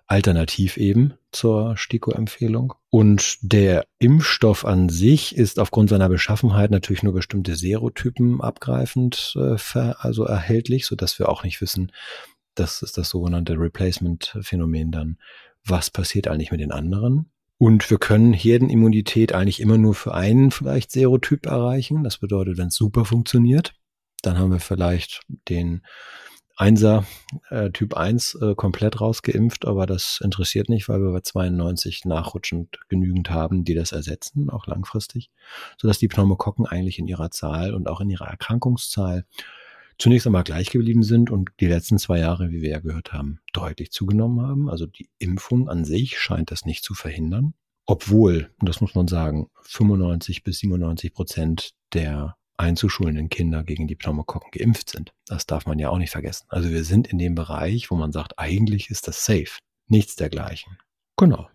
alternativ 0.07 0.77
eben 0.77 1.15
zur 1.31 1.75
STIKO-Empfehlung. 1.75 2.73
Und 2.89 3.37
der 3.41 3.85
Impfstoff 3.99 4.65
an 4.65 4.89
sich 4.89 5.35
ist 5.35 5.59
aufgrund 5.59 5.89
seiner 5.89 6.09
Beschaffenheit 6.09 6.71
natürlich 6.71 7.03
nur 7.03 7.13
bestimmte 7.13 7.55
Serotypen 7.55 8.41
abgreifend 8.41 9.35
äh, 9.35 9.57
also 9.97 10.23
erhältlich, 10.23 10.85
so 10.85 10.95
dass 10.95 11.19
wir 11.19 11.29
auch 11.29 11.43
nicht 11.43 11.61
wissen, 11.61 11.91
das 12.55 12.81
ist 12.81 12.97
das 12.97 13.09
sogenannte 13.09 13.59
Replacement-Phänomen 13.59 14.91
dann, 14.91 15.17
was 15.65 15.89
passiert 15.89 16.27
eigentlich 16.27 16.51
mit 16.51 16.61
den 16.61 16.71
anderen. 16.71 17.31
Und 17.57 17.89
wir 17.89 17.97
können 17.97 18.33
Herdenimmunität 18.33 19.33
eigentlich 19.33 19.61
immer 19.61 19.77
nur 19.77 19.95
für 19.95 20.13
einen 20.13 20.51
vielleicht 20.51 20.91
Serotyp 20.91 21.45
erreichen. 21.45 22.03
Das 22.03 22.17
bedeutet, 22.17 22.57
wenn 22.57 22.67
es 22.67 22.75
super 22.75 23.05
funktioniert, 23.05 23.73
dann 24.21 24.37
haben 24.37 24.51
wir 24.51 24.59
vielleicht 24.59 25.21
den 25.49 25.81
Einser 26.57 27.05
äh, 27.49 27.69
Typ 27.71 27.95
1 27.95 28.35
äh, 28.35 28.55
komplett 28.55 29.01
rausgeimpft, 29.01 29.65
aber 29.65 29.85
das 29.85 30.21
interessiert 30.23 30.69
nicht, 30.69 30.87
weil 30.87 31.01
wir 31.01 31.11
bei 31.11 31.19
92 31.19 32.05
nachrutschend 32.05 32.79
genügend 32.87 33.29
haben, 33.29 33.65
die 33.65 33.73
das 33.73 33.91
ersetzen, 33.91 34.49
auch 34.49 34.65
langfristig, 34.65 35.31
sodass 35.77 35.99
die 35.99 36.07
Pneumokokken 36.07 36.65
eigentlich 36.65 36.97
in 36.97 37.07
ihrer 37.07 37.29
Zahl 37.29 37.73
und 37.73 37.89
auch 37.89 37.99
in 37.99 38.09
ihrer 38.09 38.27
Erkrankungszahl 38.27 39.25
zunächst 39.97 40.27
einmal 40.27 40.43
gleich 40.43 40.69
geblieben 40.69 41.03
sind 41.03 41.29
und 41.29 41.49
die 41.59 41.67
letzten 41.67 41.97
zwei 41.97 42.19
Jahre, 42.19 42.51
wie 42.51 42.61
wir 42.61 42.69
ja 42.69 42.79
gehört 42.79 43.13
haben, 43.13 43.39
deutlich 43.53 43.91
zugenommen 43.91 44.45
haben. 44.45 44.69
Also 44.69 44.85
die 44.85 45.09
Impfung 45.19 45.69
an 45.69 45.85
sich 45.85 46.19
scheint 46.19 46.51
das 46.51 46.65
nicht 46.65 46.83
zu 46.83 46.93
verhindern, 46.93 47.53
obwohl, 47.85 48.49
und 48.59 48.69
das 48.69 48.81
muss 48.81 48.95
man 48.95 49.07
sagen, 49.07 49.49
95 49.61 50.43
bis 50.43 50.59
97 50.59 51.13
Prozent 51.13 51.71
der 51.93 52.35
einzuschulenden 52.57 53.29
Kinder 53.29 53.63
gegen 53.63 53.87
die 53.87 53.95
Pneumokokken 53.95 54.51
geimpft 54.51 54.89
sind. 54.89 55.13
Das 55.27 55.45
darf 55.45 55.65
man 55.65 55.79
ja 55.79 55.89
auch 55.89 55.97
nicht 55.97 56.11
vergessen. 56.11 56.45
Also 56.49 56.69
wir 56.69 56.83
sind 56.83 57.07
in 57.07 57.17
dem 57.17 57.35
Bereich, 57.35 57.91
wo 57.91 57.95
man 57.95 58.11
sagt, 58.11 58.39
eigentlich 58.39 58.89
ist 58.89 59.07
das 59.07 59.25
safe. 59.25 59.59
Nichts 59.87 60.15
dergleichen. 60.15 60.77
Genau. 61.17 61.47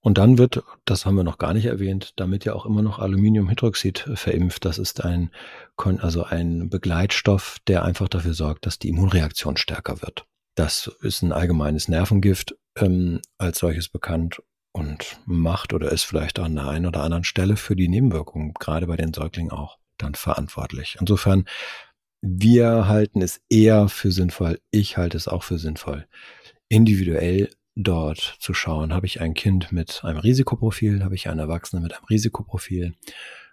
Und 0.00 0.18
dann 0.18 0.38
wird, 0.38 0.62
das 0.84 1.04
haben 1.04 1.16
wir 1.16 1.24
noch 1.24 1.38
gar 1.38 1.52
nicht 1.52 1.66
erwähnt, 1.66 2.12
damit 2.16 2.44
ja 2.44 2.54
auch 2.54 2.64
immer 2.64 2.80
noch 2.80 3.00
Aluminiumhydroxid 3.00 4.08
verimpft. 4.14 4.64
Das 4.64 4.78
ist 4.78 5.04
ein, 5.04 5.30
also 5.76 6.22
ein 6.22 6.68
Begleitstoff, 6.70 7.58
der 7.66 7.84
einfach 7.84 8.08
dafür 8.08 8.34
sorgt, 8.34 8.66
dass 8.66 8.78
die 8.78 8.88
Immunreaktion 8.88 9.56
stärker 9.56 10.02
wird. 10.02 10.24
Das 10.54 10.90
ist 11.00 11.22
ein 11.22 11.32
allgemeines 11.32 11.88
Nervengift 11.88 12.56
ähm, 12.76 13.20
als 13.36 13.58
solches 13.58 13.88
bekannt 13.88 14.42
und 14.72 15.18
macht 15.26 15.72
oder 15.72 15.90
ist 15.90 16.04
vielleicht 16.04 16.38
an 16.38 16.54
der 16.54 16.68
einen 16.68 16.86
oder 16.86 17.02
anderen 17.02 17.24
Stelle 17.24 17.56
für 17.56 17.74
die 17.74 17.88
Nebenwirkungen, 17.88 18.54
gerade 18.54 18.86
bei 18.86 18.96
den 18.96 19.12
Säuglingen 19.12 19.50
auch 19.50 19.78
dann 19.98 20.14
verantwortlich. 20.14 20.96
Insofern, 21.00 21.46
wir 22.20 22.88
halten 22.88 23.22
es 23.22 23.40
eher 23.48 23.88
für 23.88 24.10
sinnvoll, 24.10 24.60
ich 24.70 24.96
halte 24.96 25.16
es 25.16 25.28
auch 25.28 25.42
für 25.42 25.58
sinnvoll, 25.58 26.06
individuell 26.68 27.50
dort 27.76 28.36
zu 28.40 28.54
schauen, 28.54 28.94
habe 28.94 29.06
ich 29.06 29.20
ein 29.20 29.34
Kind 29.34 29.70
mit 29.70 30.02
einem 30.02 30.18
Risikoprofil, 30.18 31.04
habe 31.04 31.14
ich 31.14 31.28
einen 31.28 31.40
Erwachsenen 31.40 31.82
mit 31.82 31.94
einem 31.94 32.06
Risikoprofil, 32.06 32.94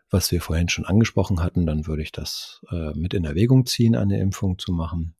was 0.09 0.31
wir 0.31 0.41
vorhin 0.41 0.69
schon 0.69 0.85
angesprochen 0.85 1.41
hatten, 1.41 1.65
dann 1.65 1.87
würde 1.87 2.03
ich 2.03 2.11
das 2.11 2.61
äh, 2.71 2.93
mit 2.93 3.13
in 3.13 3.25
Erwägung 3.25 3.65
ziehen, 3.65 3.95
eine 3.95 4.19
Impfung 4.19 4.59
zu 4.59 4.71
machen. 4.71 5.15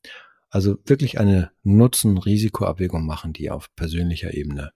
Also 0.48 0.76
wirklich 0.86 1.18
eine 1.18 1.50
Nutzen-Risikoabwägung 1.64 3.04
machen, 3.04 3.32
die 3.32 3.50
auf 3.50 3.74
persönlicher 3.74 4.34
Ebene 4.34 4.72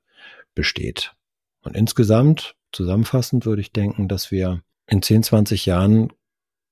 besteht. 0.55 1.15
Und 1.63 1.77
insgesamt, 1.77 2.57
zusammenfassend 2.73 3.47
würde 3.47 3.63
ich 3.63 3.73
denken, 3.73 4.09
dass 4.09 4.31
wir 4.33 4.63
in 4.89 5.03
10, 5.03 5.23
20 5.23 5.67
Jahren 5.67 6.13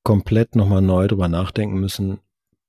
komplett 0.06 0.54
nochmal 0.54 0.82
neu 0.82 1.08
drüber 1.08 1.26
nachdenken 1.26 1.80
müssen, 1.80 2.20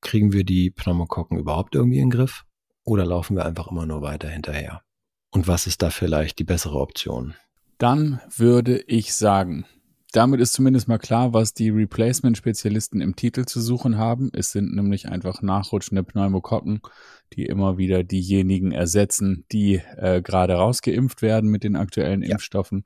kriegen 0.01 0.33
wir 0.33 0.43
die 0.43 0.71
Pneumokokken 0.71 1.37
überhaupt 1.37 1.75
irgendwie 1.75 1.99
in 1.99 2.09
den 2.09 2.17
Griff 2.17 2.45
oder 2.83 3.05
laufen 3.05 3.35
wir 3.35 3.45
einfach 3.45 3.67
immer 3.69 3.85
nur 3.85 4.01
weiter 4.01 4.27
hinterher? 4.27 4.81
Und 5.29 5.47
was 5.47 5.67
ist 5.67 5.83
da 5.83 5.91
vielleicht 5.91 6.39
die 6.39 6.45
bessere 6.45 6.79
Option? 6.79 7.35
Dann 7.77 8.19
würde 8.35 8.81
ich 8.87 9.13
sagen, 9.13 9.67
damit 10.13 10.39
ist 10.39 10.53
zumindest 10.53 10.87
mal 10.87 10.97
klar, 10.97 11.31
was 11.31 11.53
die 11.53 11.69
Replacement-Spezialisten 11.69 13.01
im 13.01 13.15
Titel 13.15 13.45
zu 13.45 13.61
suchen 13.61 13.99
haben. 13.99 14.31
Es 14.33 14.51
sind 14.51 14.73
nämlich 14.73 15.07
einfach 15.07 15.43
nachrutschende 15.43 16.01
Pneumokokken, 16.01 16.81
die 17.33 17.45
immer 17.45 17.77
wieder 17.77 18.03
diejenigen 18.03 18.71
ersetzen, 18.71 19.45
die 19.51 19.75
äh, 19.97 20.23
gerade 20.23 20.55
rausgeimpft 20.55 21.21
werden 21.21 21.51
mit 21.51 21.63
den 21.63 21.75
aktuellen 21.75 22.23
ja. 22.23 22.31
Impfstoffen 22.31 22.81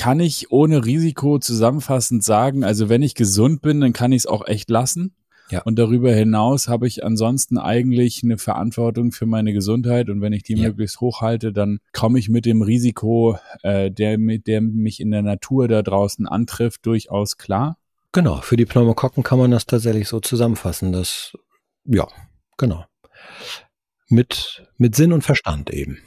kann 0.00 0.18
ich 0.18 0.50
ohne 0.50 0.86
Risiko 0.86 1.38
zusammenfassend 1.38 2.24
sagen, 2.24 2.64
also 2.64 2.88
wenn 2.88 3.02
ich 3.02 3.14
gesund 3.14 3.60
bin, 3.60 3.82
dann 3.82 3.92
kann 3.92 4.12
ich 4.12 4.20
es 4.20 4.26
auch 4.26 4.48
echt 4.48 4.70
lassen. 4.70 5.14
Ja. 5.50 5.60
Und 5.60 5.78
darüber 5.78 6.10
hinaus 6.10 6.68
habe 6.68 6.86
ich 6.86 7.04
ansonsten 7.04 7.58
eigentlich 7.58 8.22
eine 8.24 8.38
Verantwortung 8.38 9.12
für 9.12 9.26
meine 9.26 9.52
Gesundheit 9.52 10.08
und 10.08 10.22
wenn 10.22 10.32
ich 10.32 10.42
die 10.42 10.54
ja. 10.54 10.68
möglichst 10.68 11.02
hoch 11.02 11.20
halte, 11.20 11.52
dann 11.52 11.80
komme 11.92 12.18
ich 12.18 12.30
mit 12.30 12.46
dem 12.46 12.62
Risiko, 12.62 13.36
äh, 13.62 13.90
der, 13.90 14.16
der 14.16 14.62
mich 14.62 15.00
in 15.00 15.10
der 15.10 15.20
Natur 15.20 15.68
da 15.68 15.82
draußen 15.82 16.26
antrifft, 16.26 16.86
durchaus 16.86 17.36
klar. 17.36 17.76
Genau, 18.12 18.36
für 18.36 18.56
die 18.56 18.64
Pneumokokken 18.64 19.22
kann 19.22 19.38
man 19.38 19.50
das 19.50 19.66
tatsächlich 19.66 20.08
so 20.08 20.18
zusammenfassen, 20.18 20.92
dass, 20.92 21.36
ja, 21.84 22.08
genau. 22.56 22.86
Mit, 24.08 24.66
mit 24.78 24.94
Sinn 24.94 25.12
und 25.12 25.24
Verstand 25.24 25.68
eben. 25.68 25.98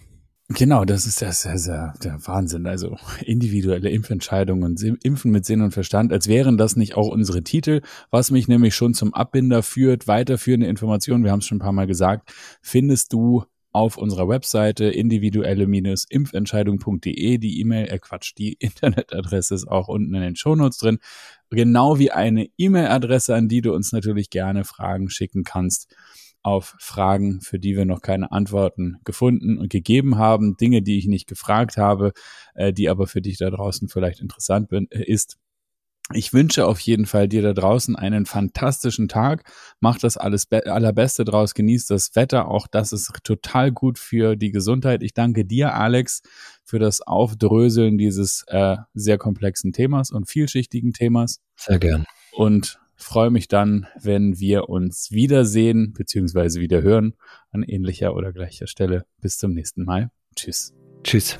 Genau, 0.49 0.83
das 0.83 1.05
ist 1.05 1.21
das, 1.21 1.43
das, 1.43 1.63
das 1.63 1.99
der 1.99 2.27
Wahnsinn. 2.27 2.67
Also 2.67 2.97
individuelle 3.25 3.89
Impfentscheidungen 3.89 4.63
und 4.63 4.83
Impfen 5.03 5.31
mit 5.31 5.45
Sinn 5.45 5.61
und 5.61 5.71
Verstand, 5.71 6.11
als 6.11 6.27
wären 6.27 6.57
das 6.57 6.75
nicht 6.75 6.95
auch 6.95 7.07
unsere 7.07 7.43
Titel, 7.43 7.81
was 8.11 8.29
mich 8.29 8.49
nämlich 8.49 8.75
schon 8.75 8.93
zum 8.93 9.13
Abbinder 9.13 9.63
führt. 9.63 10.07
Weiterführende 10.07 10.67
Informationen, 10.67 11.23
wir 11.23 11.31
haben 11.31 11.39
es 11.39 11.45
schon 11.45 11.57
ein 11.57 11.61
paar 11.61 11.71
Mal 11.71 11.87
gesagt, 11.87 12.33
findest 12.61 13.13
du 13.13 13.45
auf 13.71 13.97
unserer 13.97 14.27
Webseite 14.27 14.85
individuelle-impfentscheidung.de. 14.85 17.37
Die 17.39 17.61
E-Mail, 17.61 17.87
äh 17.89 17.99
Quatsch, 17.99 18.33
die 18.37 18.53
Internetadresse 18.59 19.55
ist 19.55 19.67
auch 19.67 19.87
unten 19.87 20.13
in 20.13 20.21
den 20.21 20.35
Shownotes 20.35 20.77
drin. 20.77 20.99
Genau 21.49 21.97
wie 21.99 22.11
eine 22.11 22.49
E-Mail-Adresse, 22.57 23.33
an 23.33 23.47
die 23.47 23.61
du 23.61 23.73
uns 23.73 23.93
natürlich 23.93 24.29
gerne 24.29 24.65
Fragen 24.65 25.09
schicken 25.09 25.43
kannst 25.43 25.95
auf 26.43 26.75
Fragen, 26.79 27.41
für 27.41 27.57
die 27.57 27.75
wir 27.75 27.85
noch 27.85 28.01
keine 28.01 28.31
Antworten 28.31 28.97
gefunden 29.05 29.57
und 29.57 29.69
gegeben 29.69 30.17
haben, 30.17 30.57
Dinge, 30.57 30.81
die 30.81 30.97
ich 30.97 31.07
nicht 31.07 31.27
gefragt 31.27 31.77
habe, 31.77 32.11
äh, 32.53 32.73
die 32.73 32.89
aber 32.89 33.07
für 33.07 33.21
dich 33.21 33.37
da 33.37 33.49
draußen 33.49 33.87
vielleicht 33.87 34.19
interessant 34.19 34.69
bin, 34.69 34.87
äh, 34.91 35.03
ist. 35.03 35.37
Ich 36.13 36.33
wünsche 36.33 36.67
auf 36.67 36.81
jeden 36.81 37.05
Fall 37.05 37.29
dir 37.29 37.41
da 37.41 37.53
draußen 37.53 37.95
einen 37.95 38.25
fantastischen 38.25 39.07
Tag. 39.07 39.49
Mach 39.79 39.97
das 39.97 40.17
alles 40.17 40.51
allerbeste 40.51 41.23
draus, 41.23 41.53
genieß 41.53 41.85
das 41.85 42.13
Wetter. 42.13 42.49
Auch 42.49 42.67
das 42.67 42.91
ist 42.91 43.09
total 43.23 43.71
gut 43.71 43.97
für 43.97 44.35
die 44.35 44.51
Gesundheit. 44.51 45.01
Ich 45.01 45.13
danke 45.13 45.45
dir, 45.45 45.73
Alex, 45.73 46.21
für 46.65 46.77
das 46.77 46.99
Aufdröseln 46.99 47.97
dieses 47.97 48.43
äh, 48.47 48.75
sehr 48.93 49.17
komplexen 49.17 49.71
Themas 49.71 50.11
und 50.11 50.29
vielschichtigen 50.29 50.91
Themas. 50.91 51.39
Sehr 51.55 51.79
gern. 51.79 52.05
Und 52.33 52.82
freue 53.03 53.29
mich 53.29 53.47
dann, 53.47 53.87
wenn 54.01 54.39
wir 54.39 54.69
uns 54.69 55.11
wiedersehen 55.11 55.93
bzw. 55.93 56.59
wieder 56.59 56.81
hören 56.81 57.13
an 57.51 57.63
ähnlicher 57.63 58.15
oder 58.15 58.33
gleicher 58.33 58.67
Stelle. 58.67 59.05
Bis 59.21 59.37
zum 59.37 59.53
nächsten 59.53 59.83
Mal. 59.83 60.09
Tschüss. 60.35 60.73
Tschüss. 61.03 61.39